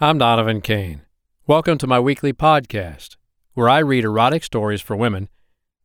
I'm 0.00 0.18
Donovan 0.18 0.60
Kane. 0.60 1.02
Welcome 1.46 1.78
to 1.78 1.86
my 1.86 2.00
weekly 2.00 2.32
podcast, 2.32 3.14
where 3.52 3.68
I 3.68 3.78
read 3.78 4.02
erotic 4.02 4.42
stories 4.42 4.80
for 4.80 4.96
women 4.96 5.28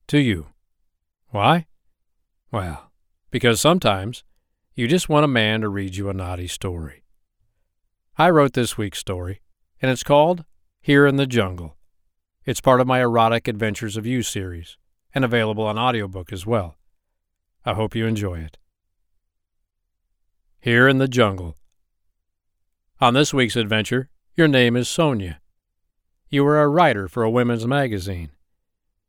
to 0.07 0.17
you. 0.17 0.47
Why? 1.29 1.67
Well, 2.51 2.91
because 3.29 3.61
sometimes 3.61 4.23
you 4.73 4.87
just 4.87 5.09
want 5.09 5.25
a 5.25 5.27
man 5.27 5.61
to 5.61 5.69
read 5.69 5.95
you 5.95 6.09
a 6.09 6.13
naughty 6.15 6.47
story. 6.47 7.03
I 8.17 8.31
wrote 8.31 8.53
this 8.53 8.79
week's 8.79 8.97
story, 8.97 9.41
and 9.79 9.91
it's 9.91 10.01
called 10.01 10.43
Here 10.81 11.05
in 11.05 11.17
the 11.17 11.27
Jungle. 11.27 11.77
It's 12.45 12.61
part 12.61 12.81
of 12.81 12.87
my 12.87 13.01
Erotic 13.01 13.47
Adventures 13.47 13.95
of 13.95 14.07
You 14.07 14.23
series, 14.23 14.75
and 15.13 15.23
available 15.23 15.65
on 15.65 15.77
audiobook 15.77 16.33
as 16.33 16.47
well. 16.47 16.79
I 17.63 17.75
hope 17.75 17.93
you 17.93 18.07
enjoy 18.07 18.39
it. 18.39 18.57
Here 20.59 20.87
in 20.87 20.97
the 20.97 21.07
Jungle 21.07 21.58
on 23.01 23.13
this 23.13 23.33
week's 23.33 23.55
adventure, 23.55 24.09
your 24.35 24.47
name 24.47 24.75
is 24.75 24.89
Sonia. 24.89 25.39
You 26.29 26.45
are 26.45 26.61
a 26.61 26.67
writer 26.67 27.07
for 27.07 27.23
a 27.23 27.29
women's 27.29 27.65
magazine. 27.65 28.31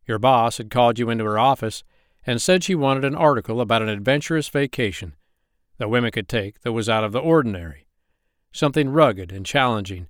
Your 0.06 0.18
boss 0.18 0.58
had 0.58 0.70
called 0.70 1.00
you 1.00 1.10
into 1.10 1.24
her 1.24 1.38
office 1.38 1.82
and 2.24 2.40
said 2.40 2.62
she 2.62 2.76
wanted 2.76 3.04
an 3.04 3.16
article 3.16 3.60
about 3.60 3.82
an 3.82 3.88
adventurous 3.88 4.48
vacation 4.48 5.14
that 5.78 5.90
women 5.90 6.12
could 6.12 6.28
take 6.28 6.60
that 6.60 6.72
was 6.72 6.88
out 6.88 7.02
of 7.02 7.10
the 7.10 7.18
ordinary, 7.18 7.88
something 8.52 8.90
rugged 8.90 9.32
and 9.32 9.44
challenging. 9.44 10.06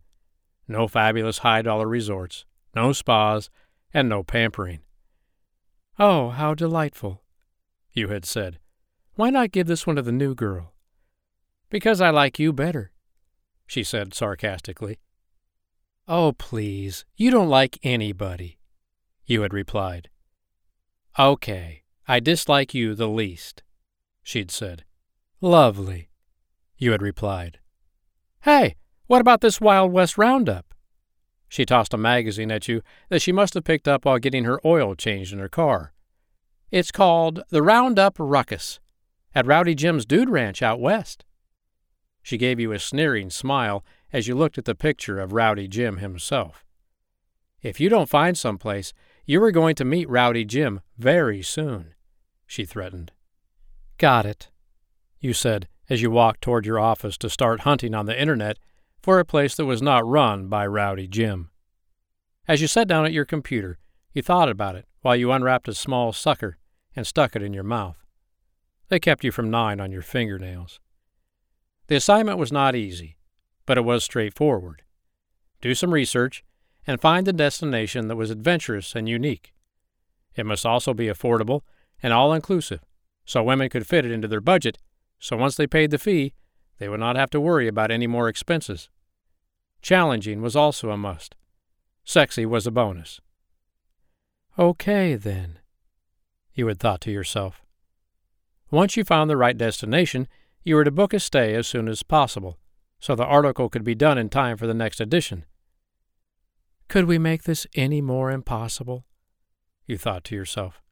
No 0.68 0.86
fabulous 0.86 1.38
high 1.38 1.62
dollar 1.62 1.88
resorts, 1.88 2.44
no 2.76 2.92
spas, 2.92 3.48
and 3.94 4.10
no 4.10 4.22
pampering. 4.22 4.80
Oh, 5.98 6.28
how 6.30 6.52
delightful, 6.54 7.22
you 7.92 8.08
had 8.08 8.26
said. 8.26 8.58
Why 9.14 9.30
not 9.30 9.52
give 9.52 9.66
this 9.66 9.86
one 9.86 9.96
to 9.96 10.02
the 10.02 10.12
new 10.12 10.34
girl? 10.34 10.74
Because 11.70 12.02
I 12.02 12.10
like 12.10 12.38
you 12.38 12.52
better 12.52 12.92
she 13.70 13.84
said 13.84 14.12
sarcastically. 14.12 14.98
Oh, 16.08 16.32
please, 16.32 17.04
you 17.16 17.30
don't 17.30 17.48
like 17.48 17.78
anybody, 17.84 18.58
you 19.26 19.42
had 19.42 19.54
replied. 19.54 20.08
Okay, 21.16 21.84
I 22.08 22.18
dislike 22.18 22.74
you 22.74 22.96
the 22.96 23.06
least, 23.06 23.62
she'd 24.24 24.50
said. 24.50 24.82
Lovely, 25.40 26.10
you 26.78 26.90
had 26.90 27.00
replied. 27.00 27.60
Hey, 28.40 28.74
what 29.06 29.20
about 29.20 29.40
this 29.40 29.60
Wild 29.60 29.92
West 29.92 30.18
Roundup? 30.18 30.74
She 31.48 31.64
tossed 31.64 31.94
a 31.94 31.96
magazine 31.96 32.50
at 32.50 32.66
you 32.66 32.82
that 33.08 33.22
she 33.22 33.30
must 33.30 33.54
have 33.54 33.62
picked 33.62 33.86
up 33.86 34.04
while 34.04 34.18
getting 34.18 34.42
her 34.42 34.60
oil 34.64 34.96
changed 34.96 35.32
in 35.32 35.38
her 35.38 35.48
car. 35.48 35.92
It's 36.72 36.90
called 36.90 37.44
The 37.50 37.62
Roundup 37.62 38.16
Ruckus 38.18 38.80
at 39.32 39.46
Rowdy 39.46 39.76
Jim's 39.76 40.04
Dude 40.04 40.28
Ranch 40.28 40.60
out 40.60 40.80
west. 40.80 41.24
She 42.22 42.36
gave 42.36 42.60
you 42.60 42.72
a 42.72 42.78
sneering 42.78 43.30
smile 43.30 43.84
as 44.12 44.28
you 44.28 44.34
looked 44.34 44.58
at 44.58 44.64
the 44.64 44.74
picture 44.74 45.18
of 45.18 45.32
Rowdy 45.32 45.68
Jim 45.68 45.98
himself. 45.98 46.64
If 47.62 47.80
you 47.80 47.88
don't 47.88 48.08
find 48.08 48.36
some 48.36 48.58
place, 48.58 48.92
you 49.26 49.42
are 49.42 49.52
going 49.52 49.74
to 49.76 49.84
meet 49.84 50.08
Rowdy 50.08 50.44
Jim 50.44 50.80
very 50.98 51.42
soon, 51.42 51.94
she 52.46 52.64
threatened. 52.64 53.12
Got 53.98 54.26
it, 54.26 54.48
you 55.20 55.32
said 55.32 55.68
as 55.88 56.00
you 56.00 56.10
walked 56.10 56.40
toward 56.40 56.64
your 56.64 56.78
office 56.78 57.18
to 57.18 57.28
start 57.28 57.60
hunting 57.60 57.94
on 57.94 58.06
the 58.06 58.20
internet 58.20 58.58
for 59.02 59.18
a 59.18 59.24
place 59.24 59.56
that 59.56 59.66
was 59.66 59.82
not 59.82 60.06
run 60.06 60.48
by 60.48 60.66
Rowdy 60.66 61.06
Jim. 61.06 61.50
As 62.46 62.60
you 62.60 62.66
sat 62.66 62.88
down 62.88 63.04
at 63.04 63.12
your 63.12 63.24
computer, 63.24 63.78
you 64.12 64.22
thought 64.22 64.48
about 64.48 64.76
it 64.76 64.86
while 65.02 65.16
you 65.16 65.32
unwrapped 65.32 65.68
a 65.68 65.74
small 65.74 66.12
sucker 66.12 66.58
and 66.94 67.06
stuck 67.06 67.36
it 67.36 67.42
in 67.42 67.52
your 67.52 67.64
mouth. 67.64 68.04
They 68.88 68.98
kept 68.98 69.24
you 69.24 69.32
from 69.32 69.50
gnawing 69.50 69.80
on 69.80 69.92
your 69.92 70.02
fingernails. 70.02 70.80
The 71.90 71.96
assignment 71.96 72.38
was 72.38 72.52
not 72.52 72.76
easy, 72.76 73.16
but 73.66 73.76
it 73.76 73.80
was 73.80 74.04
straightforward. 74.04 74.82
Do 75.60 75.74
some 75.74 75.92
research 75.92 76.44
and 76.86 77.00
find 77.00 77.26
a 77.26 77.32
destination 77.32 78.06
that 78.06 78.14
was 78.14 78.30
adventurous 78.30 78.94
and 78.94 79.08
unique. 79.08 79.52
It 80.36 80.46
must 80.46 80.64
also 80.64 80.94
be 80.94 81.06
affordable 81.06 81.62
and 82.00 82.12
all 82.12 82.32
inclusive, 82.32 82.78
so 83.24 83.42
women 83.42 83.68
could 83.68 83.88
fit 83.88 84.04
it 84.04 84.12
into 84.12 84.28
their 84.28 84.40
budget, 84.40 84.78
so 85.18 85.36
once 85.36 85.56
they 85.56 85.66
paid 85.66 85.90
the 85.90 85.98
fee, 85.98 86.32
they 86.78 86.88
would 86.88 87.00
not 87.00 87.16
have 87.16 87.30
to 87.30 87.40
worry 87.40 87.66
about 87.66 87.90
any 87.90 88.06
more 88.06 88.28
expenses. 88.28 88.88
Challenging 89.82 90.40
was 90.40 90.54
also 90.54 90.90
a 90.90 90.96
must. 90.96 91.34
Sexy 92.04 92.46
was 92.46 92.68
a 92.68 92.70
bonus. 92.70 93.20
Okay, 94.56 95.16
then, 95.16 95.58
you 96.54 96.68
had 96.68 96.78
thought 96.78 97.00
to 97.00 97.10
yourself. 97.10 97.62
Once 98.70 98.96
you 98.96 99.02
found 99.02 99.28
the 99.28 99.36
right 99.36 99.58
destination, 99.58 100.28
you 100.62 100.74
were 100.74 100.84
to 100.84 100.90
book 100.90 101.14
a 101.14 101.20
stay 101.20 101.54
as 101.54 101.66
soon 101.66 101.88
as 101.88 102.02
possible, 102.02 102.58
so 102.98 103.14
the 103.14 103.24
article 103.24 103.68
could 103.68 103.84
be 103.84 103.94
done 103.94 104.18
in 104.18 104.28
time 104.28 104.56
for 104.56 104.66
the 104.66 104.74
next 104.74 105.00
edition. 105.00 105.44
Could 106.88 107.06
we 107.06 107.18
make 107.18 107.44
this 107.44 107.66
any 107.74 108.00
more 108.00 108.30
impossible? 108.30 109.04
You 109.86 109.96
thought 109.96 110.24
to 110.24 110.34
yourself. 110.34 110.82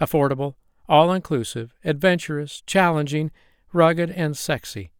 Affordable, 0.00 0.54
all 0.88 1.12
inclusive, 1.12 1.74
adventurous, 1.84 2.62
challenging, 2.66 3.30
rugged, 3.72 4.10
and 4.10 4.36
sexy. 4.36 4.92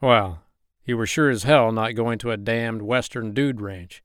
Well, 0.00 0.42
you 0.84 0.96
were 0.96 1.06
sure 1.06 1.30
as 1.30 1.42
hell 1.42 1.72
not 1.72 1.94
going 1.94 2.18
to 2.20 2.30
a 2.30 2.36
damned 2.36 2.82
western 2.82 3.32
dude 3.32 3.60
ranch, 3.60 4.02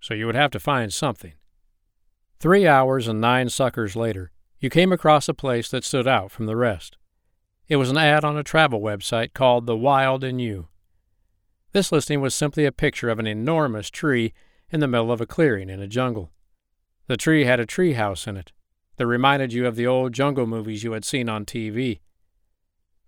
so 0.00 0.14
you 0.14 0.26
would 0.26 0.34
have 0.34 0.50
to 0.52 0.60
find 0.60 0.92
something. 0.92 1.34
Three 2.38 2.66
hours 2.66 3.06
and 3.06 3.20
nine 3.20 3.48
suckers 3.48 3.94
later, 3.94 4.30
you 4.58 4.70
came 4.70 4.92
across 4.92 5.28
a 5.28 5.34
place 5.34 5.68
that 5.70 5.84
stood 5.84 6.08
out 6.08 6.30
from 6.30 6.46
the 6.46 6.56
rest. 6.56 6.96
It 7.68 7.76
was 7.76 7.90
an 7.90 7.96
ad 7.96 8.24
on 8.24 8.36
a 8.36 8.42
travel 8.42 8.80
website 8.80 9.34
called 9.34 9.66
The 9.66 9.76
Wild 9.76 10.24
in 10.24 10.38
You. 10.38 10.68
This 11.72 11.92
listing 11.92 12.20
was 12.20 12.34
simply 12.34 12.64
a 12.64 12.72
picture 12.72 13.08
of 13.08 13.18
an 13.18 13.26
enormous 13.26 13.88
tree 13.88 14.34
in 14.70 14.80
the 14.80 14.88
middle 14.88 15.12
of 15.12 15.20
a 15.20 15.26
clearing 15.26 15.70
in 15.70 15.80
a 15.80 15.86
jungle. 15.86 16.32
The 17.06 17.16
tree 17.16 17.44
had 17.44 17.60
a 17.60 17.66
tree 17.66 17.92
house 17.92 18.26
in 18.26 18.36
it 18.36 18.52
that 18.96 19.06
reminded 19.06 19.52
you 19.52 19.66
of 19.66 19.76
the 19.76 19.86
old 19.86 20.12
jungle 20.12 20.46
movies 20.46 20.84
you 20.84 20.92
had 20.92 21.04
seen 21.04 21.28
on 21.28 21.44
TV. 21.44 22.00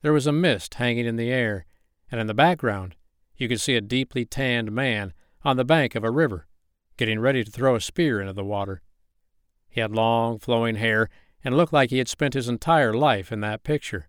There 0.03 0.13
was 0.13 0.27
a 0.27 0.33
mist 0.33 0.75
hanging 0.75 1.07
in 1.07 1.17
the 1.17 1.31
air, 1.31 1.67
and 2.11 2.21
in 2.21 2.27
the 2.27 2.35
background 2.35 2.95
you 3.37 3.49
could 3.49 3.61
see 3.61 3.75
a 3.75 3.81
deeply 3.81 4.25
tanned 4.25 4.71
man 4.73 5.13
on 5.43 5.57
the 5.57 5.65
bank 5.65 5.95
of 5.95 6.05
a 6.05 6.11
river, 6.11 6.47
getting 6.97 7.19
ready 7.19 7.43
to 7.45 7.51
throw 7.51 7.75
a 7.75 7.81
spear 7.81 8.21
into 8.21 8.33
the 8.33 8.45
water. 8.45 8.83
He 9.69 9.81
had 9.81 9.93
long, 9.93 10.39
flowing 10.39 10.77
hair 10.77 11.11
and 11.45 11.57
looked 11.57 11.73
like 11.73 11.91
he 11.91 11.99
had 11.99 12.09
spent 12.09 12.35
his 12.35 12.49
entire 12.49 12.95
life 12.95 13.33
in 13.33 13.41
that 13.41 13.65
picture. 13.65 14.09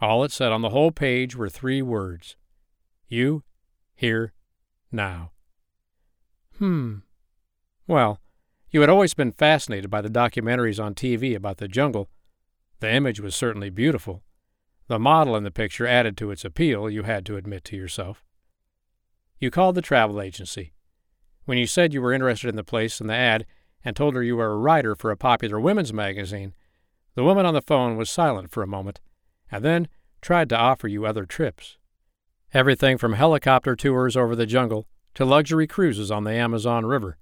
All 0.00 0.22
it 0.22 0.30
said 0.30 0.52
on 0.52 0.62
the 0.62 0.68
whole 0.70 0.92
page 0.92 1.34
were 1.34 1.48
three 1.48 1.82
words 1.82 2.36
You, 3.08 3.42
here, 3.96 4.32
now. 4.92 5.32
Hmm. 6.58 6.98
Well, 7.86 8.20
you 8.70 8.80
had 8.80 8.90
always 8.90 9.14
been 9.14 9.32
fascinated 9.32 9.90
by 9.90 10.00
the 10.00 10.08
documentaries 10.08 10.82
on 10.82 10.94
TV 10.94 11.34
about 11.34 11.56
the 11.56 11.68
jungle. 11.68 12.08
The 12.80 12.92
image 12.92 13.18
was 13.18 13.34
certainly 13.34 13.70
beautiful. 13.70 14.22
The 14.86 14.98
model 14.98 15.34
in 15.34 15.42
the 15.42 15.50
picture 15.50 15.86
added 15.86 16.16
to 16.18 16.30
its 16.30 16.44
appeal, 16.44 16.88
you 16.88 17.02
had 17.02 17.26
to 17.26 17.36
admit 17.36 17.64
to 17.64 17.76
yourself. 17.76 18.24
You 19.40 19.50
called 19.50 19.74
the 19.74 19.82
travel 19.82 20.20
agency. 20.20 20.74
When 21.44 21.58
you 21.58 21.66
said 21.66 21.92
you 21.92 22.02
were 22.02 22.12
interested 22.12 22.48
in 22.48 22.56
the 22.56 22.64
place 22.64 23.00
in 23.00 23.08
the 23.08 23.14
ad 23.14 23.46
and 23.84 23.96
told 23.96 24.14
her 24.14 24.22
you 24.22 24.36
were 24.36 24.52
a 24.52 24.56
writer 24.56 24.94
for 24.94 25.10
a 25.10 25.16
popular 25.16 25.58
women's 25.58 25.92
magazine, 25.92 26.54
the 27.14 27.24
woman 27.24 27.46
on 27.46 27.54
the 27.54 27.62
phone 27.62 27.96
was 27.96 28.10
silent 28.10 28.50
for 28.50 28.62
a 28.62 28.66
moment 28.66 29.00
and 29.50 29.64
then 29.64 29.88
tried 30.20 30.48
to 30.48 30.56
offer 30.56 30.88
you 30.88 31.06
other 31.06 31.24
trips. 31.24 31.76
Everything 32.52 32.98
from 32.98 33.12
helicopter 33.12 33.76
tours 33.76 34.16
over 34.16 34.34
the 34.34 34.46
jungle 34.46 34.86
to 35.14 35.24
luxury 35.24 35.66
cruises 35.66 36.10
on 36.10 36.24
the 36.24 36.32
Amazon 36.32 36.86
River. 36.86 37.18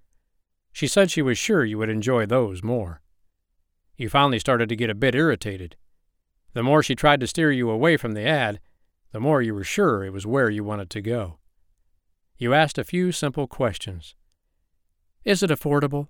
She 0.72 0.86
said 0.86 1.10
she 1.10 1.22
was 1.22 1.38
sure 1.38 1.64
you 1.64 1.78
would 1.78 1.88
enjoy 1.88 2.26
those 2.26 2.62
more. 2.62 3.00
You 3.96 4.08
finally 4.08 4.38
started 4.38 4.68
to 4.68 4.76
get 4.76 4.90
a 4.90 4.94
bit 4.94 5.14
irritated. 5.14 5.76
The 6.52 6.62
more 6.62 6.82
she 6.82 6.94
tried 6.94 7.20
to 7.20 7.26
steer 7.26 7.50
you 7.50 7.70
away 7.70 7.96
from 7.96 8.12
the 8.12 8.26
ad, 8.26 8.60
the 9.12 9.20
more 9.20 9.40
you 9.40 9.54
were 9.54 9.64
sure 9.64 10.04
it 10.04 10.12
was 10.12 10.26
where 10.26 10.50
you 10.50 10.62
wanted 10.62 10.90
to 10.90 11.00
go. 11.00 11.38
You 12.38 12.52
asked 12.52 12.78
a 12.78 12.84
few 12.84 13.12
simple 13.12 13.46
questions. 13.46 14.14
Is 15.24 15.42
it 15.42 15.50
affordable? 15.50 16.08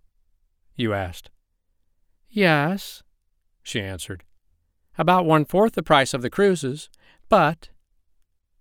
You 0.75 0.93
asked. 0.93 1.31
Yes, 2.29 3.03
she 3.62 3.81
answered 3.81 4.25
about 4.99 5.27
one 5.27 5.45
fourth 5.45 5.75
the 5.75 5.83
price 5.83 6.15
of 6.15 6.23
the 6.23 6.31
cruises, 6.31 6.89
but 7.29 7.71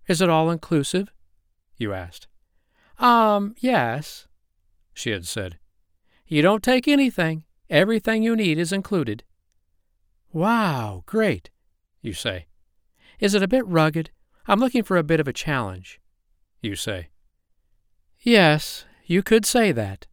is 0.07 0.21
it 0.21 0.29
all 0.29 0.51
inclusive? 0.51 1.11
You 1.77 1.93
asked. 1.93 2.27
Um, 2.99 3.55
yes, 3.59 4.27
she 4.93 5.11
had 5.11 5.25
said. 5.25 5.57
You 6.27 6.41
don't 6.41 6.63
take 6.63 6.87
anything. 6.87 7.43
Everything 7.69 8.23
you 8.23 8.35
need 8.35 8.57
is 8.57 8.71
included. 8.71 9.23
Wow, 10.31 11.03
great, 11.05 11.49
you 12.01 12.13
say. 12.13 12.47
Is 13.19 13.33
it 13.33 13.43
a 13.43 13.47
bit 13.47 13.65
rugged? 13.67 14.11
I'm 14.47 14.59
looking 14.59 14.83
for 14.83 14.97
a 14.97 15.03
bit 15.03 15.19
of 15.19 15.27
a 15.27 15.33
challenge, 15.33 15.99
you 16.61 16.75
say. 16.75 17.09
Yes, 18.19 18.85
you 19.05 19.23
could 19.23 19.45
say 19.45 19.71
that, 19.71 20.07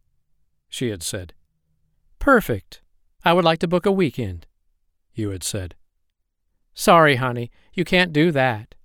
she 0.69 0.89
had 0.89 1.03
said. 1.03 1.33
Perfect. 2.19 2.81
I 3.25 3.33
would 3.33 3.45
like 3.45 3.59
to 3.59 3.67
book 3.67 3.85
a 3.85 3.91
weekend, 3.91 4.47
you 5.13 5.29
had 5.29 5.43
said. 5.43 5.75
Sorry, 6.73 7.15
honey, 7.17 7.51
you 7.73 7.83
can't 7.85 8.13
do 8.13 8.31
that, 8.31 8.75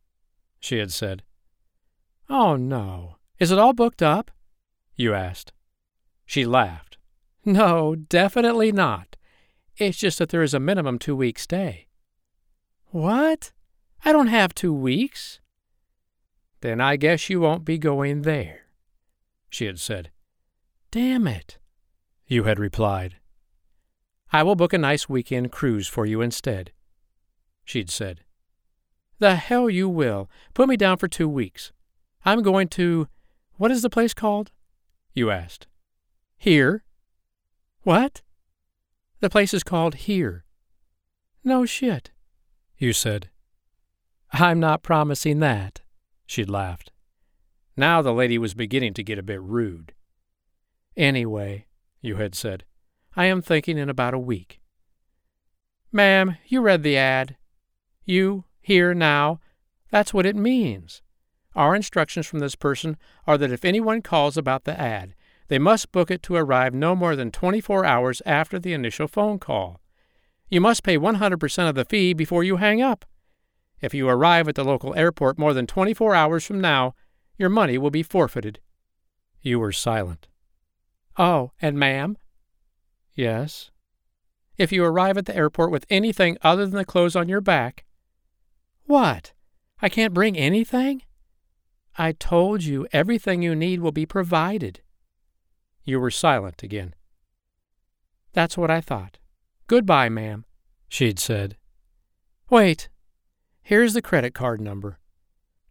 she 0.60 0.78
had 0.78 0.92
said. 0.92 1.22
Oh, 2.28 2.56
no, 2.56 3.16
Is 3.38 3.50
it 3.50 3.58
all 3.58 3.72
booked 3.72 4.02
up? 4.02 4.30
You 4.96 5.14
asked. 5.14 5.52
She 6.26 6.44
laughed. 6.44 6.98
No, 7.44 7.94
definitely 7.94 8.72
not. 8.72 9.16
It's 9.76 9.96
just 9.96 10.18
that 10.18 10.28
there 10.30 10.42
is 10.42 10.54
a 10.54 10.60
minimum 10.60 10.98
two 10.98 11.14
week 11.16 11.38
stay. 11.38 11.86
What? 12.90 13.52
I 14.04 14.12
don't 14.12 14.26
have 14.26 14.54
two 14.54 14.74
weeks. 14.74 15.40
Then 16.60 16.80
I 16.80 16.96
guess 16.96 17.30
you 17.30 17.40
won't 17.40 17.64
be 17.64 17.78
going 17.78 18.22
there, 18.22 18.62
she 19.48 19.66
had 19.66 19.78
said. 19.78 20.10
Damn 20.90 21.26
it, 21.28 21.58
you 22.26 22.44
had 22.44 22.58
replied. 22.58 23.16
I 24.32 24.42
will 24.42 24.56
book 24.56 24.72
a 24.72 24.78
nice 24.78 25.08
weekend 25.08 25.52
cruise 25.52 25.86
for 25.86 26.04
you 26.04 26.20
instead, 26.20 26.72
she'd 27.68 27.90
said. 27.90 28.22
The 29.18 29.36
hell 29.36 29.68
you 29.68 29.88
will. 29.88 30.30
Put 30.54 30.68
me 30.68 30.76
down 30.76 30.96
for 30.96 31.06
two 31.06 31.28
weeks. 31.28 31.72
I'm 32.24 32.42
going 32.42 32.68
to. 32.68 33.08
What 33.56 33.70
is 33.70 33.82
the 33.82 33.90
place 33.90 34.14
called? 34.14 34.50
You 35.12 35.30
asked. 35.30 35.66
Here. 36.38 36.84
What? 37.82 38.22
The 39.20 39.28
place 39.28 39.52
is 39.52 39.62
called 39.62 39.96
Here. 39.96 40.44
No 41.44 41.66
shit, 41.66 42.10
you 42.76 42.92
said. 42.92 43.30
I'm 44.32 44.60
not 44.60 44.82
promising 44.82 45.40
that, 45.40 45.80
she'd 46.26 46.48
laughed. 46.48 46.92
Now 47.76 48.02
the 48.02 48.12
lady 48.12 48.38
was 48.38 48.54
beginning 48.54 48.94
to 48.94 49.02
get 49.02 49.18
a 49.18 49.22
bit 49.22 49.40
rude. 49.40 49.92
Anyway, 50.96 51.66
you 52.00 52.16
had 52.16 52.34
said, 52.34 52.64
I 53.16 53.26
am 53.26 53.42
thinking 53.42 53.78
in 53.78 53.88
about 53.88 54.14
a 54.14 54.18
week. 54.18 54.60
Ma'am, 55.90 56.36
you 56.46 56.60
read 56.60 56.82
the 56.82 56.96
ad. 56.96 57.36
You, 58.08 58.44
here, 58.62 58.94
now. 58.94 59.38
That's 59.90 60.14
what 60.14 60.24
it 60.24 60.34
means. 60.34 61.02
Our 61.54 61.76
instructions 61.76 62.26
from 62.26 62.38
this 62.38 62.54
person 62.54 62.96
are 63.26 63.36
that 63.36 63.52
if 63.52 63.66
anyone 63.66 64.00
calls 64.00 64.38
about 64.38 64.64
the 64.64 64.80
ad, 64.80 65.14
they 65.48 65.58
must 65.58 65.92
book 65.92 66.10
it 66.10 66.22
to 66.22 66.36
arrive 66.36 66.72
no 66.72 66.96
more 66.96 67.14
than 67.14 67.30
24 67.30 67.84
hours 67.84 68.22
after 68.24 68.58
the 68.58 68.72
initial 68.72 69.08
phone 69.08 69.38
call. 69.38 69.82
You 70.48 70.58
must 70.62 70.84
pay 70.84 70.96
100% 70.96 71.68
of 71.68 71.74
the 71.74 71.84
fee 71.84 72.14
before 72.14 72.42
you 72.42 72.56
hang 72.56 72.80
up. 72.80 73.04
If 73.82 73.92
you 73.92 74.08
arrive 74.08 74.48
at 74.48 74.54
the 74.54 74.64
local 74.64 74.94
airport 74.94 75.38
more 75.38 75.52
than 75.52 75.66
24 75.66 76.14
hours 76.14 76.46
from 76.46 76.62
now, 76.62 76.94
your 77.36 77.50
money 77.50 77.76
will 77.76 77.90
be 77.90 78.02
forfeited. 78.02 78.58
You 79.42 79.58
were 79.58 79.70
silent. 79.70 80.28
Oh, 81.18 81.52
and 81.60 81.78
ma'am? 81.78 82.16
Yes. 83.14 83.70
If 84.56 84.72
you 84.72 84.82
arrive 84.82 85.18
at 85.18 85.26
the 85.26 85.36
airport 85.36 85.70
with 85.70 85.84
anything 85.90 86.38
other 86.40 86.64
than 86.64 86.78
the 86.78 86.86
clothes 86.86 87.14
on 87.14 87.28
your 87.28 87.42
back. 87.42 87.84
What? 88.88 89.32
I 89.80 89.88
can't 89.88 90.12
bring 90.12 90.36
anything? 90.36 91.02
I 91.96 92.10
told 92.10 92.64
you 92.64 92.88
everything 92.92 93.40
you 93.40 93.54
need 93.54 93.78
will 93.78 93.92
be 93.92 94.06
provided. 94.06 94.80
You 95.84 96.00
were 96.00 96.10
silent 96.10 96.64
again. 96.64 96.96
That's 98.32 98.58
what 98.58 98.72
I 98.72 98.80
thought. 98.80 99.18
Goodbye, 99.68 100.08
ma'am, 100.08 100.44
she'd 100.88 101.20
said. 101.20 101.56
Wait, 102.50 102.88
Here's 103.68 103.92
the 103.92 104.00
credit 104.00 104.32
card 104.32 104.62
number. 104.62 104.98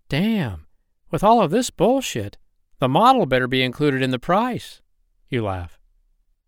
Damn, 0.08 0.68
with 1.10 1.24
all 1.24 1.42
of 1.42 1.50
this 1.50 1.72
bullshit, 1.72 2.38
the 2.78 2.88
model 2.88 3.26
better 3.26 3.48
be 3.48 3.64
included 3.64 4.04
in 4.04 4.12
the 4.12 4.20
price. 4.20 4.84
You 5.30 5.44
laugh. 5.44 5.80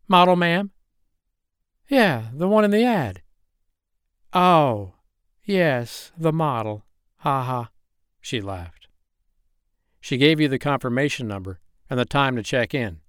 Model, 0.07 0.36
ma'am? 0.36 0.69
Yeah, 1.88 2.25
the 2.36 2.48
one 2.48 2.66
in 2.66 2.69
the 2.69 2.83
ad. 2.83 3.24
Oh, 4.31 4.94
yes, 5.49 6.11
the 6.17 6.31
model. 6.33 6.85
Ha 7.17 7.43
ha. 7.43 7.69
She 8.21 8.41
laughed. 8.41 8.87
She 9.99 10.17
gave 10.17 10.39
you 10.39 10.47
the 10.47 10.59
confirmation 10.59 11.27
number 11.27 11.59
and 11.89 11.99
the 11.99 12.05
time 12.05 12.35
to 12.35 12.43
check 12.43 12.73
in. 12.73 13.01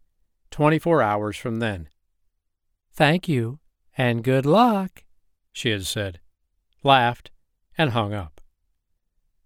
Twenty 0.51 0.79
four 0.79 1.03
hours 1.03 1.37
from 1.37 1.61
then. 1.61 1.89
Thank 2.93 3.29
you, 3.29 3.61
and 3.97 4.25
good 4.25 4.45
luck, 4.45 5.05
she 5.53 5.71
had 5.71 5.87
said, 5.87 6.21
laughed, 6.83 7.31
and 7.79 7.91
hung 7.91 8.13
up. 8.13 8.41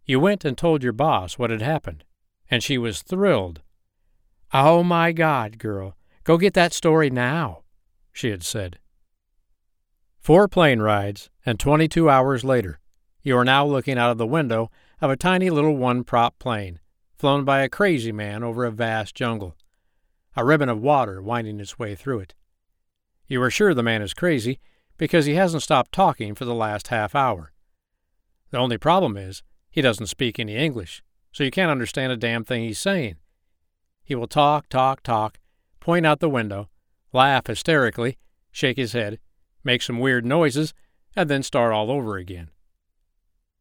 You 0.05 0.20
went 0.20 0.44
and 0.44 0.56
told 0.56 0.82
your 0.82 0.93
boss 0.93 1.38
what 1.38 1.50
had 1.50 1.62
happened, 1.62 2.05
and 2.50 2.62
she 2.62 2.79
was 2.79 3.02
thrilled. 3.02 3.62
Oh 4.52 4.82
my 4.82 5.12
God, 5.12 5.58
girl, 5.58 5.96
go 6.25 6.38
get 6.38 6.55
that 6.55 6.73
story 6.73 7.11
now, 7.11 7.62
she 8.12 8.31
had 8.31 8.43
said. 8.43 8.79
Four 10.20 10.49
plane 10.49 10.81
rides, 10.81 11.31
and 11.44 11.61
22 11.61 12.08
hours 12.08 12.44
later, 12.44 12.81
you 13.25 13.37
are 13.38 13.44
now 13.44 13.65
looking 13.65 13.99
out 13.99 14.11
of 14.11 14.19
the 14.19 14.26
window 14.26 14.71
of 15.00 15.11
a 15.11 15.17
tiny 15.17 15.49
little 15.49 15.76
one 15.76 16.05
prop 16.05 16.38
plane, 16.38 16.79
flown 17.17 17.43
by 17.43 17.62
a 17.62 17.71
crazy 17.71 18.12
man 18.12 18.44
over 18.44 18.67
a 18.67 18.71
vast 18.71 19.15
jungle, 19.15 19.56
a 20.37 20.44
ribbon 20.44 20.69
of 20.69 20.81
water 20.81 21.23
winding 21.23 21.59
its 21.59 21.79
way 21.79 21.94
through 21.94 22.21
it. 22.21 22.35
You 23.26 23.41
are 23.43 23.50
sure 23.50 23.73
the 23.73 23.82
man 23.82 24.03
is 24.03 24.12
crazy 24.12 24.61
because 24.99 25.25
he 25.25 25.35
hasn't 25.35 25.62
stopped 25.62 25.91
talking 25.91 26.35
for 26.35 26.44
the 26.44 26.55
last 26.55 26.88
half 26.88 27.15
hour. 27.15 27.53
The 28.50 28.59
only 28.59 28.76
problem 28.76 29.17
is, 29.17 29.43
he 29.70 29.81
doesn't 29.81 30.06
speak 30.06 30.38
any 30.38 30.55
English, 30.55 31.03
so 31.32 31.43
you 31.43 31.50
can't 31.50 31.70
understand 31.70 32.12
a 32.12 32.19
damn 32.19 32.44
thing 32.44 32.62
he's 32.62 32.79
saying. 32.79 33.17
He 34.05 34.15
will 34.15 34.29
talk, 34.29 34.69
talk, 34.69 35.03
talk, 35.03 35.38
point 35.81 36.05
out 36.05 36.20
the 36.20 36.29
window, 36.29 36.69
laugh 37.11 37.47
hysterically, 37.47 38.19
shake 38.53 38.77
his 38.77 38.93
head, 38.93 39.19
make 39.65 39.81
some 39.81 39.99
weird 39.99 40.27
noises, 40.27 40.75
and 41.17 41.31
then 41.31 41.43
start 41.43 41.73
all 41.73 41.91
over 41.91 42.19
again. 42.19 42.50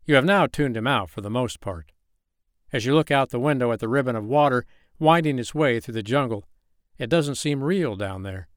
You 0.05 0.15
have 0.15 0.25
now 0.25 0.47
tuned 0.47 0.75
him 0.75 0.87
out 0.87 1.09
for 1.09 1.21
the 1.21 1.29
most 1.29 1.61
part. 1.61 1.91
As 2.71 2.85
you 2.85 2.93
look 2.93 3.11
out 3.11 3.29
the 3.29 3.39
window 3.39 3.71
at 3.71 3.79
the 3.79 3.87
ribbon 3.87 4.15
of 4.15 4.25
water 4.25 4.65
winding 4.99 5.39
its 5.39 5.55
way 5.55 5.79
through 5.79 5.93
the 5.93 6.03
jungle, 6.03 6.45
it 6.97 7.09
doesn't 7.09 7.35
seem 7.35 7.63
real 7.63 7.95
down 7.95 8.23
there. 8.23 8.47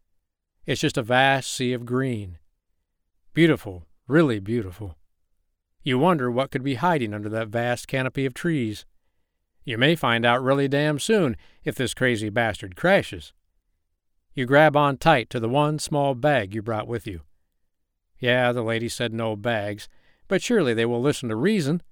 It's 0.64 0.80
just 0.80 0.98
a 0.98 1.02
vast 1.02 1.52
sea 1.52 1.72
of 1.72 1.86
green. 1.86 2.38
Beautiful, 3.34 3.86
really 4.08 4.40
beautiful. 4.40 4.96
You 5.82 5.98
wonder 5.98 6.30
what 6.30 6.50
could 6.50 6.64
be 6.64 6.74
hiding 6.74 7.14
under 7.14 7.28
that 7.28 7.48
vast 7.48 7.86
canopy 7.86 8.26
of 8.26 8.34
trees. 8.34 8.84
You 9.64 9.78
may 9.78 9.94
find 9.94 10.26
out 10.26 10.42
really 10.42 10.66
damn 10.66 10.98
soon 10.98 11.36
if 11.62 11.76
this 11.76 11.94
crazy 11.94 12.28
bastard 12.28 12.74
crashes. 12.74 13.32
You 14.34 14.46
grab 14.46 14.76
on 14.76 14.96
tight 14.96 15.30
to 15.30 15.40
the 15.40 15.48
one 15.48 15.78
small 15.78 16.14
bag 16.14 16.54
you 16.54 16.62
brought 16.62 16.88
with 16.88 17.06
you. 17.06 17.20
Yeah, 18.18 18.52
the 18.52 18.62
lady 18.62 18.88
said 18.88 19.12
no 19.12 19.36
bags, 19.36 19.88
but 20.28 20.42
surely 20.42 20.74
they 20.74 20.86
will 20.86 21.00
listen 21.00 21.28
to 21.28 21.36
reason. 21.36 21.82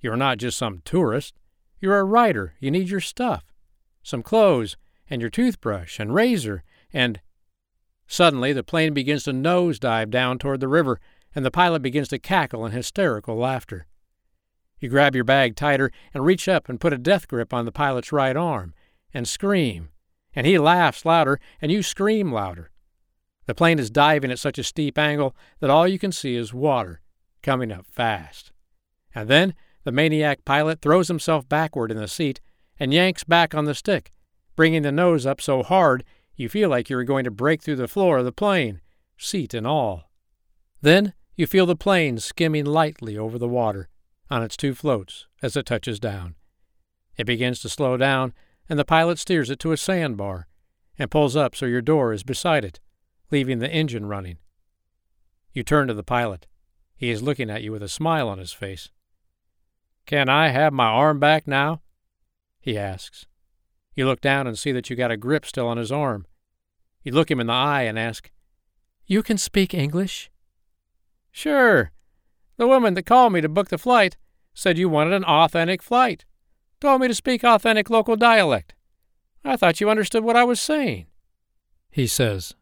You're 0.00 0.16
not 0.16 0.38
just 0.38 0.58
some 0.58 0.82
tourist. 0.84 1.34
You're 1.80 1.98
a 1.98 2.04
writer. 2.04 2.54
You 2.60 2.70
need 2.70 2.88
your 2.88 3.00
stuff. 3.00 3.44
Some 4.02 4.22
clothes, 4.22 4.76
and 5.08 5.20
your 5.20 5.30
toothbrush, 5.30 5.98
and 5.98 6.14
razor, 6.14 6.64
and. 6.92 7.20
Suddenly, 8.06 8.52
the 8.52 8.64
plane 8.64 8.94
begins 8.94 9.24
to 9.24 9.32
nose 9.32 9.78
dive 9.78 10.10
down 10.10 10.38
toward 10.38 10.60
the 10.60 10.68
river, 10.68 11.00
and 11.34 11.44
the 11.44 11.50
pilot 11.50 11.82
begins 11.82 12.08
to 12.08 12.18
cackle 12.18 12.66
in 12.66 12.72
hysterical 12.72 13.36
laughter. 13.36 13.86
You 14.78 14.88
grab 14.88 15.14
your 15.14 15.24
bag 15.24 15.54
tighter 15.54 15.92
and 16.12 16.24
reach 16.24 16.48
up 16.48 16.68
and 16.68 16.80
put 16.80 16.92
a 16.92 16.98
death 16.98 17.28
grip 17.28 17.54
on 17.54 17.64
the 17.64 17.72
pilot's 17.72 18.12
right 18.12 18.36
arm 18.36 18.74
and 19.14 19.28
scream, 19.28 19.90
and 20.34 20.46
he 20.46 20.58
laughs 20.58 21.04
louder 21.04 21.38
and 21.60 21.70
you 21.70 21.82
scream 21.82 22.32
louder. 22.32 22.70
The 23.46 23.54
plane 23.54 23.78
is 23.78 23.90
diving 23.90 24.30
at 24.30 24.40
such 24.40 24.58
a 24.58 24.64
steep 24.64 24.98
angle 24.98 25.36
that 25.60 25.70
all 25.70 25.86
you 25.86 25.98
can 25.98 26.10
see 26.10 26.34
is 26.34 26.52
water 26.52 27.01
coming 27.42 27.72
up 27.72 27.86
fast. 27.90 28.52
And 29.14 29.28
then 29.28 29.54
the 29.84 29.92
maniac 29.92 30.44
pilot 30.44 30.80
throws 30.80 31.08
himself 31.08 31.48
backward 31.48 31.90
in 31.90 31.96
the 31.96 32.08
seat 32.08 32.40
and 32.78 32.94
yanks 32.94 33.24
back 33.24 33.54
on 33.54 33.64
the 33.64 33.74
stick, 33.74 34.12
bringing 34.56 34.82
the 34.82 34.92
nose 34.92 35.26
up 35.26 35.40
so 35.40 35.62
hard 35.62 36.04
you 36.36 36.48
feel 36.48 36.68
like 36.68 36.88
you 36.88 36.96
are 36.98 37.04
going 37.04 37.24
to 37.24 37.30
break 37.30 37.62
through 37.62 37.76
the 37.76 37.88
floor 37.88 38.18
of 38.18 38.24
the 38.24 38.32
plane, 38.32 38.80
seat 39.16 39.54
and 39.54 39.66
all. 39.66 40.10
Then 40.80 41.14
you 41.36 41.46
feel 41.46 41.66
the 41.66 41.76
plane 41.76 42.18
skimming 42.18 42.64
lightly 42.64 43.16
over 43.16 43.38
the 43.38 43.48
water 43.48 43.88
on 44.30 44.42
its 44.42 44.56
two 44.56 44.74
floats 44.74 45.26
as 45.42 45.56
it 45.56 45.66
touches 45.66 46.00
down. 46.00 46.34
It 47.16 47.26
begins 47.26 47.60
to 47.60 47.68
slow 47.68 47.96
down, 47.96 48.32
and 48.68 48.78
the 48.78 48.84
pilot 48.84 49.18
steers 49.18 49.50
it 49.50 49.58
to 49.60 49.72
a 49.72 49.76
sandbar 49.76 50.46
and 50.98 51.10
pulls 51.10 51.36
up 51.36 51.54
so 51.54 51.66
your 51.66 51.82
door 51.82 52.12
is 52.12 52.22
beside 52.22 52.64
it, 52.64 52.80
leaving 53.30 53.58
the 53.58 53.70
engine 53.70 54.06
running. 54.06 54.38
You 55.52 55.62
turn 55.62 55.88
to 55.88 55.94
the 55.94 56.02
pilot. 56.02 56.46
He 57.02 57.10
is 57.10 57.20
looking 57.20 57.50
at 57.50 57.64
you 57.64 57.72
with 57.72 57.82
a 57.82 57.88
smile 57.88 58.28
on 58.28 58.38
his 58.38 58.52
face. 58.52 58.88
Can 60.06 60.28
I 60.28 60.50
have 60.50 60.72
my 60.72 60.86
arm 60.86 61.18
back 61.18 61.48
now? 61.48 61.82
he 62.60 62.78
asks. 62.78 63.26
You 63.96 64.06
look 64.06 64.20
down 64.20 64.46
and 64.46 64.56
see 64.56 64.70
that 64.70 64.88
you 64.88 64.94
got 64.94 65.10
a 65.10 65.16
grip 65.16 65.44
still 65.44 65.66
on 65.66 65.78
his 65.78 65.90
arm. 65.90 66.26
You 67.02 67.10
look 67.10 67.28
him 67.28 67.40
in 67.40 67.48
the 67.48 67.54
eye 67.54 67.82
and 67.82 67.98
ask, 67.98 68.30
You 69.04 69.24
can 69.24 69.36
speak 69.36 69.74
English? 69.74 70.30
Sure. 71.32 71.90
The 72.56 72.68
woman 72.68 72.94
that 72.94 73.02
called 73.02 73.32
me 73.32 73.40
to 73.40 73.48
book 73.48 73.70
the 73.70 73.78
flight 73.78 74.16
said 74.54 74.78
you 74.78 74.88
wanted 74.88 75.12
an 75.12 75.24
authentic 75.24 75.82
flight. 75.82 76.24
Told 76.80 77.00
me 77.00 77.08
to 77.08 77.14
speak 77.16 77.42
authentic 77.42 77.90
local 77.90 78.14
dialect. 78.14 78.76
I 79.44 79.56
thought 79.56 79.80
you 79.80 79.90
understood 79.90 80.22
what 80.22 80.36
I 80.36 80.44
was 80.44 80.60
saying. 80.60 81.06
He 81.90 82.06
says, 82.06 82.54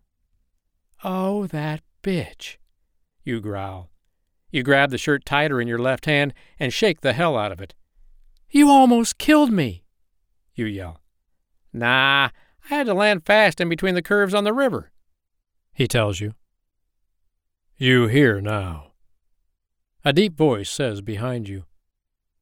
Oh, 1.05 1.47
that 1.49 1.83
bitch. 2.03 2.57
You 3.23 3.43
growl. 3.43 3.90
You 4.51 4.63
grab 4.63 4.91
the 4.91 4.99
shirt 4.99 5.25
tighter 5.25 5.61
in 5.61 5.69
your 5.69 5.79
left 5.79 6.07
hand 6.07 6.35
and 6.59 6.73
shake 6.73 7.01
the 7.01 7.13
hell 7.13 7.37
out 7.37 7.53
of 7.53 7.61
it. 7.61 7.75
You 8.51 8.69
almost 8.69 9.19
killed 9.19 9.53
me, 9.53 9.85
you 10.55 10.67
yell. 10.67 11.01
Nah, 11.73 12.31
I 12.65 12.75
had 12.75 12.87
to 12.87 12.95
land 12.95 13.25
fast 13.25 13.61
in 13.61 13.69
between 13.69 13.95
the 13.95 14.03
curves 14.03 14.35
on 14.35 14.45
the 14.45 14.53
river, 14.53 14.91
he 15.73 15.87
tells 15.87 16.21
you. 16.21 16.35
You 17.77 18.09
hear 18.09 18.41
now. 18.41 18.93
A 20.05 20.13
deep 20.13 20.37
voice 20.37 20.69
says 20.69 21.01
behind 21.01 21.49
you. 21.49 21.65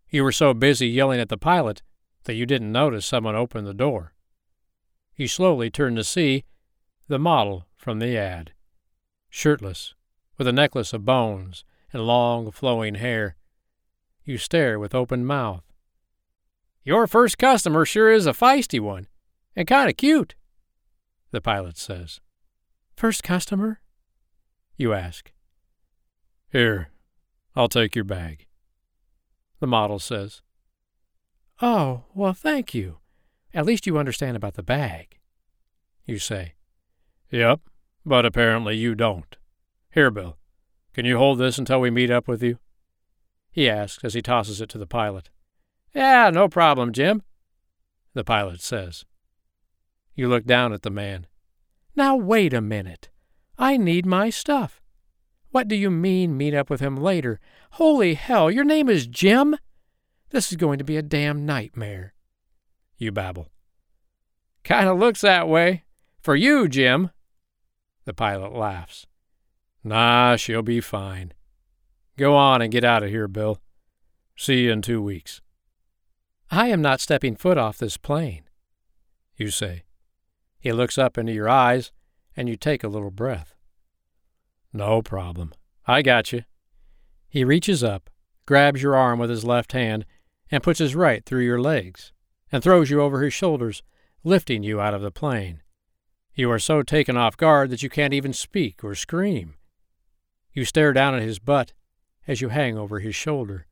You 0.09 0.25
were 0.25 0.33
so 0.33 0.55
busy 0.55 0.89
yelling 0.89 1.21
at 1.21 1.29
the 1.29 1.37
pilot 1.37 1.83
that 2.25 2.35
you 2.35 2.47
didn't 2.47 2.73
notice 2.73 3.05
someone 3.05 3.37
open 3.37 3.65
the 3.65 3.75
door. 3.75 4.15
You 5.17 5.29
slowly 5.29 5.71
turn 5.71 5.97
to 5.97 6.05
see 6.05 6.45
the 7.09 7.19
model 7.19 7.67
from 7.77 7.99
the 7.99 8.17
ad, 8.17 8.53
shirtless, 9.29 9.95
with 10.39 10.47
a 10.47 10.53
necklace 10.53 10.93
of 10.93 11.05
bones 11.05 11.65
and 11.93 12.07
long 12.07 12.51
flowing 12.51 12.97
hair. 12.97 13.37
You 14.25 14.39
stare 14.39 14.79
with 14.79 14.95
open 14.95 15.25
mouth. 15.25 15.65
Your 16.85 17.07
first 17.07 17.39
customer 17.39 17.85
sure 17.85 18.13
is 18.13 18.27
a 18.27 18.33
feisty 18.33 18.81
one, 18.81 19.09
and 19.55 19.67
kind 19.67 19.91
of 19.91 19.97
cute, 19.97 20.35
the 21.31 21.41
pilot 21.41 21.77
says. 21.77 22.21
First 22.97 23.23
customer? 23.23 23.81
You 24.77 24.93
ask. 24.93 25.33
Here, 26.51 26.91
I'll 27.55 27.69
take 27.69 27.95
your 27.95 28.05
bag. 28.05 28.47
The 29.61 29.67
model 29.67 29.99
says. 29.99 30.41
Oh, 31.61 32.05
well, 32.15 32.33
thank 32.33 32.75
you. 32.75 32.99
At 33.53 33.67
least 33.67 33.87
you 33.87 33.99
understand 33.99 34.37
about 34.37 34.55
the 34.55 34.63
bag. 34.63 35.19
You 36.05 36.19
say. 36.19 36.55
Yep, 37.31 37.61
but 38.07 38.25
apparently 38.25 38.77
you 38.77 38.95
don't. 38.95 39.37
Here, 39.91 40.11
Bill, 40.11 40.37
can 40.95 41.05
you 41.05 41.19
hold 41.19 41.39
this 41.39 41.59
until 41.59 41.81
we 41.81 41.91
meet 41.91 42.11
up 42.11 42.27
with 42.27 42.43
you? 42.43 42.59
He 43.51 43.69
asks 43.69 44.05
as 44.05 44.15
he 44.15 44.23
tosses 44.23 44.61
it 44.61 44.69
to 44.71 44.79
the 44.79 44.87
pilot. 44.87 45.31
Yeah, 45.95 46.31
no 46.31 46.49
problem, 46.49 46.93
Jim, 46.93 47.23
the 48.15 48.25
pilot 48.25 48.61
says. 48.61 49.05
You 50.15 50.29
look 50.29 50.45
down 50.45 50.73
at 50.73 50.83
the 50.83 50.91
man. 50.91 51.27
Now, 51.95 52.17
wait 52.17 52.53
a 52.53 52.61
minute. 52.61 53.09
I 53.59 53.77
need 53.77 54.07
my 54.07 54.31
stuff. 54.31 54.81
What 55.51 55.69
do 55.69 55.75
you 55.77 55.91
mean, 55.91 56.37
meet 56.37 56.55
up 56.55 56.69
with 56.69 56.81
him 56.81 56.97
later? 56.97 57.41
Holy 57.73 58.15
hell, 58.15 58.51
your 58.51 58.65
name 58.65 58.89
is 58.89 59.07
Jim? 59.07 59.57
This 60.31 60.51
is 60.51 60.57
going 60.57 60.79
to 60.79 60.85
be 60.85 60.97
a 60.97 61.03
damn 61.03 61.47
nightmare. 61.47 62.15
You 62.99 63.13
babble. 63.13 63.49
Kinda 64.63 64.93
looks 64.93 65.23
that 65.23 65.49
way. 65.49 65.85
For 66.21 66.37
you, 66.37 66.69
Jim. 66.69 67.11
The 68.05 68.13
pilot 68.13 68.53
laughs. 68.53 69.07
Nah, 69.85 70.37
she'll 70.37 70.63
be 70.63 70.81
fine. 70.81 71.33
Go 72.17 72.35
on 72.35 72.61
and 72.63 72.73
get 72.73 72.85
out 72.85 73.03
of 73.03 73.11
here, 73.11 73.29
Bill. 73.29 73.61
See 74.37 74.65
you 74.65 74.73
in 74.73 74.83
two 74.83 75.03
weeks. 75.03 75.41
I 76.51 76.69
am 76.69 76.81
not 76.81 77.01
stepping 77.01 77.37
foot 77.37 77.59
off 77.59 77.79
this 77.79 77.97
plane, 77.97 78.45
you 79.37 79.51
say. 79.51 79.85
He 80.59 80.73
looks 80.73 80.99
up 80.99 81.19
into 81.19 81.33
your 81.33 81.49
eyes, 81.49 81.93
and 82.37 82.49
you 82.49 82.57
take 82.57 82.83
a 82.83 82.89
little 82.89 83.11
breath. 83.11 83.55
No 84.73 85.03
problem. 85.03 85.53
I 85.87 86.03
got 86.03 86.33
you. 86.33 86.45
He 87.29 87.45
reaches 87.45 87.85
up, 87.85 88.11
grabs 88.47 88.83
your 88.83 88.97
arm 88.97 89.19
with 89.19 89.31
his 89.31 89.45
left 89.45 89.73
hand, 89.73 90.07
and 90.51 90.63
puts 90.63 90.79
his 90.79 90.95
right 90.95 91.25
through 91.25 91.45
your 91.45 91.61
legs, 91.61 92.13
and 92.51 92.63
throws 92.63 92.91
you 92.91 93.01
over 93.01 93.23
his 93.23 93.35
shoulders, 93.35 93.83
lifting 94.25 94.63
you 94.63 94.81
out 94.81 94.95
of 94.95 95.03
the 95.03 95.11
plane. 95.11 95.63
You 96.35 96.51
are 96.51 96.59
so 96.59 96.83
taken 96.83 97.17
off 97.17 97.37
guard 97.37 97.71
that 97.71 97.83
you 97.83 97.91
can't 97.91 98.15
even 98.15 98.33
speak 98.33 98.83
or 98.83 98.95
scream. 98.95 99.55
You 100.59 100.65
stare 100.65 100.93
down 100.93 101.15
at 101.15 101.23
his 101.23 101.39
butt 101.39 101.73
as 102.27 102.41
you 102.41 102.49
hang 102.49 102.77
over 102.77 102.99
his 102.99 103.15
shoulder. 103.15 103.69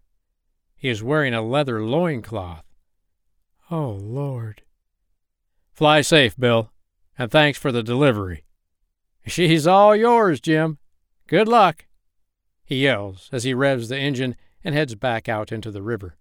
He 0.76 0.88
is 0.88 1.02
wearing 1.02 1.34
a 1.34 1.42
leather 1.42 1.84
loin 1.84 2.22
cloth. 2.22 2.64
Oh, 3.72 3.98
Lord. 4.00 4.62
Fly 5.72 6.00
safe, 6.02 6.36
Bill, 6.36 6.70
and 7.18 7.28
thanks 7.28 7.58
for 7.58 7.72
the 7.72 7.82
delivery. 7.82 8.44
She's 9.26 9.66
all 9.66 9.96
yours, 9.96 10.40
Jim. 10.40 10.78
Good 11.26 11.48
luck, 11.48 11.86
he 12.64 12.84
yells 12.84 13.30
as 13.32 13.42
he 13.42 13.52
revs 13.52 13.88
the 13.88 13.98
engine 13.98 14.36
and 14.62 14.72
heads 14.72 14.94
back 14.94 15.28
out 15.28 15.50
into 15.50 15.72
the 15.72 15.82
river. 15.82 16.16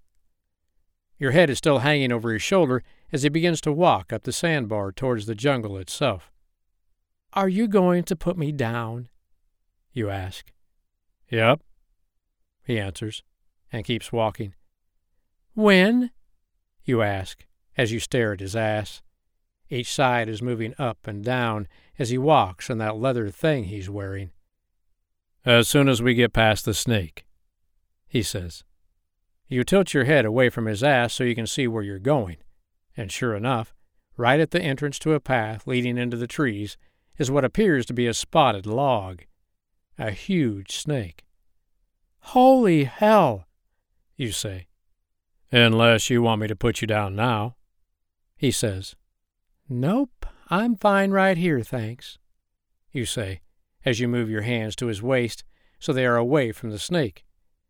Your 1.20 1.30
head 1.30 1.52
is 1.52 1.60
still 1.60 1.78
hanging 1.78 2.12
over 2.12 2.34
his 2.34 2.42
shoulder 2.42 2.82
as 3.12 3.22
he 3.22 3.30
begins 3.30 3.62
to 3.62 3.72
walk 3.72 4.12
up 4.12 4.24
the 4.24 4.34
sandbar 4.34 4.92
towards 4.92 5.28
the 5.28 5.36
jungle 5.36 5.78
itself. 5.78 6.32
Are 7.34 7.50
you 7.50 7.68
going 7.68 8.02
to 8.06 8.16
put 8.16 8.36
me 8.36 8.52
down? 8.52 9.10
You 9.94 10.10
ask. 10.10 10.52
Yep, 11.36 11.60
he 12.64 12.80
answers, 12.80 13.22
and 13.70 13.84
keeps 13.84 14.14
walking. 14.14 14.54
When? 15.54 16.12
You 16.86 17.02
ask, 17.02 17.46
as 17.76 17.92
you 17.92 18.00
stare 18.00 18.32
at 18.32 18.40
his 18.40 18.56
ass. 18.56 19.02
Each 19.70 19.94
side 19.94 20.30
is 20.30 20.42
moving 20.42 20.74
up 20.80 21.00
and 21.06 21.26
down 21.26 21.68
as 22.00 22.10
he 22.10 22.18
walks 22.18 22.70
in 22.70 22.78
that 22.78 22.96
leather 22.96 23.30
thing 23.30 23.66
he's 23.66 23.90
wearing. 23.90 24.32
As 25.44 25.68
soon 25.68 25.90
as 25.90 26.02
we 26.02 26.14
get 26.14 26.32
past 26.32 26.64
the 26.64 26.74
snake, 26.74 27.26
he 28.08 28.24
says. 28.24 28.64
You 29.50 29.66
tilt 29.66 29.94
your 29.94 30.06
head 30.06 30.24
away 30.24 30.48
from 30.48 30.68
his 30.68 30.84
ass 30.84 31.14
so 31.14 31.26
you 31.26 31.36
can 31.36 31.48
see 31.48 31.68
where 31.68 31.84
you're 31.84 32.00
going, 32.00 32.38
and 32.96 33.12
sure 33.12 33.36
enough, 33.36 33.74
right 34.16 34.40
at 34.40 34.52
the 34.52 34.62
entrance 34.62 34.98
to 35.00 35.12
a 35.12 35.20
path 35.20 35.68
leading 35.68 35.98
into 35.98 36.16
the 36.16 36.28
trees 36.28 36.78
is 37.18 37.30
what 37.30 37.44
appears 37.44 37.86
to 37.88 37.94
be 37.94 38.08
a 38.08 38.14
spotted 38.14 38.66
log. 38.66 39.24
A 39.98 40.12
huge 40.12 40.76
snake. 40.76 41.24
Holy 42.20 42.84
hell, 42.84 43.46
you 44.18 44.32
say. 44.32 44.68
Unless 45.52 46.10
you 46.10 46.22
want 46.22 46.42
me 46.42 46.48
to 46.48 46.56
put 46.56 46.82
you 46.82 46.88
down 46.88 47.16
now, 47.16 47.56
he 48.36 48.52
says. 48.52 48.96
Nope, 49.70 50.26
I'm 50.50 50.76
fine 50.76 51.12
right 51.12 51.38
here, 51.38 51.62
thanks, 51.62 52.18
you 52.92 53.06
say, 53.06 53.42
as 53.86 54.00
you 54.00 54.08
move 54.08 54.30
your 54.30 54.42
hands 54.42 54.76
to 54.78 54.88
his 54.88 55.02
waist 55.02 55.44
so 55.80 55.94
they 55.94 56.06
are 56.06 56.18
away 56.18 56.52
from 56.52 56.72
the 56.72 56.80
snake, 56.80 57.24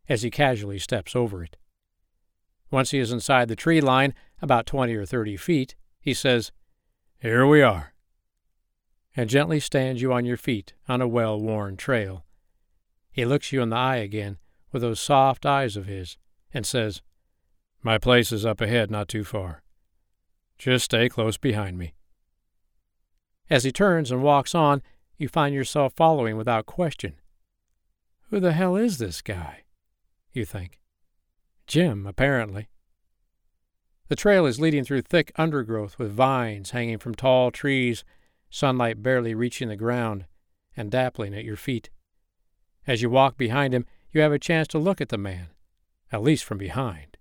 as 0.08 0.22
he 0.22 0.30
casually 0.30 0.78
steps 0.78 1.14
over 1.14 1.44
it. 1.44 1.56
Once 2.70 2.90
he 2.90 2.98
is 2.98 3.12
inside 3.12 3.48
the 3.48 3.56
tree 3.56 3.80
line, 3.80 4.14
about 4.42 4.66
twenty 4.66 4.94
or 4.94 5.06
thirty 5.06 5.36
feet, 5.36 5.76
he 6.00 6.12
says, 6.12 6.50
Here 7.18 7.46
we 7.46 7.62
are, 7.62 7.92
and 9.16 9.30
gently 9.30 9.58
stands 9.58 10.02
you 10.02 10.12
on 10.12 10.26
your 10.26 10.36
feet 10.36 10.74
on 10.88 11.00
a 11.00 11.08
well 11.08 11.40
worn 11.40 11.76
trail. 11.76 12.24
He 13.10 13.24
looks 13.24 13.50
you 13.50 13.62
in 13.62 13.70
the 13.70 13.76
eye 13.76 13.96
again 13.96 14.36
with 14.70 14.82
those 14.82 15.00
soft 15.00 15.46
eyes 15.46 15.76
of 15.76 15.86
his 15.86 16.18
and 16.52 16.66
says, 16.66 17.00
My 17.82 17.96
place 17.96 18.30
is 18.30 18.44
up 18.44 18.60
ahead, 18.60 18.90
not 18.90 19.08
too 19.08 19.24
far. 19.24 19.62
Just 20.58 20.84
stay 20.84 21.08
close 21.08 21.38
behind 21.38 21.78
me. 21.78 21.94
As 23.48 23.64
he 23.64 23.72
turns 23.72 24.10
and 24.10 24.22
walks 24.22 24.54
on, 24.54 24.82
you 25.16 25.28
find 25.28 25.54
yourself 25.54 25.94
following 25.94 26.36
without 26.36 26.66
question. 26.66 27.14
Who 28.30 28.40
the 28.40 28.52
hell 28.52 28.76
is 28.76 28.98
this 28.98 29.22
guy? 29.22 29.62
You 30.32 30.44
think. 30.44 30.80
Jim, 31.66 32.06
apparently. 32.06 32.68
The 34.08 34.16
trail 34.16 34.46
is 34.46 34.60
leading 34.60 34.84
through 34.84 35.02
thick 35.02 35.32
undergrowth 35.36 35.98
with 35.98 36.12
vines 36.12 36.70
hanging 36.70 36.98
from 36.98 37.14
tall 37.14 37.50
trees, 37.50 38.04
sunlight 38.50 39.02
barely 39.02 39.34
reaching 39.34 39.68
the 39.68 39.76
ground 39.76 40.26
and 40.76 40.90
dappling 40.90 41.36
at 41.36 41.44
your 41.44 41.56
feet. 41.56 41.90
As 42.86 43.02
you 43.02 43.10
walk 43.10 43.36
behind 43.36 43.74
him, 43.74 43.86
you 44.12 44.20
have 44.20 44.32
a 44.32 44.38
chance 44.38 44.68
to 44.68 44.78
look 44.78 45.00
at 45.00 45.08
the 45.08 45.18
man, 45.18 45.48
at 46.12 46.22
least 46.22 46.44
from 46.44 46.58
behind. 46.58 47.16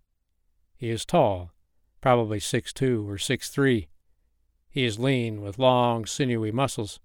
He 0.75 0.89
is 0.89 1.05
tall, 1.05 1.51
probably 2.01 2.39
six 2.39 2.72
two 2.72 3.10
or 3.10 3.17
six 3.17 3.50
three. 3.50 3.88
He 4.70 4.86
is 4.86 5.00
lean 5.00 5.41
with 5.41 5.58
long, 5.58 6.05
sinewy 6.05 6.51
muscles. 6.51 7.00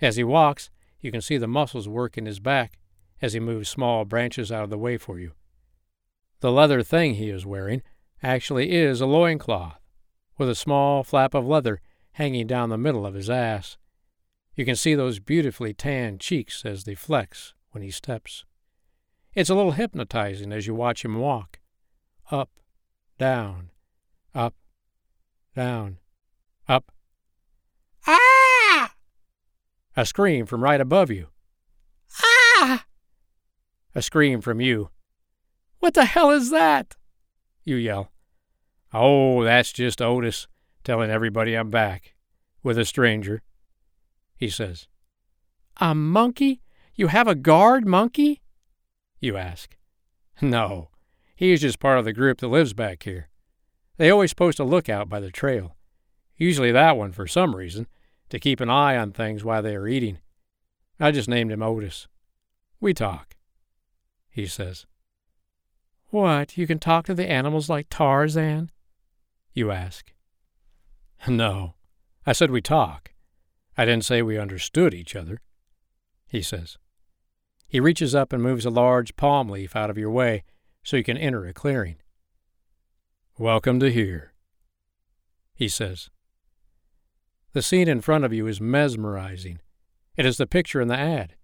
As 0.00 0.16
he 0.16 0.24
walks, 0.24 0.70
you 1.00 1.10
can 1.10 1.20
see 1.20 1.38
the 1.38 1.48
muscles 1.48 1.88
work 1.88 2.16
in 2.16 2.26
his 2.26 2.40
back 2.40 2.78
as 3.20 3.32
he 3.32 3.40
moves 3.40 3.68
small 3.68 4.04
branches 4.04 4.52
out 4.52 4.64
of 4.64 4.70
the 4.70 4.78
way 4.78 4.96
for 4.96 5.18
you. 5.18 5.32
The 6.40 6.52
leather 6.52 6.82
thing 6.82 7.14
he 7.14 7.30
is 7.30 7.46
wearing 7.46 7.82
actually 8.22 8.72
is 8.72 9.00
a 9.00 9.06
loin 9.06 9.38
cloth, 9.38 9.80
with 10.36 10.48
a 10.48 10.54
small 10.54 11.02
flap 11.02 11.34
of 11.34 11.46
leather 11.46 11.80
hanging 12.14 12.46
down 12.46 12.68
the 12.68 12.78
middle 12.78 13.04
of 13.04 13.14
his 13.14 13.28
ass. 13.28 13.76
You 14.54 14.64
can 14.64 14.76
see 14.76 14.94
those 14.94 15.18
beautifully 15.18 15.74
tanned 15.74 16.20
cheeks 16.20 16.64
as 16.64 16.84
they 16.84 16.94
flex 16.94 17.54
when 17.72 17.82
he 17.82 17.90
steps. 17.90 18.44
It's 19.34 19.50
a 19.50 19.54
little 19.54 19.72
hypnotizing 19.72 20.52
as 20.52 20.66
you 20.66 20.74
watch 20.74 21.04
him 21.04 21.18
walk. 21.18 21.58
Up, 22.30 22.50
down, 23.18 23.70
up, 24.32 24.54
down, 25.56 25.98
up. 26.68 26.92
Ah! 28.06 28.94
A 29.96 30.06
scream 30.06 30.46
from 30.46 30.62
right 30.62 30.80
above 30.80 31.10
you. 31.10 31.28
Ah! 32.22 32.86
A 33.94 34.02
scream 34.02 34.40
from 34.40 34.60
you. 34.60 34.90
What 35.80 35.94
the 35.94 36.04
hell 36.04 36.30
is 36.30 36.50
that? 36.50 36.94
You 37.64 37.74
yell. 37.74 38.12
Oh, 38.92 39.42
that's 39.42 39.72
just 39.72 40.00
Otis 40.00 40.46
telling 40.84 41.10
everybody 41.10 41.54
I'm 41.54 41.70
back. 41.70 42.14
With 42.62 42.78
a 42.78 42.84
stranger. 42.84 43.42
He 44.36 44.48
says. 44.48 44.86
A 45.78 45.94
monkey? 45.94 46.62
You 46.94 47.08
have 47.08 47.26
a 47.26 47.34
guard 47.34 47.86
monkey? 47.86 48.40
You 49.20 49.36
ask. 49.36 49.76
No, 50.40 50.90
he 51.36 51.52
is 51.52 51.60
just 51.60 51.80
part 51.80 51.98
of 51.98 52.04
the 52.04 52.12
group 52.12 52.38
that 52.38 52.48
lives 52.48 52.72
back 52.72 53.02
here. 53.02 53.28
They 53.96 54.10
always 54.10 54.34
post 54.34 54.58
a 54.58 54.64
lookout 54.64 55.08
by 55.08 55.20
the 55.20 55.30
trail. 55.30 55.76
Usually 56.36 56.72
that 56.72 56.96
one 56.96 57.12
for 57.12 57.26
some 57.26 57.54
reason, 57.54 57.86
to 58.30 58.38
keep 58.38 58.60
an 58.60 58.70
eye 58.70 58.96
on 58.96 59.12
things 59.12 59.44
while 59.44 59.62
they 59.62 59.76
are 59.76 59.86
eating. 59.86 60.18
I 60.98 61.10
just 61.10 61.28
named 61.28 61.52
him 61.52 61.62
Otis. 61.62 62.08
We 62.80 62.94
talk. 62.94 63.34
He 64.30 64.46
says, 64.46 64.86
What, 66.10 66.56
you 66.56 66.66
can 66.66 66.78
talk 66.78 67.06
to 67.06 67.14
the 67.14 67.30
animals 67.30 67.68
like 67.68 67.86
Tarzan? 67.90 68.70
You 69.52 69.70
ask. 69.70 70.13
No. 71.28 71.74
I 72.26 72.32
said 72.32 72.50
we 72.50 72.60
talk. 72.60 73.12
I 73.76 73.84
didn't 73.84 74.04
say 74.04 74.22
we 74.22 74.38
understood 74.38 74.94
each 74.94 75.16
other. 75.16 75.40
He 76.26 76.42
says. 76.42 76.78
He 77.66 77.80
reaches 77.80 78.14
up 78.14 78.32
and 78.32 78.42
moves 78.42 78.64
a 78.64 78.70
large 78.70 79.16
palm 79.16 79.48
leaf 79.48 79.74
out 79.74 79.90
of 79.90 79.98
your 79.98 80.10
way 80.10 80.44
so 80.82 80.96
you 80.96 81.04
can 81.04 81.16
enter 81.16 81.46
a 81.46 81.52
clearing. 81.52 81.96
Welcome 83.38 83.80
to 83.80 83.90
here, 83.90 84.32
he 85.54 85.68
says. 85.68 86.10
The 87.52 87.62
scene 87.62 87.88
in 87.88 88.00
front 88.00 88.24
of 88.24 88.32
you 88.32 88.46
is 88.46 88.60
mesmerizing. 88.60 89.60
It 90.16 90.26
is 90.26 90.36
the 90.36 90.46
picture 90.46 90.80
in 90.80 90.88
the 90.88 90.98
ad, 90.98 91.34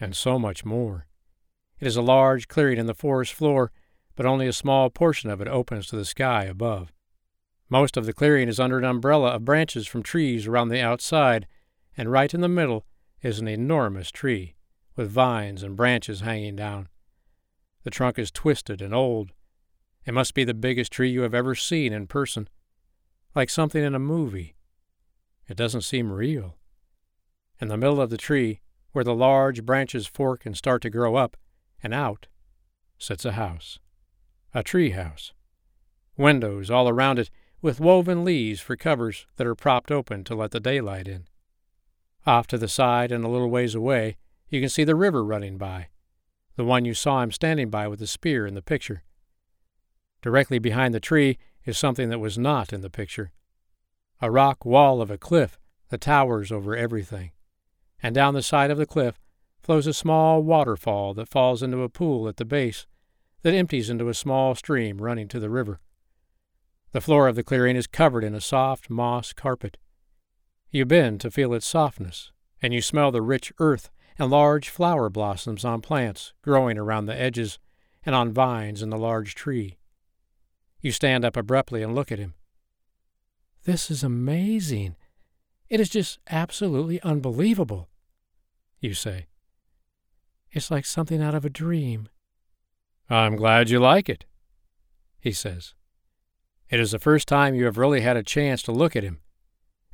and 0.00 0.14
so 0.14 0.38
much 0.38 0.64
more. 0.64 1.06
It 1.80 1.86
is 1.86 1.96
a 1.96 2.02
large 2.02 2.48
clearing 2.48 2.78
in 2.78 2.86
the 2.86 2.94
forest 2.94 3.32
floor, 3.32 3.70
but 4.16 4.26
only 4.26 4.46
a 4.46 4.52
small 4.52 4.90
portion 4.90 5.30
of 5.30 5.40
it 5.40 5.48
opens 5.48 5.86
to 5.86 5.96
the 5.96 6.04
sky 6.04 6.44
above. 6.44 6.92
Most 7.70 7.96
of 7.96 8.06
the 8.06 8.14
clearing 8.14 8.48
is 8.48 8.58
under 8.58 8.78
an 8.78 8.84
umbrella 8.84 9.30
of 9.30 9.44
branches 9.44 9.86
from 9.86 10.02
trees 10.02 10.46
around 10.46 10.68
the 10.68 10.80
outside, 10.80 11.46
and 11.96 12.10
right 12.10 12.32
in 12.32 12.40
the 12.40 12.48
middle 12.48 12.86
is 13.20 13.40
an 13.40 13.48
enormous 13.48 14.10
tree, 14.10 14.54
with 14.96 15.10
vines 15.10 15.62
and 15.62 15.76
branches 15.76 16.20
hanging 16.20 16.56
down. 16.56 16.88
The 17.84 17.90
trunk 17.90 18.18
is 18.18 18.30
twisted 18.30 18.80
and 18.80 18.94
old. 18.94 19.32
It 20.06 20.14
must 20.14 20.34
be 20.34 20.44
the 20.44 20.54
biggest 20.54 20.92
tree 20.92 21.10
you 21.10 21.22
have 21.22 21.34
ever 21.34 21.54
seen 21.54 21.92
in 21.92 22.06
person, 22.06 22.48
like 23.34 23.50
something 23.50 23.82
in 23.82 23.94
a 23.94 23.98
movie. 23.98 24.56
It 25.46 25.56
doesn't 25.56 25.82
seem 25.82 26.10
real. 26.10 26.56
In 27.60 27.68
the 27.68 27.76
middle 27.76 28.00
of 28.00 28.10
the 28.10 28.16
tree, 28.16 28.60
where 28.92 29.04
the 29.04 29.14
large 29.14 29.64
branches 29.66 30.06
fork 30.06 30.46
and 30.46 30.56
start 30.56 30.80
to 30.82 30.90
grow 30.90 31.16
up 31.16 31.36
and 31.82 31.92
out, 31.92 32.28
sits 32.98 33.24
a 33.24 33.32
house. 33.32 33.78
A 34.54 34.62
tree 34.62 34.90
house. 34.90 35.32
Windows 36.16 36.70
all 36.70 36.88
around 36.88 37.18
it, 37.18 37.30
with 37.60 37.80
woven 37.80 38.24
leaves 38.24 38.60
for 38.60 38.76
covers 38.76 39.26
that 39.36 39.46
are 39.46 39.54
propped 39.54 39.90
open 39.90 40.24
to 40.24 40.34
let 40.34 40.52
the 40.52 40.60
daylight 40.60 41.08
in. 41.08 41.26
Off 42.26 42.46
to 42.46 42.58
the 42.58 42.68
side 42.68 43.10
and 43.10 43.24
a 43.24 43.28
little 43.28 43.50
ways 43.50 43.74
away, 43.74 44.16
you 44.48 44.60
can 44.60 44.68
see 44.68 44.84
the 44.84 44.94
river 44.94 45.24
running 45.24 45.58
by, 45.58 45.88
the 46.56 46.64
one 46.64 46.84
you 46.84 46.94
saw 46.94 47.22
him 47.22 47.32
standing 47.32 47.70
by 47.70 47.88
with 47.88 47.98
the 47.98 48.06
spear 48.06 48.46
in 48.46 48.54
the 48.54 48.62
picture. 48.62 49.02
Directly 50.22 50.58
behind 50.58 50.94
the 50.94 51.00
tree 51.00 51.38
is 51.64 51.78
something 51.78 52.08
that 52.08 52.18
was 52.18 52.38
not 52.38 52.72
in 52.72 52.80
the 52.80 52.90
picture 52.90 53.32
a 54.20 54.30
rock 54.30 54.64
wall 54.64 55.00
of 55.00 55.12
a 55.12 55.18
cliff 55.18 55.60
that 55.90 56.00
towers 56.00 56.50
over 56.50 56.74
everything, 56.74 57.30
and 58.02 58.16
down 58.16 58.34
the 58.34 58.42
side 58.42 58.70
of 58.70 58.76
the 58.76 58.86
cliff 58.86 59.20
flows 59.62 59.86
a 59.86 59.92
small 59.92 60.42
waterfall 60.42 61.14
that 61.14 61.28
falls 61.28 61.62
into 61.62 61.82
a 61.82 61.88
pool 61.88 62.26
at 62.26 62.36
the 62.36 62.44
base 62.44 62.86
that 63.42 63.54
empties 63.54 63.88
into 63.88 64.08
a 64.08 64.14
small 64.14 64.56
stream 64.56 64.98
running 64.98 65.28
to 65.28 65.38
the 65.38 65.50
river. 65.50 65.80
The 66.92 67.00
floor 67.00 67.28
of 67.28 67.36
the 67.36 67.42
clearing 67.42 67.76
is 67.76 67.86
covered 67.86 68.24
in 68.24 68.34
a 68.34 68.40
soft 68.40 68.88
moss 68.88 69.32
carpet. 69.32 69.76
You 70.70 70.84
bend 70.84 71.20
to 71.20 71.30
feel 71.30 71.52
its 71.52 71.66
softness, 71.66 72.32
and 72.62 72.72
you 72.72 72.80
smell 72.80 73.10
the 73.10 73.22
rich 73.22 73.52
earth 73.58 73.90
and 74.18 74.30
large 74.30 74.68
flower 74.68 75.08
blossoms 75.08 75.64
on 75.64 75.80
plants 75.80 76.32
growing 76.42 76.78
around 76.78 77.06
the 77.06 77.18
edges 77.18 77.58
and 78.04 78.14
on 78.14 78.32
vines 78.32 78.82
in 78.82 78.90
the 78.90 78.98
large 78.98 79.34
tree. 79.34 79.78
You 80.80 80.92
stand 80.92 81.24
up 81.24 81.36
abruptly 81.36 81.82
and 81.82 81.94
look 81.94 82.10
at 82.10 82.18
him. 82.18 82.34
This 83.64 83.90
is 83.90 84.02
amazing. 84.02 84.96
It 85.68 85.80
is 85.80 85.90
just 85.90 86.18
absolutely 86.30 87.02
unbelievable, 87.02 87.88
you 88.80 88.94
say. 88.94 89.26
It's 90.50 90.70
like 90.70 90.86
something 90.86 91.20
out 91.20 91.34
of 91.34 91.44
a 91.44 91.50
dream. 91.50 92.08
I'm 93.10 93.36
glad 93.36 93.68
you 93.68 93.78
like 93.78 94.08
it, 94.08 94.24
he 95.20 95.32
says. 95.32 95.74
It 96.70 96.80
is 96.80 96.90
the 96.90 96.98
first 96.98 97.26
time 97.28 97.54
you 97.54 97.64
have 97.64 97.78
really 97.78 98.02
had 98.02 98.16
a 98.16 98.22
chance 98.22 98.62
to 98.64 98.72
look 98.72 98.94
at 98.94 99.04
him, 99.04 99.20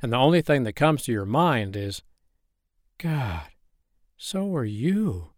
and 0.01 0.11
the 0.11 0.17
only 0.17 0.41
thing 0.41 0.63
that 0.63 0.73
comes 0.73 1.03
to 1.03 1.11
your 1.11 1.25
mind 1.25 1.75
is, 1.75 2.01
God, 2.97 3.47
so 4.17 4.53
are 4.55 4.65
you. 4.65 5.29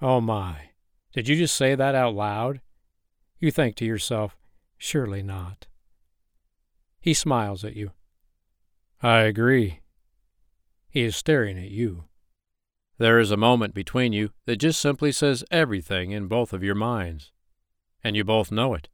Oh 0.00 0.20
my, 0.20 0.70
did 1.12 1.28
you 1.28 1.36
just 1.36 1.54
say 1.54 1.74
that 1.74 1.94
out 1.94 2.14
loud? 2.14 2.60
You 3.38 3.50
think 3.50 3.76
to 3.76 3.84
yourself, 3.84 4.36
surely 4.78 5.22
not. 5.22 5.66
He 7.00 7.12
smiles 7.12 7.64
at 7.64 7.76
you. 7.76 7.92
I 9.02 9.20
agree. 9.20 9.80
He 10.88 11.02
is 11.02 11.14
staring 11.14 11.58
at 11.58 11.70
you. 11.70 12.04
There 12.98 13.18
is 13.18 13.30
a 13.30 13.36
moment 13.36 13.74
between 13.74 14.14
you 14.14 14.30
that 14.46 14.56
just 14.56 14.80
simply 14.80 15.12
says 15.12 15.44
everything 15.50 16.12
in 16.12 16.26
both 16.26 16.54
of 16.54 16.62
your 16.62 16.74
minds, 16.74 17.32
and 18.02 18.16
you 18.16 18.24
both 18.24 18.50
know 18.50 18.72
it. 18.72 18.88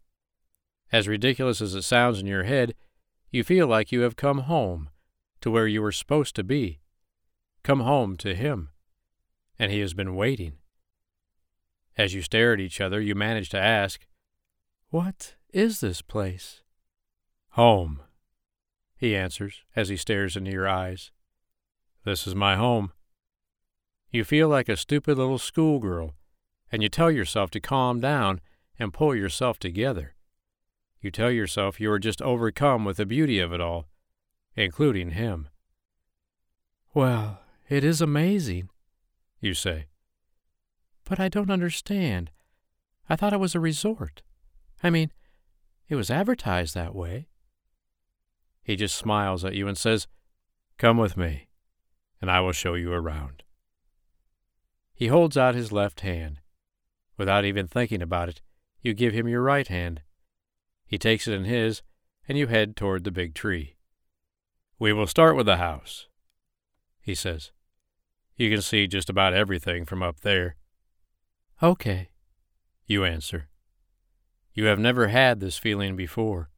As 0.92 1.08
ridiculous 1.08 1.62
as 1.62 1.74
it 1.74 1.82
sounds 1.82 2.20
in 2.20 2.26
your 2.26 2.44
head, 2.44 2.74
you 3.30 3.42
feel 3.42 3.66
like 3.66 3.90
you 3.90 4.02
have 4.02 4.14
come 4.14 4.40
home 4.40 4.90
to 5.40 5.50
where 5.50 5.66
you 5.66 5.80
were 5.80 5.92
supposed 5.92 6.36
to 6.36 6.44
be 6.44 6.80
come 7.62 7.80
home 7.80 8.16
to 8.16 8.34
him, 8.34 8.70
and 9.58 9.70
he 9.70 9.80
has 9.80 9.94
been 9.94 10.16
waiting. 10.16 10.54
As 11.96 12.14
you 12.14 12.22
stare 12.22 12.52
at 12.52 12.60
each 12.60 12.80
other, 12.80 13.00
you 13.00 13.14
manage 13.14 13.48
to 13.50 13.60
ask, 13.60 14.06
What 14.90 15.36
is 15.52 15.80
this 15.80 16.02
place? 16.02 16.62
Home, 17.50 18.00
he 18.96 19.14
answers 19.14 19.62
as 19.76 19.88
he 19.88 19.96
stares 19.96 20.36
into 20.36 20.50
your 20.50 20.68
eyes. 20.68 21.10
This 22.04 22.26
is 22.26 22.34
my 22.34 22.56
home. 22.56 22.92
You 24.10 24.24
feel 24.24 24.48
like 24.48 24.68
a 24.68 24.76
stupid 24.76 25.18
little 25.18 25.38
schoolgirl, 25.38 26.14
and 26.70 26.82
you 26.82 26.88
tell 26.88 27.10
yourself 27.10 27.50
to 27.52 27.60
calm 27.60 28.00
down 28.00 28.40
and 28.78 28.92
pull 28.92 29.14
yourself 29.14 29.58
together. 29.58 30.14
You 31.02 31.10
tell 31.10 31.32
yourself 31.32 31.80
you 31.80 31.90
are 31.90 31.98
just 31.98 32.22
overcome 32.22 32.84
with 32.84 32.96
the 32.96 33.04
beauty 33.04 33.40
of 33.40 33.52
it 33.52 33.60
all, 33.60 33.88
including 34.54 35.10
him. 35.10 35.48
Well, 36.94 37.40
it 37.68 37.82
is 37.82 38.00
amazing, 38.00 38.68
you 39.40 39.52
say. 39.52 39.86
But 41.04 41.18
I 41.18 41.28
don't 41.28 41.50
understand. 41.50 42.30
I 43.08 43.16
thought 43.16 43.32
it 43.32 43.40
was 43.40 43.56
a 43.56 43.60
resort. 43.60 44.22
I 44.80 44.90
mean, 44.90 45.10
it 45.88 45.96
was 45.96 46.08
advertised 46.10 46.74
that 46.76 46.94
way. 46.94 47.26
He 48.62 48.76
just 48.76 48.96
smiles 48.96 49.44
at 49.44 49.54
you 49.54 49.66
and 49.66 49.76
says, 49.76 50.06
Come 50.78 50.98
with 50.98 51.16
me, 51.16 51.48
and 52.20 52.30
I 52.30 52.40
will 52.40 52.52
show 52.52 52.74
you 52.74 52.92
around. 52.92 53.42
He 54.94 55.08
holds 55.08 55.36
out 55.36 55.56
his 55.56 55.72
left 55.72 56.02
hand. 56.02 56.38
Without 57.16 57.44
even 57.44 57.66
thinking 57.66 58.02
about 58.02 58.28
it, 58.28 58.40
you 58.82 58.94
give 58.94 59.14
him 59.14 59.26
your 59.26 59.42
right 59.42 59.66
hand. 59.66 60.02
He 60.92 60.98
takes 60.98 61.26
it 61.26 61.32
in 61.32 61.46
his, 61.46 61.80
and 62.28 62.36
you 62.36 62.48
head 62.48 62.76
toward 62.76 63.04
the 63.04 63.10
big 63.10 63.32
tree. 63.34 63.76
We 64.78 64.92
will 64.92 65.06
start 65.06 65.36
with 65.36 65.46
the 65.46 65.56
house, 65.56 66.06
he 67.00 67.14
says. 67.14 67.50
You 68.36 68.50
can 68.50 68.60
see 68.60 68.86
just 68.86 69.08
about 69.08 69.32
everything 69.32 69.86
from 69.86 70.02
up 70.02 70.20
there. 70.20 70.56
Okay, 71.62 72.10
you 72.84 73.06
answer. 73.06 73.48
You 74.52 74.66
have 74.66 74.78
never 74.78 75.08
had 75.08 75.40
this 75.40 75.56
feeling 75.56 75.96
before. 75.96 76.50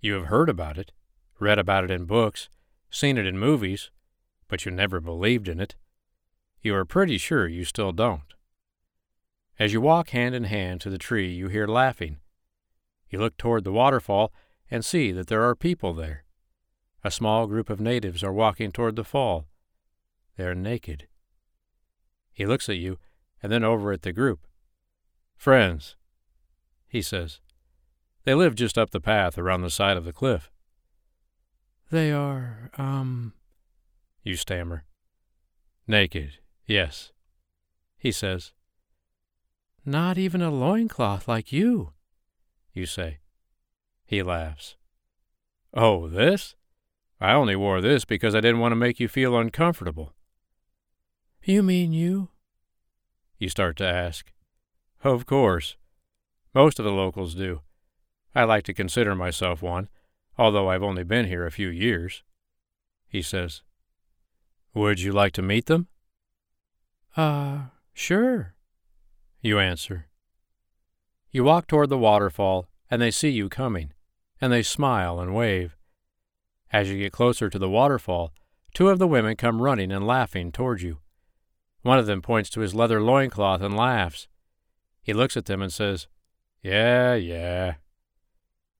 You 0.00 0.12
have 0.12 0.26
heard 0.26 0.48
about 0.48 0.78
it, 0.78 0.92
read 1.40 1.58
about 1.58 1.82
it 1.82 1.90
in 1.90 2.04
books, 2.04 2.48
seen 2.90 3.18
it 3.18 3.26
in 3.26 3.36
movies, 3.36 3.90
but 4.46 4.64
you 4.64 4.70
never 4.70 5.00
believed 5.00 5.48
in 5.48 5.58
it. 5.58 5.74
You 6.62 6.76
are 6.76 6.84
pretty 6.84 7.18
sure 7.18 7.48
you 7.48 7.64
still 7.64 7.90
don't. 7.90 8.34
As 9.58 9.72
you 9.72 9.80
walk 9.80 10.10
hand 10.10 10.36
in 10.36 10.44
hand 10.44 10.80
to 10.82 10.90
the 10.90 10.96
tree, 10.96 11.32
you 11.32 11.48
hear 11.48 11.66
laughing. 11.66 12.18
You 13.14 13.20
look 13.20 13.36
toward 13.36 13.62
the 13.62 13.70
waterfall 13.70 14.32
and 14.68 14.84
see 14.84 15.12
that 15.12 15.28
there 15.28 15.44
are 15.44 15.54
people 15.54 15.94
there. 15.94 16.24
A 17.04 17.12
small 17.12 17.46
group 17.46 17.70
of 17.70 17.78
natives 17.78 18.24
are 18.24 18.32
walking 18.32 18.72
toward 18.72 18.96
the 18.96 19.04
fall. 19.04 19.46
They 20.36 20.42
are 20.42 20.52
naked. 20.52 21.06
He 22.32 22.44
looks 22.44 22.68
at 22.68 22.76
you 22.76 22.98
and 23.40 23.52
then 23.52 23.62
over 23.62 23.92
at 23.92 24.02
the 24.02 24.12
group. 24.12 24.48
Friends, 25.36 25.94
he 26.88 27.00
says. 27.00 27.38
They 28.24 28.34
live 28.34 28.56
just 28.56 28.76
up 28.76 28.90
the 28.90 28.98
path 28.98 29.38
around 29.38 29.62
the 29.62 29.70
side 29.70 29.96
of 29.96 30.04
the 30.04 30.12
cliff. 30.12 30.50
They 31.92 32.10
are, 32.10 32.72
um, 32.76 33.32
you 34.24 34.34
stammer. 34.34 34.86
Naked, 35.86 36.38
yes, 36.66 37.12
he 37.96 38.10
says. 38.10 38.50
Not 39.86 40.18
even 40.18 40.42
a 40.42 40.50
loincloth 40.50 41.28
like 41.28 41.52
you, 41.52 41.92
you 42.74 42.84
say. 42.86 43.18
He 44.04 44.22
laughs. 44.22 44.76
Oh, 45.72 46.08
this? 46.08 46.54
I 47.20 47.32
only 47.32 47.56
wore 47.56 47.80
this 47.80 48.04
because 48.04 48.34
I 48.34 48.40
didn't 48.40 48.60
want 48.60 48.72
to 48.72 48.76
make 48.76 49.00
you 49.00 49.08
feel 49.08 49.36
uncomfortable. 49.38 50.12
You 51.42 51.62
mean 51.62 51.92
you? 51.92 52.28
You 53.38 53.48
start 53.48 53.76
to 53.78 53.86
ask. 53.86 54.32
Of 55.02 55.24
course. 55.26 55.76
Most 56.54 56.78
of 56.78 56.84
the 56.84 56.92
locals 56.92 57.34
do. 57.34 57.62
I 58.34 58.44
like 58.44 58.64
to 58.64 58.74
consider 58.74 59.14
myself 59.14 59.62
one. 59.62 59.88
although 60.36 60.68
I've 60.68 60.82
only 60.82 61.04
been 61.04 61.26
here 61.26 61.46
a 61.46 61.50
few 61.52 61.68
years. 61.68 62.22
He 63.08 63.22
says, 63.22 63.62
Would 64.74 65.00
you 65.00 65.12
like 65.12 65.32
to 65.34 65.42
meet 65.42 65.66
them? 65.66 65.88
Uh, 67.16 67.66
sure, 67.92 68.54
you 69.40 69.58
answer. 69.58 70.08
You 71.34 71.42
walk 71.42 71.66
toward 71.66 71.88
the 71.88 71.98
waterfall, 71.98 72.68
and 72.88 73.02
they 73.02 73.10
see 73.10 73.30
you 73.30 73.48
coming, 73.48 73.92
and 74.40 74.52
they 74.52 74.62
smile 74.62 75.18
and 75.18 75.34
wave. 75.34 75.76
As 76.72 76.88
you 76.88 76.96
get 76.96 77.10
closer 77.10 77.50
to 77.50 77.58
the 77.58 77.68
waterfall, 77.68 78.32
two 78.72 78.88
of 78.88 79.00
the 79.00 79.08
women 79.08 79.34
come 79.34 79.60
running 79.60 79.90
and 79.90 80.06
laughing 80.06 80.52
toward 80.52 80.80
you. 80.80 81.00
One 81.82 81.98
of 81.98 82.06
them 82.06 82.22
points 82.22 82.50
to 82.50 82.60
his 82.60 82.72
leather 82.72 83.02
loincloth 83.02 83.62
and 83.62 83.76
laughs. 83.76 84.28
He 85.02 85.12
looks 85.12 85.36
at 85.36 85.46
them 85.46 85.60
and 85.60 85.72
says, 85.72 86.06
Yeah, 86.62 87.14
yeah. 87.14 87.74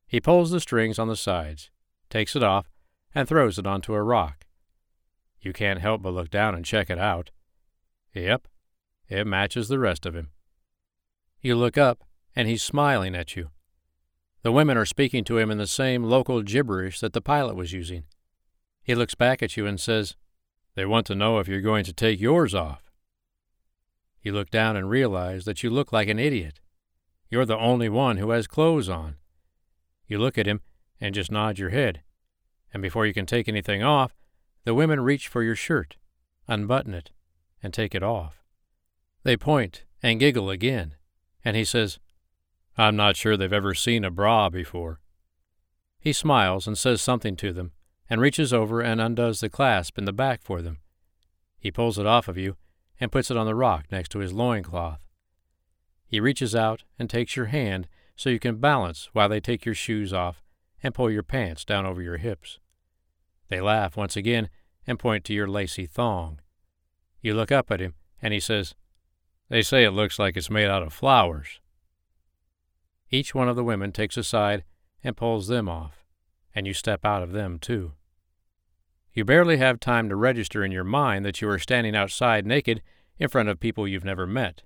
He 0.07 0.21
pulls 0.21 0.53
the 0.53 0.61
strings 0.61 0.97
on 0.97 1.09
the 1.09 1.17
sides, 1.17 1.71
takes 2.09 2.37
it 2.37 2.45
off, 2.45 2.71
and 3.17 3.29
throws 3.29 3.59
it 3.59 3.67
onto 3.67 3.95
a 3.95 4.03
rock. 4.03 4.47
You 5.41 5.53
can't 5.53 5.81
help 5.81 6.03
but 6.03 6.15
look 6.15 6.31
down 6.31 6.55
and 6.55 6.65
check 6.65 6.89
it 6.89 7.01
out. 7.01 7.33
Yep, 8.15 8.47
it 9.09 9.27
matches 9.27 9.67
the 9.67 9.81
rest 9.81 10.07
of 10.07 10.15
him. 10.15 10.31
You 11.41 11.57
look 11.57 11.77
up, 11.77 12.05
and 12.35 12.49
he's 12.49 12.63
smiling 12.63 13.15
at 13.15 13.37
you. 13.37 13.51
The 14.43 14.53
women 14.53 14.77
are 14.77 14.85
speaking 14.85 15.25
to 15.25 15.39
him 15.39 15.51
in 15.51 15.59
the 15.59 15.67
same 15.67 16.05
local 16.05 16.43
gibberish 16.43 17.01
that 17.01 17.13
the 17.13 17.21
pilot 17.21 17.57
was 17.57 17.73
using. 17.73 18.05
He 18.83 18.95
looks 18.95 19.15
back 19.15 19.43
at 19.43 19.57
you 19.57 19.67
and 19.67 19.81
says, 19.81 20.17
They 20.75 20.85
want 20.85 21.07
to 21.07 21.15
know 21.15 21.39
if 21.39 21.49
you're 21.49 21.61
going 21.61 21.85
to 21.85 21.93
take 21.93 22.21
yours 22.21 22.55
off. 22.55 22.91
You 24.21 24.33
look 24.33 24.51
down 24.51 24.77
and 24.77 24.91
realize 24.91 25.45
that 25.45 25.63
you 25.63 25.71
look 25.71 25.93
like 25.93 26.09
an 26.09 26.19
idiot. 26.19 26.61
You're 27.31 27.47
the 27.47 27.59
only 27.59 27.89
one 27.89 28.19
who 28.19 28.31
has 28.31 28.47
clothes 28.47 28.89
on. 28.89 29.17
You 30.07 30.19
look 30.19 30.37
at 30.37 30.47
him 30.47 30.61
and 31.01 31.15
just 31.15 31.33
nod 31.33 31.59
your 31.59 31.71
head, 31.71 32.03
and 32.73 32.83
before 32.83 33.07
you 33.07 33.15
can 33.15 33.27
take 33.27 33.49
anything 33.49 33.83
off, 33.83 34.15
the 34.65 34.75
women 34.75 35.01
reach 35.01 35.29
for 35.29 35.43
your 35.43 35.57
shirt, 35.57 35.97
unbutton 36.49 36.95
it, 36.95 37.11
and 37.63 37.73
take 37.73 37.95
it 37.95 38.03
off. 38.03 38.43
They 39.23 39.37
point 39.37 39.85
and 40.03 40.21
giggle 40.21 40.51
again, 40.51 40.95
and 41.45 41.57
he 41.57 41.65
says, 41.65 41.99
I'm 42.77 42.97
not 42.97 43.17
sure 43.17 43.37
they've 43.37 43.53
ever 43.53 43.75
seen 43.75 44.05
a 44.05 44.11
bra 44.11 44.49
before. 44.49 45.01
He 46.01 46.13
smiles 46.13 46.67
and 46.67 46.77
says 46.77 47.01
something 47.01 47.37
to 47.37 47.53
them, 47.53 47.73
and 48.11 48.21
reaches 48.21 48.53
over 48.53 48.81
and 48.81 49.01
undoes 49.01 49.41
the 49.41 49.49
clasp 49.49 49.97
in 49.97 50.05
the 50.05 50.13
back 50.13 50.43
for 50.43 50.61
them. 50.61 50.79
He 51.59 51.71
pulls 51.71 51.99
it 51.99 52.07
off 52.07 52.29
of 52.29 52.37
you 52.37 52.57
and 53.01 53.13
puts 53.13 53.31
it 53.31 53.37
on 53.37 53.47
the 53.47 53.55
rock 53.55 53.87
next 53.91 54.11
to 54.11 54.19
his 54.19 54.33
loincloth. 54.33 55.05
He 56.07 56.21
reaches 56.21 56.55
out 56.55 56.85
and 56.99 57.09
takes 57.09 57.37
your 57.37 57.47
hand 57.47 57.89
so 58.17 58.31
you 58.31 58.39
can 58.39 58.57
balance 58.57 59.09
while 59.13 59.29
they 59.29 59.41
take 59.41 59.65
your 59.65 59.75
shoes 59.75 60.13
off 60.13 60.43
and 60.83 60.95
pull 60.95 61.11
your 61.11 61.23
pants 61.23 61.65
down 61.65 61.87
over 61.87 62.03
your 62.03 62.19
hips. 62.19 62.59
They 63.49 63.61
laugh 63.61 63.97
once 63.97 64.17
again 64.17 64.49
and 64.87 64.99
point 64.99 65.25
to 65.25 65.33
your 65.35 65.49
lacy 65.49 65.87
thong. 65.87 66.41
You 67.23 67.35
look 67.35 67.51
up 67.51 67.71
at 67.71 67.81
him, 67.81 67.95
and 68.21 68.35
he 68.35 68.41
says, 68.41 68.75
They 69.49 69.63
say 69.63 69.85
it 69.85 69.93
looks 69.93 70.19
like 70.19 70.37
it's 70.37 70.51
made 70.51 70.69
out 70.69 70.83
of 70.83 70.93
flowers. 70.93 71.61
Each 73.15 73.33
one 73.33 73.49
of 73.49 73.55
the 73.55 73.63
women 73.63 73.93
takes 73.93 74.17
a 74.17 74.25
side 74.25 74.65
and 75.05 75.17
pulls 75.17 75.47
them 75.47 75.69
off, 75.69 76.05
and 76.53 76.67
you 76.67 76.75
step 76.75 77.05
out 77.05 77.23
of 77.23 77.31
them 77.31 77.61
too. 77.61 77.93
You 79.13 79.25
barely 79.25 79.59
have 79.59 79.79
time 79.79 80.09
to 80.09 80.17
register 80.17 80.65
in 80.65 80.73
your 80.73 80.83
mind 80.83 81.25
that 81.25 81.41
you 81.41 81.49
are 81.49 81.61
standing 81.61 81.95
outside 81.95 82.45
naked 82.45 82.83
in 83.17 83.29
front 83.29 83.49
of 83.49 83.61
people 83.61 83.87
you've 83.87 84.05
never 84.05 84.27
met. 84.27 84.63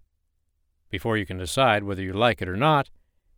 Before 0.89 1.19
you 1.19 1.27
can 1.27 1.37
decide 1.37 1.85
whether 1.85 2.01
you 2.01 2.15
like 2.15 2.41
it 2.41 2.49
or 2.49 2.57
not, 2.57 2.89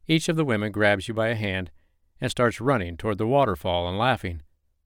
each 0.06 0.28
of 0.28 0.36
the 0.36 0.44
women 0.44 0.70
grabs 0.70 1.08
you 1.08 1.14
by 1.14 1.26
a 1.26 1.34
hand 1.34 1.72
and 2.20 2.30
starts 2.30 2.60
running 2.60 2.96
toward 2.96 3.18
the 3.18 3.26
waterfall 3.26 3.88
and 3.88 3.98
laughing, 3.98 4.42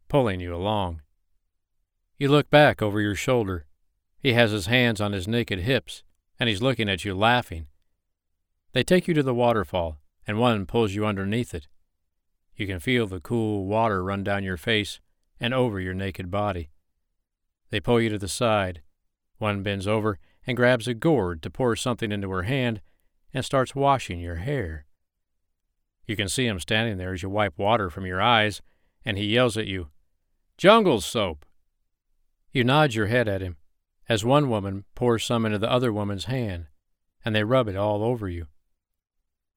pulling 0.08 0.40
you 0.40 0.54
along. 0.54 1.02
You 2.16 2.28
look 2.28 2.48
back 2.48 2.80
over 2.80 2.98
your 2.98 3.14
shoulder. 3.14 3.66
He 4.18 4.32
has 4.32 4.52
his 4.52 4.68
hands 4.68 5.02
on 5.02 5.12
his 5.12 5.28
naked 5.28 5.58
hips, 5.58 6.02
and 6.40 6.48
he's 6.48 6.62
looking 6.62 6.88
at 6.88 7.04
you 7.04 7.14
laughing. 7.14 7.66
They 8.72 8.82
take 8.82 9.06
you 9.06 9.12
to 9.12 9.22
the 9.22 9.34
waterfall, 9.34 9.98
and 10.26 10.38
one 10.38 10.66
pulls 10.66 10.94
you 10.94 11.06
underneath 11.06 11.54
it. 11.54 11.68
You 12.56 12.66
can 12.66 12.80
feel 12.80 13.06
the 13.06 13.20
cool 13.20 13.66
water 13.66 14.02
run 14.02 14.24
down 14.24 14.44
your 14.44 14.56
face 14.56 15.00
and 15.40 15.52
over 15.52 15.80
your 15.80 15.94
naked 15.94 16.30
body. 16.30 16.70
They 17.70 17.80
pull 17.80 18.00
you 18.00 18.08
to 18.10 18.18
the 18.18 18.28
side. 18.28 18.82
One 19.38 19.62
bends 19.62 19.86
over 19.86 20.18
and 20.46 20.56
grabs 20.56 20.86
a 20.86 20.94
gourd 20.94 21.42
to 21.42 21.50
pour 21.50 21.74
something 21.74 22.12
into 22.12 22.30
her 22.30 22.44
hand 22.44 22.80
and 23.32 23.44
starts 23.44 23.74
washing 23.74 24.20
your 24.20 24.36
hair. 24.36 24.86
You 26.06 26.16
can 26.16 26.28
see 26.28 26.46
him 26.46 26.60
standing 26.60 26.98
there 26.98 27.12
as 27.12 27.22
you 27.22 27.30
wipe 27.30 27.58
water 27.58 27.90
from 27.90 28.06
your 28.06 28.20
eyes, 28.20 28.62
and 29.04 29.18
he 29.18 29.24
yells 29.24 29.56
at 29.56 29.66
you, 29.66 29.88
Jungle 30.56 31.00
soap! 31.00 31.44
You 32.52 32.62
nod 32.62 32.94
your 32.94 33.06
head 33.06 33.26
at 33.26 33.40
him 33.40 33.56
as 34.08 34.24
one 34.24 34.48
woman 34.48 34.84
pours 34.94 35.24
some 35.24 35.46
into 35.46 35.58
the 35.58 35.70
other 35.70 35.92
woman's 35.92 36.26
hand, 36.26 36.66
and 37.24 37.34
they 37.34 37.42
rub 37.42 37.68
it 37.68 37.76
all 37.76 38.04
over 38.04 38.28
you. 38.28 38.46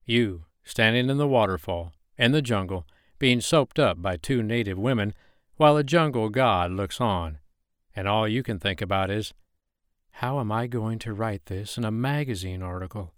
You, 0.04 0.46
standing 0.68 1.08
in 1.08 1.16
the 1.16 1.26
waterfall, 1.26 1.94
in 2.18 2.32
the 2.32 2.42
jungle, 2.42 2.86
being 3.18 3.40
soaped 3.40 3.78
up 3.78 4.02
by 4.02 4.18
two 4.18 4.42
native 4.42 4.78
women 4.78 5.14
while 5.56 5.78
a 5.78 5.82
jungle 5.82 6.28
god 6.28 6.70
looks 6.70 7.00
on, 7.00 7.38
and 7.96 8.06
all 8.06 8.28
you 8.28 8.42
can 8.42 8.58
think 8.58 8.82
about 8.82 9.10
is, 9.10 9.32
how 10.10 10.38
am 10.38 10.52
I 10.52 10.66
going 10.66 10.98
to 11.00 11.14
write 11.14 11.46
this 11.46 11.78
in 11.78 11.84
a 11.86 11.90
magazine 11.90 12.62
article? 12.62 13.14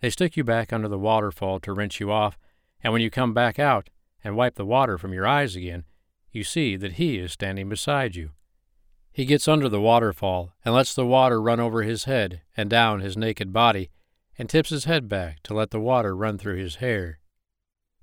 They 0.00 0.10
stick 0.10 0.36
you 0.36 0.42
back 0.42 0.72
under 0.72 0.88
the 0.88 0.98
waterfall 0.98 1.60
to 1.60 1.72
rinse 1.72 2.00
you 2.00 2.10
off, 2.10 2.36
and 2.82 2.92
when 2.92 3.00
you 3.00 3.08
come 3.08 3.32
back 3.32 3.60
out 3.60 3.88
and 4.24 4.36
wipe 4.36 4.56
the 4.56 4.66
water 4.66 4.98
from 4.98 5.12
your 5.12 5.28
eyes 5.28 5.54
again, 5.54 5.84
you 6.32 6.42
see 6.42 6.74
that 6.76 6.94
he 6.94 7.18
is 7.18 7.32
standing 7.32 7.68
beside 7.68 8.16
you. 8.16 8.30
He 9.12 9.24
gets 9.24 9.46
under 9.46 9.68
the 9.68 9.80
waterfall 9.80 10.54
and 10.64 10.74
lets 10.74 10.92
the 10.92 11.06
water 11.06 11.40
run 11.40 11.60
over 11.60 11.82
his 11.82 12.04
head 12.04 12.42
and 12.56 12.68
down 12.68 12.98
his 12.98 13.16
naked 13.16 13.52
body, 13.52 13.90
and 14.38 14.48
tips 14.48 14.70
his 14.70 14.84
head 14.84 15.08
back 15.08 15.42
to 15.42 15.54
let 15.54 15.70
the 15.70 15.80
water 15.80 16.16
run 16.16 16.38
through 16.38 16.56
his 16.56 16.76
hair. 16.76 17.18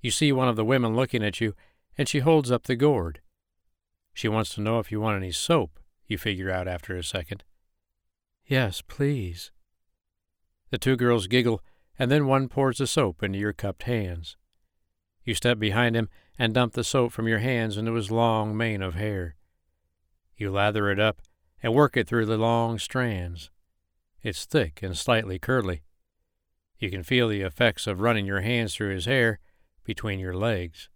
You 0.02 0.12
see 0.12 0.32
one 0.32 0.50
of 0.50 0.56
the 0.56 0.66
women 0.66 0.96
looking 0.96 1.24
at 1.24 1.40
you 1.40 1.56
and 1.98 2.10
she 2.10 2.20
holds 2.20 2.52
up 2.52 2.64
the 2.64 2.76
gourd. 2.76 3.22
She 4.14 4.28
wants 4.28 4.54
to 4.56 4.62
know 4.62 4.80
if 4.80 4.92
you 4.92 5.00
want 5.00 5.18
any 5.18 5.32
soap, 5.32 5.80
you 6.08 6.18
figure 6.18 6.52
out 6.52 6.68
after 6.68 6.96
a 6.96 7.04
second. 7.04 7.44
Yes, 8.46 8.82
please. 8.82 9.52
The 10.70 10.78
two 10.78 10.96
girls 10.96 11.28
giggle, 11.28 11.62
and 11.98 12.12
then 12.12 12.28
one 12.28 12.50
pours 12.50 12.78
the 12.78 12.88
soap 12.88 13.24
into 13.24 13.40
your 13.40 13.54
cupped 13.54 13.84
hands. 13.84 14.38
You 15.24 15.34
step 15.34 15.58
behind 15.58 15.96
him 15.96 16.10
and 16.38 16.54
dump 16.54 16.74
the 16.74 16.84
soap 16.84 17.12
from 17.12 17.28
your 17.28 17.40
hands 17.40 17.78
into 17.78 17.94
his 17.94 18.12
long 18.12 18.56
mane 18.56 18.82
of 18.82 18.96
hair. 18.96 19.36
You 20.38 20.52
lather 20.52 20.92
it 20.92 21.00
up 21.00 21.22
and 21.64 21.74
work 21.74 21.98
it 21.98 22.08
through 22.08 22.26
the 22.26 22.38
long 22.38 22.78
strands. 22.78 23.50
It's 24.22 24.46
thick 24.46 24.84
and 24.84 24.98
slightly 24.98 25.40
curly. 25.40 25.85
You 26.80 26.90
can 26.90 27.04
feel 27.04 27.28
the 27.28 27.42
effects 27.42 27.88
of 27.88 28.02
running 28.02 28.26
your 28.26 28.42
hands 28.42 28.76
through 28.76 28.94
his 28.94 29.06
hair 29.06 29.40
between 29.84 30.20
your 30.20 30.36
legs. 30.36 30.90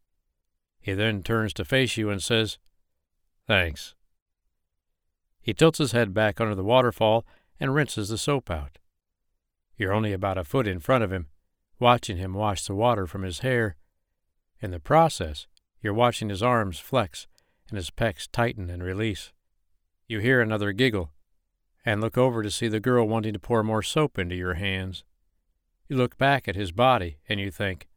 He 0.79 0.93
then 0.93 1.23
turns 1.23 1.53
to 1.53 1.65
face 1.65 1.97
you 1.97 2.09
and 2.09 2.21
says, 2.21 2.57
Thanks. 3.47 3.95
He 5.41 5.53
tilts 5.53 5.79
his 5.79 5.93
head 5.93 6.13
back 6.13 6.39
under 6.39 6.55
the 6.55 6.63
waterfall 6.63 7.25
and 7.59 7.73
rinses 7.73 8.09
the 8.09 8.17
soap 8.17 8.49
out. 8.49 8.77
You're 9.77 9.93
only 9.93 10.13
about 10.13 10.37
a 10.37 10.43
foot 10.43 10.67
in 10.67 10.79
front 10.79 11.03
of 11.03 11.11
him, 11.11 11.27
watching 11.79 12.17
him 12.17 12.33
wash 12.33 12.65
the 12.65 12.75
water 12.75 13.07
from 13.07 13.23
his 13.23 13.39
hair. 13.39 13.77
In 14.61 14.71
the 14.71 14.79
process, 14.79 15.47
you're 15.81 15.93
watching 15.93 16.29
his 16.29 16.43
arms 16.43 16.79
flex 16.79 17.27
and 17.69 17.77
his 17.77 17.89
pecs 17.89 18.27
tighten 18.31 18.69
and 18.69 18.83
release. 18.83 19.31
You 20.07 20.19
hear 20.19 20.41
another 20.41 20.71
giggle 20.73 21.11
and 21.85 22.01
look 22.01 22.17
over 22.17 22.43
to 22.43 22.51
see 22.51 22.67
the 22.67 22.79
girl 22.79 23.07
wanting 23.07 23.33
to 23.33 23.39
pour 23.39 23.63
more 23.63 23.81
soap 23.81 24.19
into 24.19 24.35
your 24.35 24.55
hands. 24.55 25.03
You 25.89 25.97
look 25.97 26.19
back 26.19 26.47
at 26.47 26.55
his 26.55 26.71
body 26.71 27.17
and 27.27 27.39
you 27.39 27.49
think, 27.49 27.87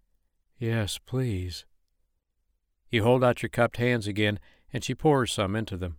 Yes, 0.59 0.99
please. 0.99 1.67
You 2.89 3.03
hold 3.03 3.23
out 3.23 3.43
your 3.43 3.51
cupped 3.51 3.77
hands 3.77 4.07
again, 4.07 4.39
and 4.73 4.83
she 4.83 4.95
pours 4.95 5.33
some 5.33 5.55
into 5.55 5.77
them. 5.77 5.99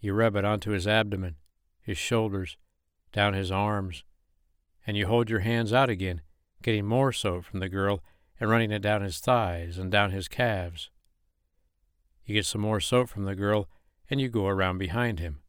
You 0.00 0.12
rub 0.12 0.36
it 0.36 0.44
onto 0.44 0.72
his 0.72 0.86
abdomen, 0.86 1.36
his 1.80 1.96
shoulders, 1.96 2.58
down 3.12 3.32
his 3.32 3.50
arms, 3.50 4.04
and 4.86 4.96
you 4.96 5.06
hold 5.06 5.30
your 5.30 5.40
hands 5.40 5.72
out 5.72 5.88
again, 5.88 6.20
getting 6.62 6.84
more 6.84 7.12
soap 7.12 7.44
from 7.44 7.60
the 7.60 7.68
girl 7.68 8.02
and 8.38 8.50
running 8.50 8.70
it 8.70 8.82
down 8.82 9.02
his 9.02 9.20
thighs 9.20 9.78
and 9.78 9.90
down 9.90 10.10
his 10.10 10.28
calves. 10.28 10.90
You 12.26 12.34
get 12.34 12.46
some 12.46 12.60
more 12.60 12.80
soap 12.80 13.08
from 13.08 13.24
the 13.24 13.34
girl, 13.34 13.68
and 14.10 14.20
you 14.20 14.28
go 14.28 14.46
around 14.46 14.78
behind 14.78 15.18
him. 15.18 15.40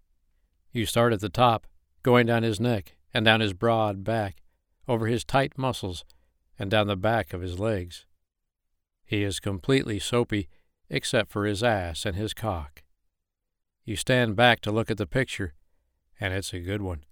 You 0.71 0.85
start 0.85 1.11
at 1.11 1.19
the 1.19 1.29
top, 1.29 1.67
going 2.03 2.27
down 2.27 2.43
his 2.43 2.59
neck 2.59 2.95
and 3.13 3.25
down 3.25 3.41
his 3.41 3.53
broad 3.53 4.03
back, 4.03 4.40
over 4.87 5.07
his 5.07 5.23
tight 5.23 5.57
muscles, 5.57 6.03
and 6.57 6.69
down 6.69 6.87
the 6.87 6.95
back 6.95 7.33
of 7.33 7.41
his 7.41 7.59
legs. 7.59 8.05
He 9.05 9.23
is 9.23 9.39
completely 9.39 9.99
soapy, 9.99 10.47
except 10.89 11.31
for 11.31 11.45
his 11.45 11.63
ass 11.63 12.05
and 12.05 12.15
his 12.15 12.33
cock. 12.33 12.83
You 13.83 13.95
stand 13.95 14.35
back 14.35 14.61
to 14.61 14.71
look 14.71 14.91
at 14.91 14.97
the 14.97 15.07
picture, 15.07 15.53
and 16.19 16.33
it's 16.33 16.53
a 16.53 16.59
good 16.59 16.81
one. 16.81 17.03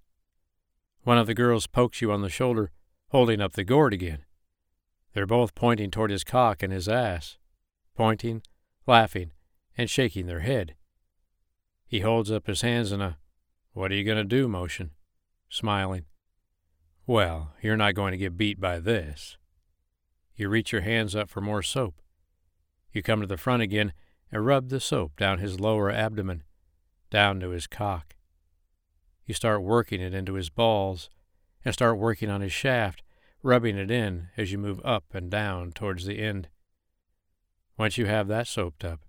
One 1.04 1.18
of 1.18 1.28
the 1.28 1.34
girls 1.34 1.68
pokes 1.68 2.02
you 2.02 2.12
on 2.12 2.22
the 2.22 2.30
shoulder, 2.30 2.72
holding 3.10 3.42
up 3.42 3.54
the 3.54 3.64
gourd 3.64 3.94
again. 3.94 4.26
They're 5.14 5.26
both 5.26 5.56
pointing 5.56 5.90
toward 5.92 6.12
his 6.12 6.24
cock 6.24 6.62
and 6.62 6.72
his 6.72 6.88
ass. 6.88 7.38
pointing, 7.96 8.42
laughing, 8.88 9.32
and 9.78 9.90
shaking 9.90 10.26
their 10.26 10.40
head. 10.40 10.76
He 11.86 12.00
holds 12.00 12.32
up 12.32 12.48
his 12.48 12.62
hands 12.62 12.94
in 12.94 13.02
a 13.02 13.18
what 13.74 13.92
are 13.92 13.96
you 13.96 14.04
going 14.04 14.18
to 14.18 14.24
do 14.24 14.48
motion, 14.48 14.92
smiling. 15.50 16.06
Well, 17.10 17.54
you're 17.60 17.76
not 17.76 17.96
going 17.96 18.12
to 18.12 18.20
get 18.20 18.38
beat 18.38 18.62
by 18.62 18.80
this. 18.80 19.36
You 20.36 20.48
reach 20.48 20.72
your 20.72 20.82
hands 20.82 21.16
up 21.16 21.28
for 21.28 21.42
more 21.42 21.64
soap. 21.64 21.96
You 22.94 23.02
come 23.02 23.20
to 23.20 23.26
the 23.26 23.36
front 23.36 23.64
again 23.64 23.94
and 24.32 24.46
rub 24.46 24.70
the 24.70 24.80
soap 24.80 25.18
down 25.18 25.40
his 25.40 25.60
lower 25.60 25.90
abdomen, 25.90 26.44
down 27.10 27.40
to 27.40 27.50
his 27.50 27.66
cock. 27.66 28.14
You 29.26 29.34
start 29.34 29.64
working 29.64 30.00
it 30.00 30.14
into 30.14 30.36
his 30.36 30.52
balls 30.52 31.10
and 31.66 31.74
start 31.74 31.98
working 31.98 32.30
on 32.30 32.42
his 32.42 32.54
shaft, 32.54 33.02
rubbing 33.42 33.76
it 33.76 33.90
in 33.90 34.28
as 34.38 34.52
you 34.52 34.60
move 34.60 34.80
up 34.86 35.06
and 35.12 35.32
down 35.32 35.72
towards 35.72 36.06
the 36.06 36.20
end. 36.20 36.48
Once 37.76 37.98
you 37.98 38.06
have 38.06 38.28
that 38.28 38.46
soaped 38.46 38.86
up, 38.86 39.00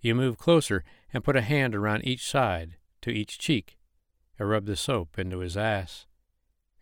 you 0.00 0.16
move 0.16 0.36
closer 0.36 0.82
and 1.12 1.22
put 1.22 1.36
a 1.36 1.42
hand 1.42 1.76
around 1.76 2.04
each 2.04 2.28
side 2.28 2.74
to 3.02 3.10
each 3.10 3.38
cheek 3.38 3.78
and 4.36 4.50
rub 4.50 4.66
the 4.66 4.74
soap 4.74 5.16
into 5.16 5.38
his 5.38 5.56
ass. 5.56 6.05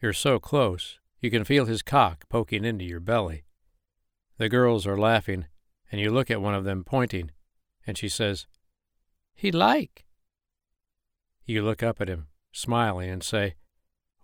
You're 0.04 0.12
so 0.12 0.38
close, 0.38 0.98
you 1.18 1.30
can 1.30 1.44
feel 1.44 1.64
his 1.64 1.80
cock 1.80 2.28
poking 2.28 2.62
into 2.62 2.84
your 2.84 3.00
belly. 3.00 3.44
The 4.36 4.50
girls 4.50 4.86
are 4.86 4.98
laughing, 4.98 5.46
and 5.90 5.98
you 5.98 6.10
look 6.10 6.30
at 6.30 6.42
one 6.42 6.54
of 6.54 6.64
them 6.64 6.84
pointing, 6.84 7.30
and 7.86 7.96
she 7.96 8.10
says, 8.10 8.46
He 9.34 9.50
like. 9.50 10.04
You 11.46 11.62
look 11.62 11.82
up 11.82 12.02
at 12.02 12.10
him, 12.10 12.26
smiling, 12.52 13.08
and 13.08 13.22
say, 13.22 13.54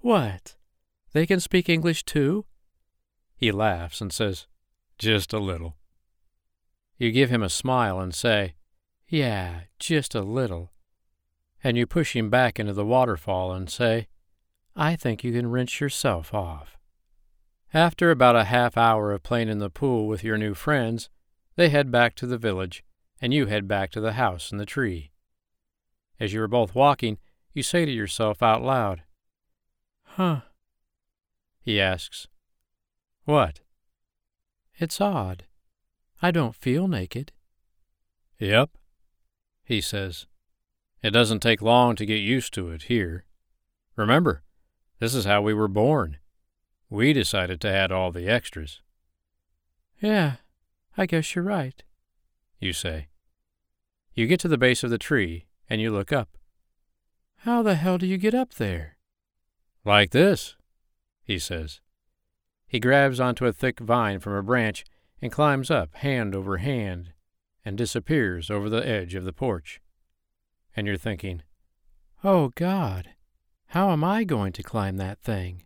What? 0.00 0.56
They 1.14 1.24
can 1.24 1.40
speak 1.40 1.70
English 1.70 2.04
too? 2.04 2.44
He 3.34 3.50
laughs 3.50 4.02
and 4.02 4.12
says, 4.12 4.48
Just 4.98 5.32
a 5.32 5.38
little. 5.38 5.78
You 6.98 7.10
give 7.10 7.30
him 7.30 7.42
a 7.42 7.48
smile 7.48 8.00
and 8.00 8.14
say, 8.14 8.52
Yeah, 9.08 9.60
just 9.78 10.14
a 10.14 10.20
little. 10.20 10.72
And 11.64 11.78
you 11.78 11.86
push 11.86 12.14
him 12.14 12.28
back 12.28 12.60
into 12.60 12.74
the 12.74 12.84
waterfall 12.84 13.52
and 13.52 13.70
say, 13.70 14.08
I 14.76 14.96
think 14.96 15.24
you 15.24 15.32
can 15.32 15.50
rinse 15.50 15.80
yourself 15.80 16.32
off. 16.32 16.78
After 17.72 18.10
about 18.10 18.36
a 18.36 18.44
half 18.44 18.76
hour 18.76 19.12
of 19.12 19.22
playing 19.22 19.48
in 19.48 19.58
the 19.58 19.70
pool 19.70 20.06
with 20.06 20.24
your 20.24 20.38
new 20.38 20.54
friends, 20.54 21.08
they 21.56 21.68
head 21.68 21.90
back 21.90 22.14
to 22.16 22.26
the 22.26 22.38
village, 22.38 22.82
and 23.20 23.34
you 23.34 23.46
head 23.46 23.68
back 23.68 23.90
to 23.92 24.00
the 24.00 24.14
house 24.14 24.50
in 24.50 24.58
the 24.58 24.66
tree. 24.66 25.12
As 26.18 26.32
you 26.32 26.42
are 26.42 26.48
both 26.48 26.74
walking, 26.74 27.18
you 27.52 27.62
say 27.62 27.84
to 27.84 27.90
yourself 27.90 28.42
out 28.42 28.62
loud, 28.62 29.02
Huh. 30.02 30.40
He 31.62 31.80
asks, 31.80 32.26
What? 33.24 33.60
It's 34.78 35.00
odd. 35.00 35.44
I 36.22 36.30
don't 36.30 36.56
feel 36.56 36.88
naked. 36.88 37.32
Yep, 38.38 38.70
he 39.64 39.80
says. 39.80 40.26
It 41.02 41.10
doesn't 41.10 41.40
take 41.40 41.62
long 41.62 41.96
to 41.96 42.06
get 42.06 42.16
used 42.16 42.52
to 42.54 42.70
it 42.70 42.84
here. 42.84 43.24
Remember, 43.96 44.42
this 45.00 45.14
is 45.14 45.24
how 45.24 45.42
we 45.42 45.52
were 45.52 45.68
born. 45.68 46.18
We 46.88 47.12
decided 47.12 47.60
to 47.62 47.70
add 47.70 47.90
all 47.90 48.12
the 48.12 48.28
extras. 48.28 48.80
Yeah, 50.00 50.36
I 50.96 51.06
guess 51.06 51.34
you're 51.34 51.44
right, 51.44 51.82
you 52.58 52.72
say. 52.72 53.08
You 54.14 54.26
get 54.26 54.40
to 54.40 54.48
the 54.48 54.58
base 54.58 54.84
of 54.84 54.90
the 54.90 54.98
tree 54.98 55.46
and 55.68 55.80
you 55.80 55.90
look 55.90 56.12
up. 56.12 56.36
How 57.38 57.62
the 57.62 57.76
hell 57.76 57.96
do 57.96 58.06
you 58.06 58.18
get 58.18 58.34
up 58.34 58.54
there? 58.54 58.98
Like 59.84 60.10
this, 60.10 60.56
he 61.22 61.38
says. 61.38 61.80
He 62.66 62.78
grabs 62.78 63.18
onto 63.18 63.46
a 63.46 63.52
thick 63.52 63.80
vine 63.80 64.20
from 64.20 64.34
a 64.34 64.42
branch 64.42 64.84
and 65.22 65.32
climbs 65.32 65.70
up 65.70 65.94
hand 65.96 66.34
over 66.34 66.58
hand 66.58 67.12
and 67.64 67.78
disappears 67.78 68.50
over 68.50 68.68
the 68.68 68.86
edge 68.86 69.14
of 69.14 69.24
the 69.24 69.32
porch. 69.32 69.80
And 70.76 70.86
you're 70.86 70.96
thinking, 70.96 71.42
Oh 72.22 72.50
God, 72.54 73.10
how 73.70 73.90
am 73.90 74.02
I 74.02 74.24
going 74.24 74.52
to 74.54 74.64
climb 74.64 74.96
that 74.96 75.20
thing? 75.20 75.62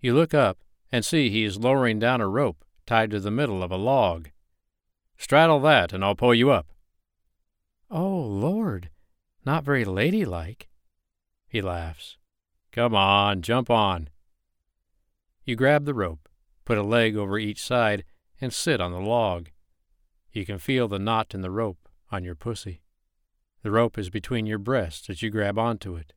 You 0.00 0.12
look 0.12 0.34
up 0.34 0.58
and 0.90 1.04
see 1.04 1.30
he 1.30 1.44
is 1.44 1.56
lowering 1.56 2.00
down 2.00 2.20
a 2.20 2.26
rope 2.26 2.64
tied 2.84 3.12
to 3.12 3.20
the 3.20 3.30
middle 3.30 3.62
of 3.62 3.70
a 3.70 3.76
log. 3.76 4.30
Straddle 5.16 5.60
that 5.60 5.92
and 5.92 6.04
I'll 6.04 6.16
pull 6.16 6.34
you 6.34 6.50
up. 6.50 6.66
Oh, 7.92 8.18
Lord, 8.18 8.90
not 9.46 9.62
very 9.62 9.84
ladylike. 9.84 10.66
He 11.46 11.62
laughs. 11.62 12.16
Come 12.72 12.92
on, 12.92 13.42
jump 13.42 13.70
on. 13.70 14.08
You 15.44 15.54
grab 15.54 15.84
the 15.84 15.94
rope, 15.94 16.28
put 16.64 16.76
a 16.76 16.82
leg 16.82 17.16
over 17.16 17.38
each 17.38 17.62
side, 17.62 18.02
and 18.40 18.52
sit 18.52 18.80
on 18.80 18.90
the 18.90 18.98
log. 18.98 19.50
You 20.32 20.44
can 20.44 20.58
feel 20.58 20.88
the 20.88 20.98
knot 20.98 21.34
in 21.34 21.42
the 21.42 21.52
rope 21.52 21.88
on 22.10 22.24
your 22.24 22.34
pussy. 22.34 22.82
The 23.62 23.70
rope 23.70 23.96
is 23.96 24.10
between 24.10 24.46
your 24.46 24.58
breasts 24.58 25.08
as 25.08 25.22
you 25.22 25.30
grab 25.30 25.56
onto 25.56 25.94
it. 25.94 26.12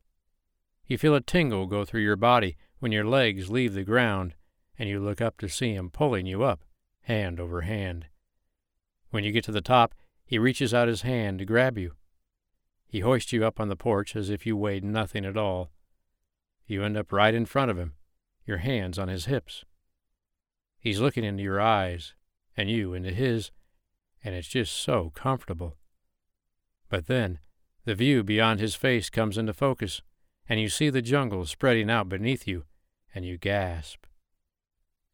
You 0.88 0.96
feel 0.96 1.14
a 1.14 1.20
tingle 1.20 1.66
go 1.66 1.84
through 1.84 2.00
your 2.00 2.16
body 2.16 2.56
when 2.78 2.92
your 2.92 3.04
legs 3.04 3.50
leave 3.50 3.74
the 3.74 3.84
ground, 3.84 4.34
and 4.78 4.88
you 4.88 4.98
look 4.98 5.20
up 5.20 5.36
to 5.38 5.48
see 5.48 5.74
him 5.74 5.90
pulling 5.90 6.24
you 6.24 6.42
up, 6.42 6.64
hand 7.02 7.38
over 7.38 7.60
hand. 7.60 8.06
When 9.10 9.22
you 9.22 9.30
get 9.30 9.44
to 9.44 9.52
the 9.52 9.60
top, 9.60 9.94
he 10.24 10.38
reaches 10.38 10.72
out 10.72 10.88
his 10.88 11.02
hand 11.02 11.40
to 11.40 11.44
grab 11.44 11.76
you. 11.76 11.92
He 12.86 13.00
hoists 13.00 13.34
you 13.34 13.44
up 13.44 13.60
on 13.60 13.68
the 13.68 13.76
porch 13.76 14.16
as 14.16 14.30
if 14.30 14.46
you 14.46 14.56
weighed 14.56 14.82
nothing 14.82 15.26
at 15.26 15.36
all. 15.36 15.70
You 16.66 16.82
end 16.82 16.96
up 16.96 17.12
right 17.12 17.34
in 17.34 17.44
front 17.44 17.70
of 17.70 17.78
him, 17.78 17.92
your 18.46 18.58
hands 18.58 18.98
on 18.98 19.08
his 19.08 19.26
hips. 19.26 19.66
He's 20.78 21.00
looking 21.00 21.24
into 21.24 21.42
your 21.42 21.60
eyes, 21.60 22.14
and 22.56 22.70
you 22.70 22.94
into 22.94 23.10
his, 23.10 23.50
and 24.24 24.34
it's 24.34 24.48
just 24.48 24.74
so 24.74 25.12
comfortable. 25.14 25.76
But 26.88 27.08
then, 27.08 27.40
the 27.84 27.94
view 27.94 28.22
beyond 28.22 28.60
his 28.60 28.74
face 28.74 29.10
comes 29.10 29.36
into 29.36 29.52
focus, 29.52 30.00
and 30.48 30.60
you 30.60 30.68
see 30.68 30.90
the 30.90 31.02
jungle 31.02 31.44
spreading 31.44 31.90
out 31.90 32.08
beneath 32.08 32.46
you, 32.46 32.64
and 33.14 33.24
you 33.24 33.36
gasp. 33.36 34.04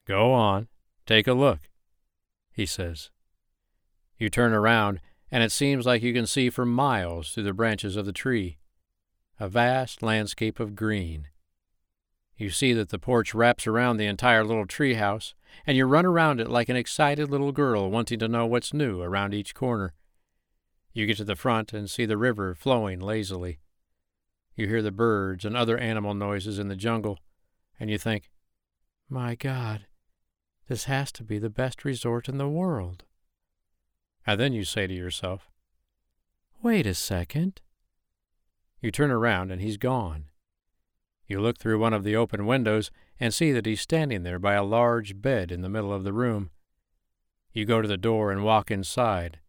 Go 0.07 0.33
on, 0.33 0.69
take 1.07 1.27
a 1.27 1.33
look, 1.33 1.61
he 2.53 2.67
says. 2.67 3.11
You 4.19 4.29
turn 4.29 4.53
around, 4.53 5.01
and 5.31 5.43
it 5.43 5.51
seems 5.51 5.87
like 5.87 6.03
you 6.03 6.13
can 6.13 6.27
see 6.27 6.51
for 6.51 6.65
miles 6.65 7.33
through 7.33 7.43
the 7.43 7.53
branches 7.53 7.97
of 7.97 8.07
the 8.07 8.13
tree. 8.13 8.59
A 9.41 9.49
vast 9.49 10.03
landscape 10.03 10.61
of 10.61 10.77
green. 10.77 11.29
You 12.37 12.51
see 12.51 12.73
that 12.73 12.91
the 12.91 12.99
porch 12.99 13.35
wraps 13.35 13.67
around 13.67 13.97
the 13.97 14.07
entire 14.07 14.45
little 14.45 14.67
tree 14.67 14.95
house, 14.95 15.35
and 15.67 15.77
you 15.77 15.87
run 15.87 16.07
around 16.07 16.41
it 16.41 16.49
like 16.49 16.69
an 16.69 16.77
excited 16.77 17.31
little 17.31 17.53
girl 17.53 17.91
wanting 17.91 18.19
to 18.21 18.29
know 18.29 18.47
what's 18.47 18.75
new 18.75 19.03
around 19.03 19.35
each 19.35 19.55
corner. 19.55 19.95
You 20.93 21.07
get 21.07 21.17
to 21.17 21.25
the 21.25 21.37
front 21.37 21.73
and 21.73 21.91
see 21.91 22.07
the 22.07 22.17
river 22.17 22.55
flowing 22.55 23.01
lazily. 23.01 23.59
You 24.57 24.69
hear 24.69 24.83
the 24.83 24.93
birds 24.93 25.45
and 25.45 25.57
other 25.57 25.77
animal 25.79 26.15
noises 26.15 26.59
in 26.59 26.69
the 26.69 26.77
jungle, 26.77 27.19
and 27.81 27.91
you 27.91 27.99
think, 27.99 28.31
My 29.09 29.35
God, 29.35 29.87
this 30.69 30.85
has 30.85 31.11
to 31.13 31.25
be 31.25 31.39
the 31.39 31.51
best 31.51 31.85
resort 31.85 32.29
in 32.29 32.39
the 32.39 32.49
world. 32.49 33.05
And 34.27 34.39
then 34.39 34.53
you 34.53 34.65
say 34.65 34.87
to 34.87 34.95
yourself, 34.95 35.51
Wait 36.63 36.87
a 36.87 36.95
second. 36.95 37.61
You 38.81 38.91
turn 38.91 39.11
around 39.11 39.51
and 39.51 39.61
he's 39.61 39.77
gone. 39.77 40.27
You 41.27 41.41
look 41.41 41.59
through 41.59 41.79
one 41.79 41.93
of 41.93 42.05
the 42.05 42.17
open 42.17 42.47
windows 42.47 42.91
and 43.19 43.33
see 43.33 43.51
that 43.53 43.67
he's 43.67 43.81
standing 43.81 44.23
there 44.23 44.39
by 44.39 44.55
a 44.55 44.63
large 44.63 45.21
bed 45.21 45.51
in 45.51 45.63
the 45.63 45.69
middle 45.69 45.93
of 45.93 46.05
the 46.05 46.13
room. 46.13 46.51
You 47.53 47.65
go 47.65 47.81
to 47.81 47.89
the 47.89 47.97
door 47.97 48.31
and 48.31 48.45
walk 48.45 48.71
inside. 48.71 49.41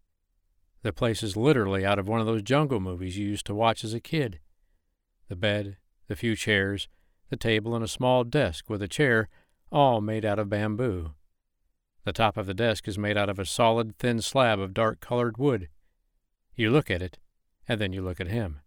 The 0.83 0.93
place 0.93 1.23
is 1.23 1.35
literally 1.35 1.85
out 1.85 1.99
of 1.99 2.07
one 2.07 2.19
of 2.19 2.25
those 2.25 2.43
jungle 2.43 2.79
movies 2.79 3.17
you 3.17 3.27
used 3.27 3.45
to 3.47 3.55
watch 3.55 3.83
as 3.83 3.93
a 3.93 3.99
kid. 3.99 4.39
The 5.27 5.35
bed, 5.35 5.77
the 6.07 6.15
few 6.15 6.35
chairs, 6.35 6.87
the 7.29 7.37
table, 7.37 7.75
and 7.75 7.83
a 7.83 7.87
small 7.87 8.23
desk 8.23 8.69
with 8.69 8.81
a 8.81 8.87
chair, 8.87 9.29
all 9.71 10.01
made 10.01 10.25
out 10.25 10.39
of 10.39 10.49
bamboo. 10.49 11.11
The 12.03 12.13
top 12.13 12.37
of 12.37 12.45
the 12.45 12.53
desk 12.53 12.87
is 12.87 12.97
made 12.97 13.17
out 13.17 13.29
of 13.29 13.39
a 13.39 13.45
solid, 13.45 13.97
thin 13.97 14.21
slab 14.21 14.59
of 14.59 14.73
dark 14.73 14.99
colored 14.99 15.37
wood. 15.37 15.69
You 16.55 16.69
look 16.69 16.91
at 16.91 17.01
it, 17.01 17.17
and 17.67 17.81
then 17.81 17.93
you 17.93 18.01
look 18.03 18.21
at 18.21 18.27
him. 18.27 18.59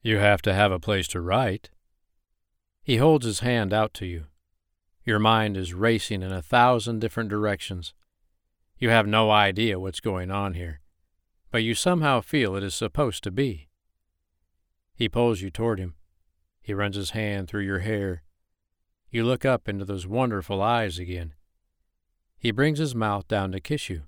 You 0.00 0.18
have 0.18 0.40
to 0.42 0.54
have 0.54 0.70
a 0.70 0.78
place 0.78 1.08
to 1.08 1.20
write. 1.20 1.70
He 2.84 2.98
holds 2.98 3.26
his 3.26 3.40
hand 3.40 3.72
out 3.72 3.92
to 3.94 4.06
you. 4.06 4.26
Your 5.04 5.18
mind 5.18 5.56
is 5.56 5.74
racing 5.74 6.22
in 6.22 6.32
a 6.32 6.42
thousand 6.42 7.00
different 7.00 7.30
directions. 7.30 7.92
You 8.78 8.90
have 8.90 9.06
no 9.06 9.30
idea 9.30 9.80
what's 9.80 10.00
going 10.00 10.30
on 10.30 10.54
here, 10.54 10.80
but 11.50 11.64
you 11.64 11.74
somehow 11.74 12.20
feel 12.20 12.54
it 12.54 12.62
is 12.62 12.74
supposed 12.74 13.24
to 13.24 13.30
be. 13.32 13.65
He 14.96 15.10
pulls 15.10 15.42
you 15.42 15.50
toward 15.50 15.78
him. 15.78 15.94
He 16.62 16.72
runs 16.72 16.96
his 16.96 17.10
hand 17.10 17.48
through 17.48 17.64
your 17.64 17.80
hair. 17.80 18.22
You 19.10 19.24
look 19.24 19.44
up 19.44 19.68
into 19.68 19.84
those 19.84 20.06
wonderful 20.06 20.62
eyes 20.62 20.98
again. 20.98 21.34
He 22.38 22.50
brings 22.50 22.78
his 22.78 22.94
mouth 22.94 23.28
down 23.28 23.52
to 23.52 23.60
kiss 23.60 23.90
you, 23.90 24.04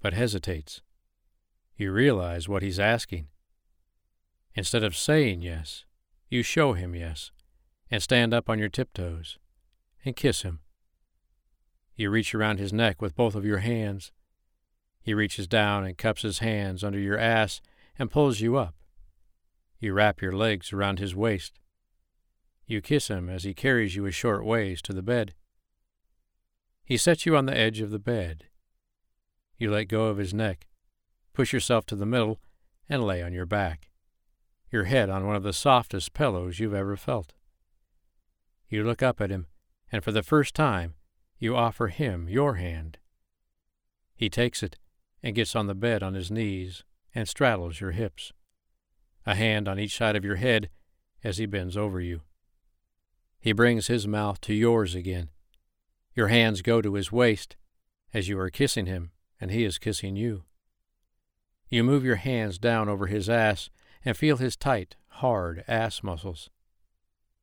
but 0.00 0.14
hesitates. 0.14 0.80
You 1.76 1.90
realize 1.90 2.48
what 2.48 2.62
he's 2.62 2.78
asking. 2.78 3.26
Instead 4.54 4.84
of 4.84 4.96
saying 4.96 5.42
yes, 5.42 5.84
you 6.28 6.44
show 6.44 6.74
him 6.74 6.94
yes 6.94 7.32
and 7.90 8.00
stand 8.00 8.32
up 8.32 8.48
on 8.48 8.60
your 8.60 8.68
tiptoes 8.68 9.38
and 10.04 10.14
kiss 10.14 10.42
him. 10.42 10.60
You 11.96 12.10
reach 12.10 12.32
around 12.32 12.58
his 12.58 12.72
neck 12.72 13.02
with 13.02 13.16
both 13.16 13.34
of 13.34 13.44
your 13.44 13.58
hands. 13.58 14.12
He 15.02 15.14
reaches 15.14 15.48
down 15.48 15.84
and 15.84 15.98
cups 15.98 16.22
his 16.22 16.38
hands 16.38 16.84
under 16.84 16.98
your 16.98 17.18
ass 17.18 17.60
and 17.98 18.10
pulls 18.10 18.40
you 18.40 18.56
up. 18.56 18.76
You 19.82 19.94
wrap 19.94 20.22
your 20.22 20.30
legs 20.30 20.72
around 20.72 21.00
his 21.00 21.16
waist. 21.16 21.58
You 22.68 22.80
kiss 22.80 23.08
him 23.08 23.28
as 23.28 23.42
he 23.42 23.52
carries 23.52 23.96
you 23.96 24.06
a 24.06 24.12
short 24.12 24.44
ways 24.44 24.80
to 24.82 24.92
the 24.92 25.02
bed. 25.02 25.34
He 26.84 26.96
sets 26.96 27.26
you 27.26 27.36
on 27.36 27.46
the 27.46 27.56
edge 27.56 27.80
of 27.80 27.90
the 27.90 27.98
bed. 27.98 28.44
You 29.58 29.72
let 29.72 29.88
go 29.88 30.04
of 30.04 30.18
his 30.18 30.32
neck, 30.32 30.68
push 31.32 31.52
yourself 31.52 31.84
to 31.86 31.96
the 31.96 32.06
middle, 32.06 32.38
and 32.88 33.02
lay 33.02 33.24
on 33.24 33.32
your 33.32 33.44
back, 33.44 33.90
your 34.70 34.84
head 34.84 35.10
on 35.10 35.26
one 35.26 35.34
of 35.34 35.42
the 35.42 35.52
softest 35.52 36.14
pillows 36.14 36.60
you've 36.60 36.74
ever 36.74 36.96
felt. 36.96 37.32
You 38.68 38.84
look 38.84 39.02
up 39.02 39.20
at 39.20 39.30
him, 39.30 39.48
and 39.90 40.04
for 40.04 40.12
the 40.12 40.22
first 40.22 40.54
time, 40.54 40.94
you 41.40 41.56
offer 41.56 41.88
him 41.88 42.28
your 42.28 42.54
hand. 42.54 42.98
He 44.14 44.30
takes 44.30 44.62
it 44.62 44.78
and 45.24 45.34
gets 45.34 45.56
on 45.56 45.66
the 45.66 45.74
bed 45.74 46.04
on 46.04 46.14
his 46.14 46.30
knees 46.30 46.84
and 47.16 47.28
straddles 47.28 47.80
your 47.80 47.90
hips, 47.90 48.32
a 49.26 49.34
hand 49.34 49.68
on 49.68 49.78
each 49.78 49.96
side 49.96 50.16
of 50.16 50.24
your 50.24 50.36
head 50.36 50.68
as 51.22 51.38
he 51.38 51.46
bends 51.46 51.76
over 51.76 52.00
you. 52.00 52.22
He 53.40 53.52
brings 53.52 53.86
his 53.86 54.06
mouth 54.06 54.40
to 54.42 54.54
yours 54.54 54.94
again. 54.94 55.30
Your 56.14 56.28
hands 56.28 56.62
go 56.62 56.82
to 56.82 56.94
his 56.94 57.10
waist 57.10 57.56
as 58.12 58.28
you 58.28 58.38
are 58.38 58.50
kissing 58.50 58.86
him 58.86 59.10
and 59.40 59.50
he 59.50 59.64
is 59.64 59.78
kissing 59.78 60.16
you. 60.16 60.44
You 61.68 61.82
move 61.82 62.04
your 62.04 62.16
hands 62.16 62.58
down 62.58 62.88
over 62.88 63.06
his 63.06 63.28
ass 63.28 63.70
and 64.04 64.16
feel 64.16 64.36
his 64.36 64.56
tight, 64.56 64.96
hard 65.08 65.64
ass 65.66 66.02
muscles. 66.02 66.50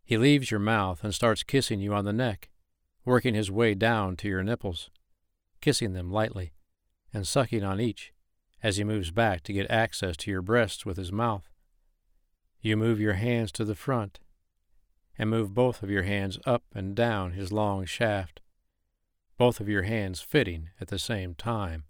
He 0.04 0.18
leaves 0.18 0.52
your 0.52 0.60
mouth 0.60 1.04
and 1.04 1.14
starts 1.14 1.44
kissing 1.44 1.80
you 1.80 1.94
on 1.94 2.06
the 2.06 2.14
neck, 2.14 2.50
working 3.06 3.34
his 3.34 3.52
way 3.52 3.74
down 3.74 4.16
to 4.18 4.28
your 4.28 4.44
nipples, 4.44 4.90
kissing 5.62 5.94
them 5.94 6.12
lightly 6.12 6.54
and 7.14 7.28
sucking 7.28 7.64
on 7.64 7.80
each 7.80 8.14
as 8.62 8.78
he 8.78 8.84
moves 8.84 9.12
back 9.12 9.42
to 9.44 9.54
get 9.54 9.70
access 9.70 10.16
to 10.18 10.32
your 10.32 10.42
breasts 10.42 10.86
with 10.86 10.98
his 10.98 11.12
mouth. 11.12 11.50
You 12.62 12.76
move 12.76 13.00
your 13.00 13.14
hands 13.14 13.52
to 13.54 13.66
the 13.66 13.76
front 13.76 14.20
and 15.18 15.30
move 15.30 15.54
both 15.54 15.82
of 15.82 15.90
your 15.90 16.04
hands 16.04 16.40
up 16.46 16.64
and 16.74 16.96
down 16.96 17.32
his 17.32 17.52
long 17.52 17.86
shaft, 17.86 18.42
both 19.38 19.60
of 19.60 19.70
your 19.70 19.84
hands 19.84 20.22
fitting 20.22 20.70
at 20.80 20.88
the 20.90 21.00
same 21.00 21.36
time. 21.36 21.86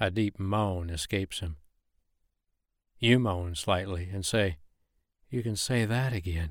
A 0.00 0.10
deep 0.10 0.38
moan 0.38 0.90
escapes 0.90 1.40
him. 1.40 1.56
You 2.98 3.18
moan 3.18 3.54
slightly 3.54 4.08
and 4.12 4.24
say, 4.26 4.58
You 5.30 5.42
can 5.42 5.56
say 5.56 5.84
that 5.84 6.12
again. 6.12 6.50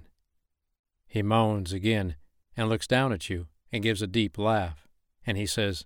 He 1.07 1.21
moans 1.21 1.73
again 1.73 2.15
and 2.55 2.69
looks 2.69 2.87
down 2.87 3.11
at 3.11 3.29
you 3.29 3.47
and 3.71 3.83
gives 3.83 4.01
a 4.01 4.07
deep 4.07 4.37
laugh, 4.37 4.87
and 5.25 5.37
he 5.37 5.45
says, 5.45 5.85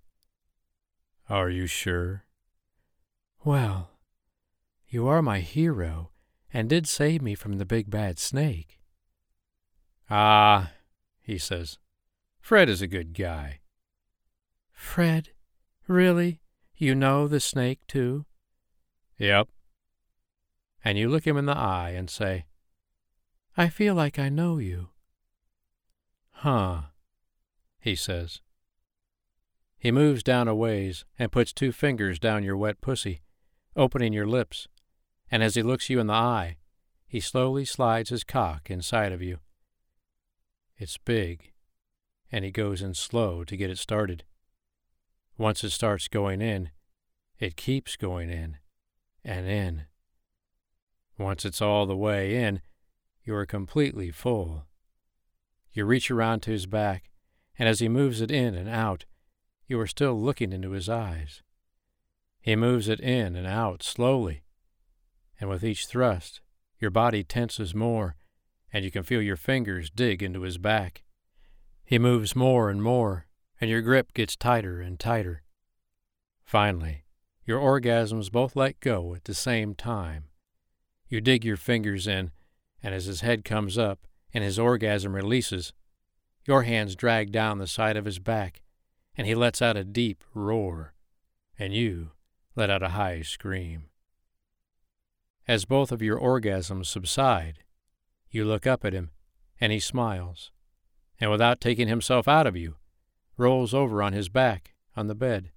Are 1.29 1.49
you 1.49 1.65
sure? 1.65 2.25
Well, 3.43 3.91
you 4.87 5.07
are 5.07 5.21
my 5.21 5.39
hero 5.39 6.11
and 6.55 6.69
did 6.69 6.87
save 6.87 7.21
me 7.21 7.35
from 7.35 7.57
the 7.57 7.65
big 7.65 7.89
bad 7.89 8.17
snake. 8.17 8.79
Ah, 10.09 10.71
he 11.21 11.37
says, 11.37 11.79
Fred 12.39 12.69
is 12.69 12.81
a 12.81 12.87
good 12.87 13.13
guy. 13.13 13.59
Fred? 14.71 15.31
Really? 15.85 16.39
You 16.77 16.95
know 16.95 17.27
the 17.27 17.41
snake, 17.41 17.79
too? 17.89 18.25
Yep. 19.17 19.49
And 20.81 20.97
you 20.97 21.09
look 21.09 21.27
him 21.27 21.35
in 21.35 21.45
the 21.45 21.57
eye 21.57 21.89
and 21.89 22.09
say, 22.09 22.45
I 23.57 23.67
feel 23.67 23.93
like 23.93 24.17
I 24.17 24.29
know 24.29 24.57
you. 24.57 24.91
Huh, 26.31 26.83
he 27.81 27.97
says. 27.97 28.39
He 29.77 29.91
moves 29.91 30.23
down 30.23 30.47
a 30.47 30.55
ways 30.55 31.03
and 31.19 31.33
puts 31.33 31.51
two 31.51 31.73
fingers 31.73 32.17
down 32.17 32.43
your 32.43 32.55
wet 32.55 32.79
pussy, 32.79 33.19
opening 33.75 34.13
your 34.13 34.25
lips, 34.25 34.69
and 35.31 35.43
as 35.43 35.55
he 35.55 35.63
looks 35.63 35.89
you 35.89 35.99
in 35.99 36.07
the 36.07 36.13
eye, 36.13 36.57
he 37.07 37.19
slowly 37.19 37.65
slides 37.65 38.09
his 38.09 38.23
cock 38.23 38.69
inside 38.69 39.11
of 39.11 39.21
you. 39.21 39.39
It's 40.77 40.97
big, 40.97 41.51
and 42.31 42.43
he 42.43 42.51
goes 42.51 42.81
in 42.81 42.93
slow 42.93 43.43
to 43.43 43.57
get 43.57 43.69
it 43.69 43.77
started. 43.77 44.23
Once 45.37 45.63
it 45.63 45.69
starts 45.71 46.07
going 46.07 46.41
in, 46.41 46.69
it 47.39 47.55
keeps 47.55 47.95
going 47.95 48.29
in 48.29 48.57
and 49.23 49.47
in. 49.47 49.83
Once 51.17 51.45
it's 51.45 51.61
all 51.61 51.85
the 51.85 51.95
way 51.95 52.35
in, 52.35 52.61
you 53.23 53.35
are 53.35 53.45
completely 53.45 54.11
full. 54.11 54.65
You 55.71 55.85
reach 55.85 56.11
around 56.11 56.41
to 56.41 56.51
his 56.51 56.65
back, 56.65 57.09
and 57.57 57.67
as 57.67 57.79
he 57.79 57.89
moves 57.89 58.21
it 58.21 58.31
in 58.31 58.55
and 58.55 58.69
out, 58.69 59.05
you 59.67 59.79
are 59.79 59.87
still 59.87 60.13
looking 60.13 60.53
into 60.53 60.71
his 60.71 60.87
eyes. 60.87 61.41
He 62.41 62.55
moves 62.55 62.87
it 62.87 62.99
in 62.99 63.35
and 63.35 63.47
out 63.47 63.81
slowly, 63.81 64.43
and 65.39 65.49
with 65.49 65.63
each 65.63 65.87
thrust, 65.87 66.41
your 66.79 66.91
body 66.91 67.23
tenses 67.23 67.73
more 67.73 68.15
and 68.75 68.83
you 68.83 68.91
can 68.91 69.03
feel 69.03 69.21
your 69.21 69.37
fingers 69.37 69.89
dig 69.89 70.21
into 70.21 70.41
his 70.41 70.57
back. 70.57 71.05
He 71.85 71.97
moves 71.97 72.35
more 72.35 72.69
and 72.69 72.83
more, 72.83 73.25
and 73.61 73.69
your 73.69 73.81
grip 73.81 74.13
gets 74.13 74.35
tighter 74.35 74.81
and 74.81 74.99
tighter. 74.99 75.43
Finally, 76.43 77.05
your 77.45 77.57
orgasms 77.57 78.29
both 78.29 78.53
let 78.53 78.81
go 78.81 79.15
at 79.15 79.23
the 79.23 79.33
same 79.33 79.75
time. 79.75 80.25
You 81.07 81.21
dig 81.21 81.45
your 81.45 81.55
fingers 81.55 82.05
in, 82.05 82.31
and 82.83 82.93
as 82.93 83.05
his 83.05 83.21
head 83.21 83.45
comes 83.45 83.77
up 83.77 83.99
and 84.33 84.43
his 84.43 84.59
orgasm 84.59 85.15
releases, 85.15 85.71
your 86.45 86.63
hands 86.63 86.97
drag 86.97 87.31
down 87.31 87.59
the 87.59 87.67
side 87.67 87.95
of 87.95 88.03
his 88.03 88.19
back, 88.19 88.61
and 89.15 89.25
he 89.25 89.35
lets 89.35 89.61
out 89.61 89.77
a 89.77 89.85
deep 89.85 90.21
roar, 90.33 90.93
and 91.57 91.73
you 91.73 92.11
let 92.57 92.69
out 92.69 92.83
a 92.83 92.89
high 92.89 93.21
scream. 93.21 93.85
As 95.47 95.65
both 95.65 95.91
of 95.91 96.01
your 96.01 96.19
orgasms 96.19 96.87
subside, 96.87 97.59
you 98.29 98.45
look 98.45 98.65
up 98.65 98.83
at 98.83 98.93
him, 98.93 99.11
and 99.61 99.71
he 99.71 99.79
smiles, 99.79 100.51
and 101.19 101.29
without 101.29 101.61
taking 101.61 101.87
himself 101.87 102.27
out 102.27 102.47
of 102.47 102.57
you, 102.57 102.75
rolls 103.37 103.73
over 103.73 104.01
on 104.01 104.13
his 104.13 104.27
back 104.27 104.73
on 104.95 105.07
the 105.07 105.15
bed. 105.15 105.51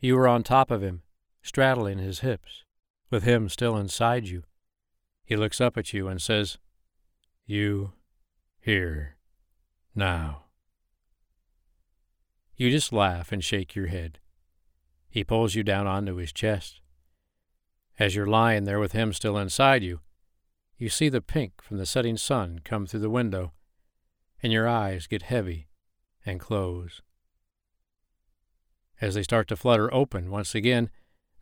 You 0.00 0.18
are 0.18 0.28
on 0.28 0.42
top 0.42 0.70
of 0.70 0.82
him, 0.82 1.02
straddling 1.42 1.98
his 1.98 2.20
hips, 2.20 2.64
with 3.10 3.22
him 3.22 3.48
still 3.48 3.76
inside 3.76 4.28
you. 4.28 4.44
He 5.24 5.36
looks 5.36 5.60
up 5.60 5.78
at 5.78 5.92
you 5.92 6.08
and 6.08 6.20
says, 6.20 6.58
You, 7.46 7.92
here, 8.60 9.16
now. 9.94 10.44
You 12.56 12.70
just 12.70 12.92
laugh 12.92 13.32
and 13.32 13.42
shake 13.42 13.74
your 13.74 13.86
head. 13.86 14.18
He 15.08 15.24
pulls 15.24 15.54
you 15.54 15.62
down 15.62 15.86
onto 15.86 16.16
his 16.16 16.32
chest. 16.32 16.80
As 18.00 18.16
you're 18.16 18.26
lying 18.26 18.64
there 18.64 18.80
with 18.80 18.92
him 18.92 19.12
still 19.12 19.36
inside 19.36 19.82
you, 19.82 20.00
you 20.78 20.88
see 20.88 21.10
the 21.10 21.20
pink 21.20 21.60
from 21.60 21.76
the 21.76 21.84
setting 21.84 22.16
sun 22.16 22.60
come 22.64 22.86
through 22.86 23.00
the 23.00 23.10
window, 23.10 23.52
and 24.42 24.50
your 24.50 24.66
eyes 24.66 25.06
get 25.06 25.20
heavy 25.20 25.68
and 26.24 26.40
close. 26.40 27.02
As 29.02 29.14
they 29.14 29.22
start 29.22 29.48
to 29.48 29.56
flutter 29.56 29.92
open 29.92 30.30
once 30.30 30.54
again, 30.54 30.88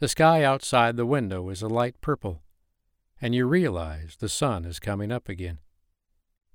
the 0.00 0.08
sky 0.08 0.42
outside 0.42 0.96
the 0.96 1.06
window 1.06 1.48
is 1.48 1.62
a 1.62 1.68
light 1.68 1.94
purple, 2.00 2.42
and 3.22 3.36
you 3.36 3.46
realize 3.46 4.16
the 4.16 4.28
sun 4.28 4.64
is 4.64 4.80
coming 4.80 5.12
up 5.12 5.28
again. 5.28 5.58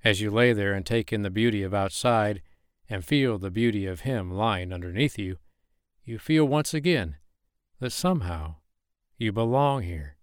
As 0.04 0.20
you 0.20 0.30
lay 0.30 0.52
there 0.52 0.74
and 0.74 0.86
take 0.86 1.14
in 1.14 1.22
the 1.22 1.30
beauty 1.30 1.64
of 1.64 1.74
outside 1.74 2.42
and 2.90 3.06
feel 3.06 3.38
the 3.38 3.50
beauty 3.50 3.86
of 3.86 4.02
him 4.02 4.32
lying 4.32 4.74
underneath 4.74 5.18
you, 5.18 5.38
you 6.04 6.20
feel 6.20 6.44
once 6.44 6.74
again 6.74 7.16
that 7.80 7.92
somehow 7.92 8.56
you 9.18 9.32
belong 9.32 9.84
here. 9.84 10.18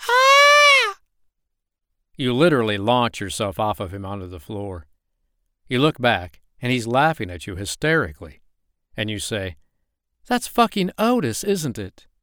Ah! 0.00 0.96
You 2.16 2.32
literally 2.32 2.78
launch 2.78 3.20
yourself 3.20 3.60
off 3.60 3.80
of 3.80 3.92
him 3.92 4.04
onto 4.04 4.26
the 4.26 4.40
floor. 4.40 4.86
You 5.68 5.78
look 5.80 5.98
back, 5.98 6.40
and 6.62 6.72
he's 6.72 6.86
laughing 6.86 7.30
at 7.30 7.46
you 7.46 7.56
hysterically. 7.56 8.40
And 8.96 9.10
you 9.10 9.18
say, 9.18 9.56
That's 10.26 10.46
fucking 10.46 10.90
Otis, 10.98 11.44
isn't 11.44 11.78
it? 11.78 12.06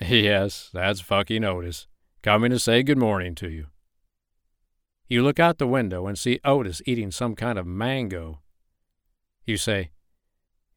Yes, 0.00 0.68
that's 0.74 1.00
fucking 1.00 1.42
Otis, 1.42 1.86
coming 2.22 2.50
to 2.50 2.58
say 2.58 2.82
good 2.82 2.98
morning 2.98 3.34
to 3.36 3.48
you. 3.48 3.68
You 5.08 5.22
look 5.22 5.38
out 5.38 5.58
the 5.58 5.66
window 5.66 6.06
and 6.06 6.18
see 6.18 6.40
Otis 6.44 6.82
eating 6.84 7.10
some 7.10 7.34
kind 7.34 7.58
of 7.58 7.66
mango. 7.66 8.40
You 9.44 9.56
say, 9.56 9.90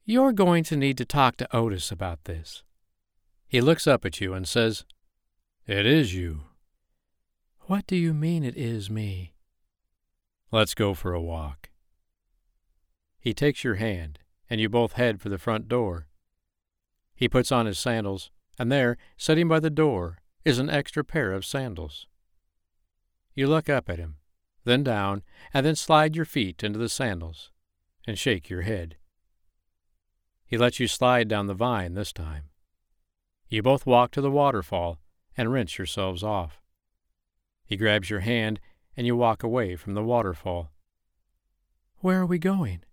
You're 0.05 0.32
going 0.32 0.63
to 0.65 0.78
need 0.78 0.97
to 0.99 1.05
talk 1.05 1.36
to 1.38 1.55
Otis 1.55 1.91
about 1.91 2.26
this. 2.26 2.63
He 3.50 3.62
looks 3.62 3.88
up 3.88 4.06
at 4.06 4.22
you 4.22 4.36
and 4.36 4.47
says, 4.47 4.86
It 5.66 5.88
is 5.88 6.14
you. 6.14 6.41
What 7.62 7.88
do 7.88 7.95
you 7.95 8.14
mean 8.14 8.43
it 8.43 8.56
is 8.56 8.91
me? 8.91 9.34
Let's 10.52 10.76
go 10.76 10.93
for 10.93 11.14
a 11.14 11.22
walk. 11.22 11.72
He 13.20 13.34
takes 13.34 13.64
your 13.64 13.76
hand, 13.76 14.20
and 14.52 14.62
you 14.62 14.70
both 14.70 14.93
head 14.93 15.20
for 15.20 15.30
the 15.30 15.39
front 15.39 15.68
door. 15.68 16.08
He 17.16 17.28
puts 17.28 17.52
on 17.52 17.66
his 17.66 17.80
sandals, 17.80 18.30
and 18.60 18.72
there, 18.72 18.97
sitting 19.18 19.47
by 19.47 19.60
the 19.60 19.72
door, 19.72 20.20
is 20.45 20.60
an 20.60 20.70
extra 20.70 21.04
pair 21.04 21.34
of 21.34 21.43
sandals. 21.43 22.06
You 23.34 23.47
look 23.47 23.68
up 23.68 23.89
at 23.89 23.97
him, 23.97 24.18
then 24.64 24.84
down, 24.84 25.24
and 25.56 25.66
then 25.66 25.76
slide 25.76 26.16
your 26.16 26.26
feet 26.26 26.64
into 26.64 26.78
the 26.78 26.88
sandals, 26.88 27.50
and 28.06 28.18
shake 28.18 28.47
your 28.47 28.62
head. 28.62 28.97
He 30.45 30.56
lets 30.56 30.80
you 30.80 30.88
slide 30.88 31.28
down 31.28 31.47
the 31.47 31.56
vine 31.56 31.95
this 31.95 32.14
time, 32.14 32.49
You 33.50 33.64
both 33.64 33.88
walk 33.88 34.12
to 34.12 34.22
the 34.22 34.30
waterfall 34.30 35.00
and 35.36 35.52
rinse 35.52 35.78
yourselves 35.78 36.24
off. 36.24 36.62
He 37.66 37.76
grabs 37.76 38.10
your 38.10 38.20
hand 38.20 38.60
and 38.95 39.08
you 39.08 39.16
walk 39.16 39.41
away 39.41 39.76
from 39.76 39.95
the 39.95 40.04
waterfall. 40.04 40.72
Where 42.00 42.22
are 42.22 42.26
we 42.26 42.38
going? 42.38 42.84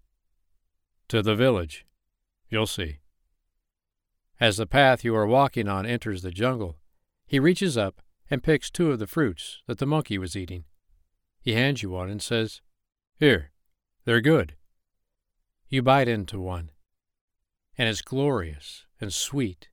To 1.09 1.23
the 1.23 1.37
village. 1.37 1.85
You'll 2.49 2.67
see. 2.67 3.01
As 4.41 4.57
the 4.57 4.67
path 4.67 5.05
you 5.05 5.15
are 5.15 5.27
walking 5.27 5.69
on 5.69 5.87
enters 5.87 6.23
the 6.23 6.31
jungle, 6.31 6.79
he 7.27 7.39
reaches 7.39 7.77
up 7.77 8.01
and 8.31 8.43
picks 8.43 8.71
two 8.71 8.91
of 8.91 8.99
the 8.99 9.07
fruits 9.07 9.63
that 9.67 9.79
the 9.79 9.87
monkey 9.87 10.19
was 10.19 10.37
eating. 10.37 10.65
He 11.41 11.53
hands 11.53 11.83
you 11.83 11.91
one 11.91 12.11
and 12.11 12.23
says, 12.23 12.61
Here, 13.19 13.53
they're 14.05 14.21
good. 14.21 14.55
You 15.69 15.83
bite 15.83 16.09
into 16.09 16.41
one, 16.41 16.71
and 17.77 17.89
it's 17.89 18.03
glorious 18.03 18.85
and 19.01 19.13
sweet 19.13 19.69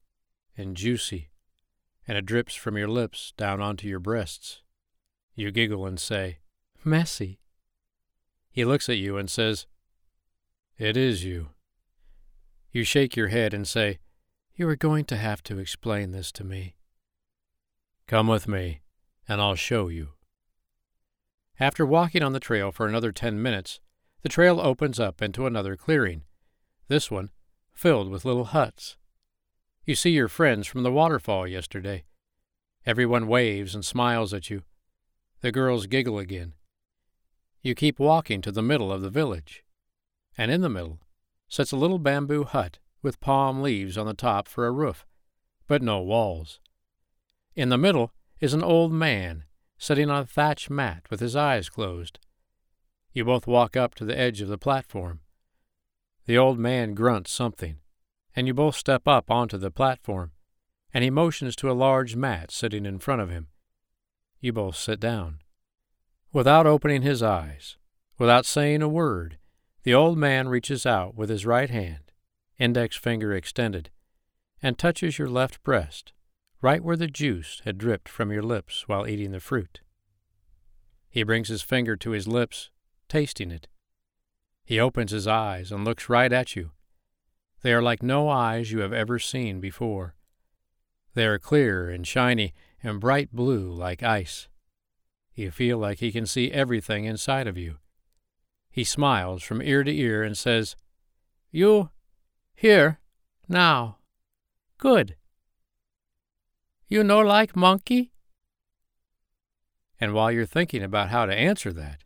and 0.57 0.77
juicy, 0.77 1.29
and 2.07 2.17
it 2.17 2.25
drips 2.25 2.55
from 2.55 2.77
your 2.77 2.87
lips 2.87 3.33
down 3.37 3.61
onto 3.61 3.87
your 3.87 3.99
breasts. 3.99 4.61
You 5.35 5.51
giggle 5.51 5.85
and 5.85 5.99
say, 5.99 6.39
Messy. 6.83 7.39
He 8.51 8.65
looks 8.65 8.87
at 8.89 8.97
you 8.97 9.17
and 9.17 9.29
says, 9.29 9.65
It 10.77 10.95
is 10.95 11.23
you. 11.23 11.49
You 12.71 12.83
shake 12.83 13.15
your 13.15 13.29
head 13.29 13.53
and 13.53 13.67
say, 13.67 13.99
You 14.55 14.67
are 14.69 14.75
going 14.75 15.05
to 15.05 15.15
have 15.15 15.41
to 15.43 15.57
explain 15.57 16.11
this 16.11 16.31
to 16.33 16.43
me. 16.43 16.75
Come 18.07 18.27
with 18.27 18.47
me, 18.47 18.81
and 19.27 19.41
I'll 19.41 19.55
show 19.55 19.87
you. 19.87 20.09
After 21.59 21.85
walking 21.85 22.21
on 22.21 22.33
the 22.33 22.39
trail 22.39 22.71
for 22.71 22.87
another 22.87 23.11
ten 23.11 23.41
minutes, 23.41 23.79
the 24.21 24.29
trail 24.29 24.59
opens 24.59 24.99
up 24.99 25.21
into 25.21 25.45
another 25.45 25.75
clearing, 25.75 26.23
this 26.87 27.09
one 27.09 27.29
filled 27.73 28.09
with 28.09 28.25
little 28.25 28.45
huts. 28.45 28.97
You 29.85 29.95
see 29.95 30.11
your 30.11 30.29
friends 30.29 30.65
from 30.65 30.83
the 30.83 30.91
waterfall 30.93 31.45
yesterday. 31.45 32.05
Everyone 32.85 33.27
waves 33.27 33.75
and 33.75 33.83
smiles 33.83 34.33
at 34.33 34.49
you. 34.49 34.63
The 35.41 35.51
girls 35.51 35.87
giggle 35.87 36.19
again. 36.19 36.53
You 37.61 37.75
keep 37.75 37.99
walking 37.99 38.41
to 38.41 38.51
the 38.51 38.61
middle 38.61 38.93
of 38.93 39.01
the 39.01 39.09
village, 39.09 39.65
and 40.37 40.49
in 40.49 40.61
the 40.61 40.69
middle 40.69 40.99
sits 41.49 41.73
a 41.73 41.77
little 41.77 41.99
bamboo 41.99 42.45
hut 42.45 42.79
with 43.01 43.19
palm 43.19 43.61
leaves 43.61 43.97
on 43.97 44.05
the 44.05 44.13
top 44.13 44.47
for 44.47 44.65
a 44.65 44.71
roof, 44.71 45.05
but 45.67 45.81
no 45.81 46.01
walls. 46.01 46.61
In 47.53 47.67
the 47.67 47.77
middle 47.77 48.13
is 48.39 48.53
an 48.53 48.63
old 48.63 48.93
man 48.93 49.43
sitting 49.77 50.09
on 50.09 50.21
a 50.21 50.25
thatch 50.25 50.69
mat 50.69 51.03
with 51.09 51.19
his 51.19 51.35
eyes 51.35 51.67
closed. 51.67 52.19
You 53.11 53.25
both 53.25 53.47
walk 53.47 53.75
up 53.75 53.95
to 53.95 54.05
the 54.05 54.17
edge 54.17 54.39
of 54.39 54.47
the 54.47 54.57
platform. 54.57 55.19
The 56.25 56.37
old 56.37 56.57
man 56.57 56.93
grunts 56.93 57.33
something, 57.33 57.79
and 58.35 58.47
you 58.47 58.53
both 58.53 58.75
step 58.75 59.07
up 59.07 59.29
onto 59.29 59.57
the 59.57 59.71
platform, 59.71 60.31
and 60.93 61.03
he 61.03 61.09
motions 61.09 61.55
to 61.55 61.69
a 61.69 61.73
large 61.73 62.15
mat 62.15 62.51
sitting 62.51 62.85
in 62.85 62.99
front 62.99 63.21
of 63.21 63.29
him. 63.29 63.47
You 64.39 64.53
both 64.53 64.75
sit 64.75 64.99
down. 64.99 65.39
Without 66.31 66.65
opening 66.65 67.01
his 67.01 67.21
eyes, 67.21 67.77
without 68.17 68.45
saying 68.45 68.81
a 68.81 68.87
word, 68.87 69.37
the 69.83 69.93
old 69.93 70.17
man 70.17 70.47
reaches 70.47 70.85
out 70.85 71.15
with 71.15 71.29
his 71.29 71.45
right 71.45 71.69
hand, 71.69 72.11
index 72.57 72.95
finger 72.95 73.33
extended, 73.33 73.89
and 74.61 74.77
touches 74.77 75.19
your 75.19 75.29
left 75.29 75.61
breast 75.63 76.13
right 76.63 76.81
where 76.81 76.95
the 76.95 77.07
juice 77.07 77.61
had 77.65 77.77
dripped 77.77 78.07
from 78.07 78.31
your 78.31 78.41
lips 78.41 78.87
while 78.87 79.05
eating 79.05 79.31
the 79.31 79.41
fruit. 79.41 79.81
He 81.09 81.21
brings 81.23 81.49
his 81.49 81.61
finger 81.61 81.97
to 81.97 82.11
his 82.11 82.25
lips, 82.25 82.71
tasting 83.09 83.51
it. 83.51 83.67
He 84.63 84.79
opens 84.79 85.11
his 85.11 85.27
eyes 85.27 85.73
and 85.73 85.83
looks 85.83 86.07
right 86.07 86.31
at 86.31 86.55
you. 86.55 86.71
They 87.63 87.73
are 87.73 87.81
like 87.81 88.03
no 88.03 88.27
eyes 88.27 88.71
you 88.71 88.79
have 88.79 88.91
ever 88.91 89.17
seen 89.17 89.61
before. 89.61 90.15
They 91.13 91.25
are 91.25 91.39
clear 91.39 91.89
and 91.89 92.05
shiny 92.05 92.53
and 92.83 92.99
bright 92.99 93.31
blue 93.31 93.71
like 93.71 94.03
ice. 94.03 94.49
You 95.33 95.49
feel 95.49 95.77
like 95.77 95.99
he 95.99 96.11
can 96.11 96.25
see 96.25 96.51
everything 96.51 97.05
inside 97.05 97.47
of 97.47 97.57
you. 97.57 97.77
He 98.69 98.83
smiles 98.83 99.43
from 99.43 99.61
ear 99.61 99.83
to 99.85 99.95
ear 99.95 100.23
and 100.23 100.37
says, 100.37 100.75
You, 101.51 101.89
here, 102.53 102.99
now. 103.47 103.97
Good. 104.77 105.15
You 106.89 107.01
no 107.03 107.19
like 107.19 107.55
monkey? 107.55 108.11
And 110.01 110.13
while 110.13 110.31
you're 110.31 110.45
thinking 110.45 110.83
about 110.83 111.09
how 111.09 111.25
to 111.25 111.33
answer 111.33 111.71
that, 111.71 112.03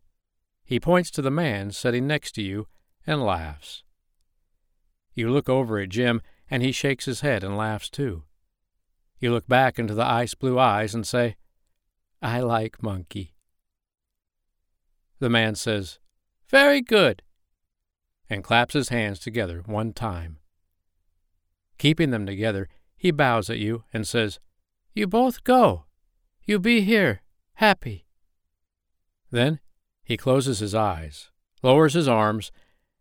he 0.64 0.80
points 0.80 1.10
to 1.12 1.24
the 1.24 1.32
man 1.32 1.72
sitting 1.72 2.06
next 2.06 2.34
to 2.34 2.44
you 2.44 2.68
and 3.08 3.24
laughs. 3.24 3.84
You 5.18 5.32
look 5.32 5.50
over 5.50 5.80
at 5.80 5.90
Jim, 5.90 6.22
and 6.48 6.62
he 6.62 6.72
shakes 6.72 7.06
his 7.06 7.22
head 7.22 7.44
and 7.44 7.58
laughs 7.58 7.90
too. 7.90 8.26
You 9.20 9.32
look 9.32 9.48
back 9.48 9.80
into 9.80 9.96
the 9.96 10.06
ice 10.06 10.36
blue 10.36 10.60
eyes 10.60 10.94
and 10.94 11.08
say, 11.08 11.38
I 12.22 12.40
like 12.42 12.84
monkey. 12.84 13.34
The 15.18 15.32
man 15.32 15.56
says, 15.56 15.98
Very 16.48 16.82
good, 16.82 17.24
and 18.30 18.44
claps 18.44 18.76
his 18.76 18.90
hands 18.90 19.18
together 19.18 19.64
one 19.66 19.92
time. 19.92 20.38
Keeping 21.80 22.12
them 22.12 22.28
together, 22.28 22.70
he 22.96 23.10
bows 23.10 23.50
at 23.50 23.58
you 23.58 23.86
and 23.92 24.08
says, 24.08 24.40
you 24.94 25.08
both 25.08 25.44
go. 25.44 25.86
You 26.46 26.60
be 26.60 26.82
here, 26.82 27.22
happy. 27.56 28.06
Then 29.32 29.62
he 30.04 30.16
closes 30.16 30.60
his 30.60 30.76
eyes, 30.76 31.32
lowers 31.64 31.96
his 31.96 32.08
arms, 32.08 32.52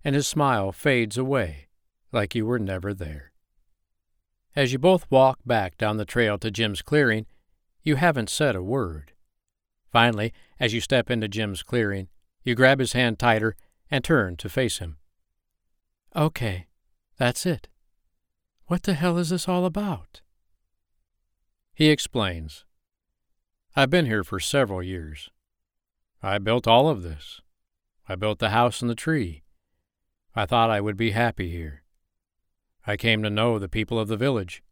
and 0.03 0.14
his 0.14 0.27
smile 0.27 0.73
fades 0.73 1.19
away 1.19 1.66
like 2.17 2.35
you 2.35 2.45
were 2.47 2.59
never 2.59 2.93
there. 2.93 3.31
As 4.57 4.73
you 4.73 4.79
both 4.79 5.07
walk 5.11 5.39
back 5.47 5.77
down 5.77 5.99
the 5.99 6.05
trail 6.05 6.39
to 6.39 6.51
Jim's 6.51 6.83
clearing, 6.83 7.27
you 7.83 7.97
haven't 7.97 8.31
said 8.31 8.57
a 8.57 8.62
word. 8.62 9.12
Finally, 9.93 10.33
as 10.59 10.75
you 10.75 10.81
step 10.81 11.11
into 11.11 11.29
Jim's 11.29 11.62
clearing, 11.62 12.09
you 12.43 12.55
grab 12.55 12.81
his 12.81 12.95
hand 12.95 13.19
tighter 13.19 13.55
and 13.91 14.03
turn 14.03 14.37
to 14.37 14.49
face 14.49 14.79
him. 14.79 14.97
Okay, 16.17 16.67
that's 17.19 17.47
it. 17.47 17.69
What 18.67 18.83
the 18.83 18.95
hell 18.95 19.19
is 19.19 19.29
this 19.29 19.47
all 19.47 19.67
about? 19.67 20.23
He 21.75 21.91
explains, 21.91 22.64
I've 23.77 23.91
been 23.91 24.07
here 24.07 24.25
for 24.25 24.41
several 24.41 24.83
years. 24.83 25.29
I 26.23 26.39
built 26.39 26.67
all 26.67 26.89
of 26.89 27.03
this. 27.03 27.43
I 28.09 28.14
built 28.14 28.39
the 28.39 28.51
house 28.51 28.81
and 28.81 28.91
the 28.91 28.95
tree. 28.95 29.43
I 30.35 30.47
thought 30.47 30.71
I 30.71 30.81
would 30.81 30.97
be 30.97 31.11
happy 31.11 31.51
here. 31.51 31.83
I 32.87 32.97
came 32.97 33.22
to 33.22 33.30
know 33.30 33.59
the 33.59 33.68
people 33.68 33.99
of 33.99 34.09
the 34.09 34.16
village. 34.16 34.62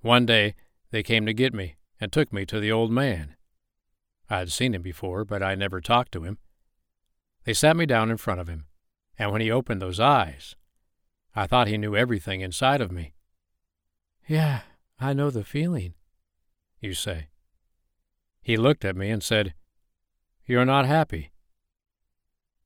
One 0.00 0.26
day 0.26 0.54
they 0.90 1.02
came 1.02 1.26
to 1.26 1.32
get 1.32 1.54
me 1.54 1.76
and 2.00 2.12
took 2.12 2.32
me 2.32 2.44
to 2.46 2.58
the 2.58 2.72
old 2.72 2.90
man. 2.90 3.36
I'd 4.28 4.50
seen 4.50 4.74
him 4.74 4.82
before, 4.82 5.24
but 5.24 5.42
I 5.42 5.54
never 5.54 5.80
talked 5.80 6.12
to 6.12 6.24
him. 6.24 6.38
They 7.44 7.54
sat 7.54 7.76
me 7.76 7.86
down 7.86 8.10
in 8.10 8.16
front 8.16 8.40
of 8.40 8.48
him, 8.48 8.66
and 9.18 9.30
when 9.32 9.40
he 9.40 9.50
opened 9.50 9.80
those 9.80 10.00
eyes, 10.00 10.56
I 11.34 11.46
thought 11.46 11.68
he 11.68 11.78
knew 11.78 11.96
everything 11.96 12.40
inside 12.40 12.80
of 12.80 12.90
me. 12.90 13.14
Yeah, 14.26 14.62
I 15.00 15.12
know 15.12 15.30
the 15.30 15.44
feeling 15.44 15.94
you 16.80 16.94
say. 16.94 17.28
He 18.42 18.56
looked 18.56 18.84
at 18.84 18.96
me 18.96 19.10
and 19.10 19.22
said, 19.22 19.54
You're 20.46 20.64
not 20.64 20.86
happy. 20.86 21.30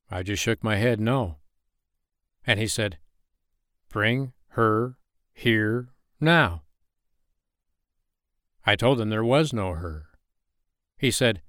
I 0.09 0.23
just 0.23 0.41
shook 0.41 0.63
my 0.63 0.77
head 0.77 0.99
no. 0.99 1.37
And 2.47 2.59
he 2.59 2.67
said, 2.67 2.97
Bring 3.89 4.33
her 4.55 4.97
here 5.33 5.89
now. 6.19 6.63
I 8.65 8.75
told 8.75 8.99
him 8.99 9.09
there 9.09 9.23
was 9.23 9.53
no 9.53 9.73
her. 9.73 10.07
He 10.97 11.11
said, 11.11 11.41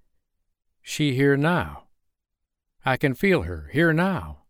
She 0.82 1.14
here 1.14 1.36
now. 1.36 1.84
I 2.84 2.96
can 2.96 3.14
feel 3.14 3.42
her 3.42 3.70
here 3.72 3.92
now. 3.92 4.44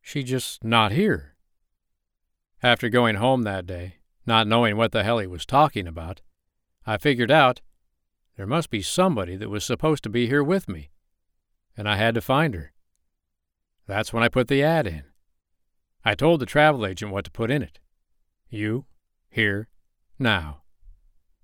She 0.00 0.22
just 0.22 0.64
not 0.64 0.92
here. 0.92 1.36
After 2.62 2.88
going 2.88 3.16
home 3.16 3.42
that 3.42 3.66
day, 3.66 3.96
not 4.24 4.46
knowing 4.46 4.76
what 4.76 4.92
the 4.92 5.02
hell 5.02 5.18
he 5.18 5.26
was 5.26 5.44
talking 5.44 5.86
about, 5.86 6.20
I 6.86 6.96
figured 6.96 7.30
out 7.30 7.60
there 8.36 8.46
must 8.46 8.70
be 8.70 8.82
somebody 8.82 9.36
that 9.36 9.50
was 9.50 9.64
supposed 9.64 10.02
to 10.04 10.08
be 10.08 10.26
here 10.26 10.44
with 10.44 10.68
me, 10.68 10.90
and 11.76 11.88
I 11.88 11.96
had 11.96 12.14
to 12.14 12.20
find 12.20 12.54
her. 12.54 12.72
That's 13.86 14.12
when 14.12 14.22
I 14.22 14.28
put 14.28 14.48
the 14.48 14.62
ad 14.62 14.86
in. 14.86 15.09
I 16.04 16.14
told 16.14 16.40
the 16.40 16.46
travel 16.46 16.86
agent 16.86 17.12
what 17.12 17.24
to 17.24 17.30
put 17.30 17.50
in 17.50 17.62
it. 17.62 17.78
You, 18.48 18.86
here, 19.28 19.68
now. 20.18 20.62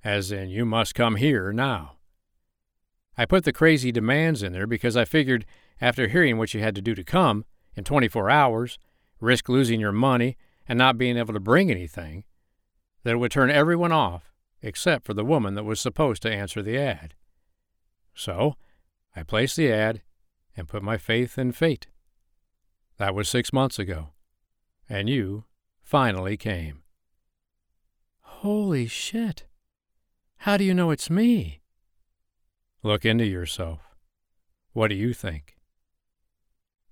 As 0.02 0.30
in, 0.32 0.48
you 0.48 0.64
must 0.64 0.94
come 0.94 1.16
here 1.16 1.52
now. 1.52 1.96
I 3.18 3.24
put 3.24 3.44
the 3.44 3.52
crazy 3.52 3.92
demands 3.92 4.42
in 4.42 4.52
there 4.52 4.66
because 4.66 4.96
I 4.96 5.04
figured, 5.04 5.46
after 5.80 6.08
hearing 6.08 6.38
what 6.38 6.54
you 6.54 6.60
had 6.60 6.74
to 6.74 6.82
do 6.82 6.94
to 6.94 7.04
come, 7.04 7.44
in 7.74 7.84
24 7.84 8.30
hours, 8.30 8.78
risk 9.20 9.48
losing 9.48 9.80
your 9.80 9.92
money, 9.92 10.36
and 10.68 10.78
not 10.78 10.98
being 10.98 11.16
able 11.16 11.34
to 11.34 11.40
bring 11.40 11.70
anything, 11.70 12.24
that 13.04 13.12
it 13.12 13.18
would 13.18 13.30
turn 13.30 13.50
everyone 13.50 13.92
off 13.92 14.32
except 14.62 15.04
for 15.04 15.14
the 15.14 15.24
woman 15.24 15.54
that 15.54 15.64
was 15.64 15.80
supposed 15.80 16.22
to 16.22 16.32
answer 16.32 16.62
the 16.62 16.78
ad. 16.78 17.14
So 18.14 18.56
I 19.14 19.22
placed 19.22 19.56
the 19.56 19.70
ad 19.70 20.02
and 20.56 20.68
put 20.68 20.82
my 20.82 20.96
faith 20.96 21.38
in 21.38 21.52
fate. 21.52 21.86
That 22.96 23.14
was 23.14 23.28
six 23.28 23.52
months 23.52 23.78
ago, 23.78 24.08
and 24.88 25.08
you 25.08 25.44
finally 25.82 26.36
came. 26.36 26.82
Holy 28.20 28.86
shit. 28.86 29.44
How 30.38 30.56
do 30.56 30.64
you 30.64 30.74
know 30.74 30.90
it's 30.90 31.10
me? 31.10 31.60
Look 32.82 33.04
into 33.04 33.24
yourself. 33.24 33.80
What 34.72 34.88
do 34.88 34.94
you 34.94 35.12
think? 35.12 35.56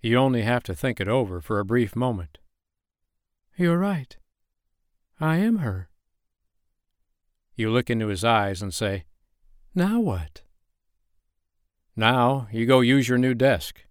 You 0.01 0.17
only 0.17 0.43
have 0.43 0.63
to 0.65 0.75
think 0.75 1.01
it 1.01 1.09
over 1.09 1.41
for 1.41 1.59
a 1.59 1.65
brief 1.65 1.95
moment. 1.95 2.39
You're 3.57 3.79
right. 3.79 4.17
I 5.21 5.37
am 5.37 5.59
her. 5.59 5.89
You 7.55 7.71
look 7.71 7.89
into 7.89 8.09
his 8.09 8.25
eyes 8.25 8.61
and 8.61 8.75
say, 8.75 9.05
Now 9.75 10.01
what? 10.01 10.43
Now 11.95 12.49
you 12.51 12.67
go 12.67 12.81
use 12.81 13.09
your 13.09 13.19
new 13.19 13.35
desk 13.35 13.85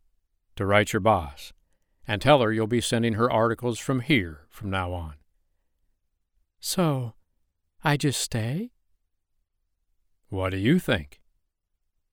to 0.57 0.65
write 0.65 0.91
your 0.91 0.99
boss 0.99 1.53
and 2.07 2.21
tell 2.21 2.41
her 2.41 2.51
you'll 2.51 2.67
be 2.67 2.81
sending 2.81 3.13
her 3.13 3.31
articles 3.31 3.79
from 3.79 4.01
here 4.01 4.41
from 4.49 4.69
now 4.69 4.91
on. 4.93 5.15
So, 6.59 7.13
I 7.83 7.97
just 7.97 8.19
stay? 8.19 8.71
What 10.29 10.51
do 10.51 10.57
you 10.57 10.79
think? 10.79 11.19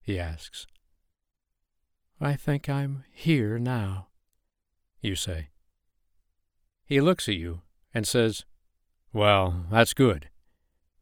he 0.03 0.19
asks. 0.19 0.67
I 2.21 2.35
think 2.35 2.69
I'm 2.69 3.05
here 3.13 3.59
now, 3.59 4.09
you 5.01 5.15
say. 5.15 5.51
He 6.85 7.01
looks 7.01 7.29
at 7.29 7.37
you 7.37 7.63
and 7.95 8.07
says, 8.07 8.45
Well, 9.13 9.67
that's 9.71 9.95
good. 9.95 10.29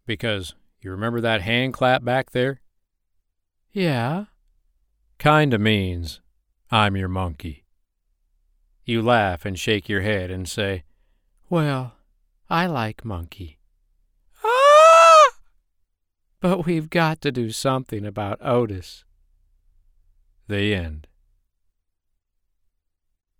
Because 0.06 0.54
you 0.80 0.90
remember 0.90 1.20
that 1.20 1.42
hand 1.42 1.72
clap 1.72 2.04
back 2.04 2.32
there? 2.32 2.60
Yeah. 3.72 4.26
Kinda 5.18 5.58
means, 5.58 6.20
I'm 6.70 6.96
your 6.96 7.08
monkey. 7.08 7.64
You 8.88 9.02
laugh 9.02 9.44
and 9.44 9.58
shake 9.58 9.90
your 9.90 10.00
head 10.00 10.30
and 10.30 10.48
say, 10.48 10.84
Well, 11.50 11.92
I 12.48 12.64
like 12.64 13.04
monkey. 13.04 13.58
Ah! 14.42 15.32
But 16.40 16.64
we've 16.64 16.88
got 16.88 17.20
to 17.20 17.30
do 17.30 17.50
something 17.50 18.06
about 18.06 18.38
Otis. 18.40 19.04
The 20.46 20.74
end. 20.74 21.06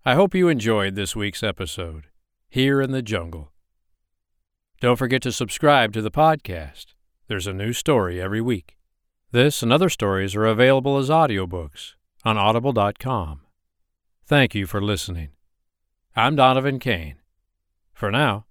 I 0.04 0.16
hope 0.16 0.34
you 0.34 0.48
enjoyed 0.48 0.96
this 0.96 1.16
week's 1.16 1.42
episode, 1.42 2.08
Here 2.50 2.82
in 2.82 2.92
the 2.92 3.00
Jungle. 3.00 3.50
Don't 4.82 4.96
forget 4.96 5.22
to 5.22 5.32
subscribe 5.32 5.94
to 5.94 6.02
the 6.02 6.10
podcast. 6.10 6.88
There's 7.26 7.46
a 7.46 7.54
new 7.54 7.72
story 7.72 8.20
every 8.20 8.42
week. 8.42 8.76
This 9.32 9.62
and 9.62 9.72
other 9.72 9.88
stories 9.88 10.36
are 10.36 10.44
available 10.44 10.98
as 10.98 11.08
audiobooks 11.08 11.94
on 12.22 12.36
audible.com. 12.36 13.40
Thank 14.26 14.54
you 14.54 14.66
for 14.66 14.82
listening. 14.82 15.30
I'm 16.18 16.34
Donovan 16.34 16.80
Kane. 16.80 17.14
For 17.92 18.10
now, 18.10 18.46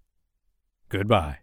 goodbye. 0.87 1.39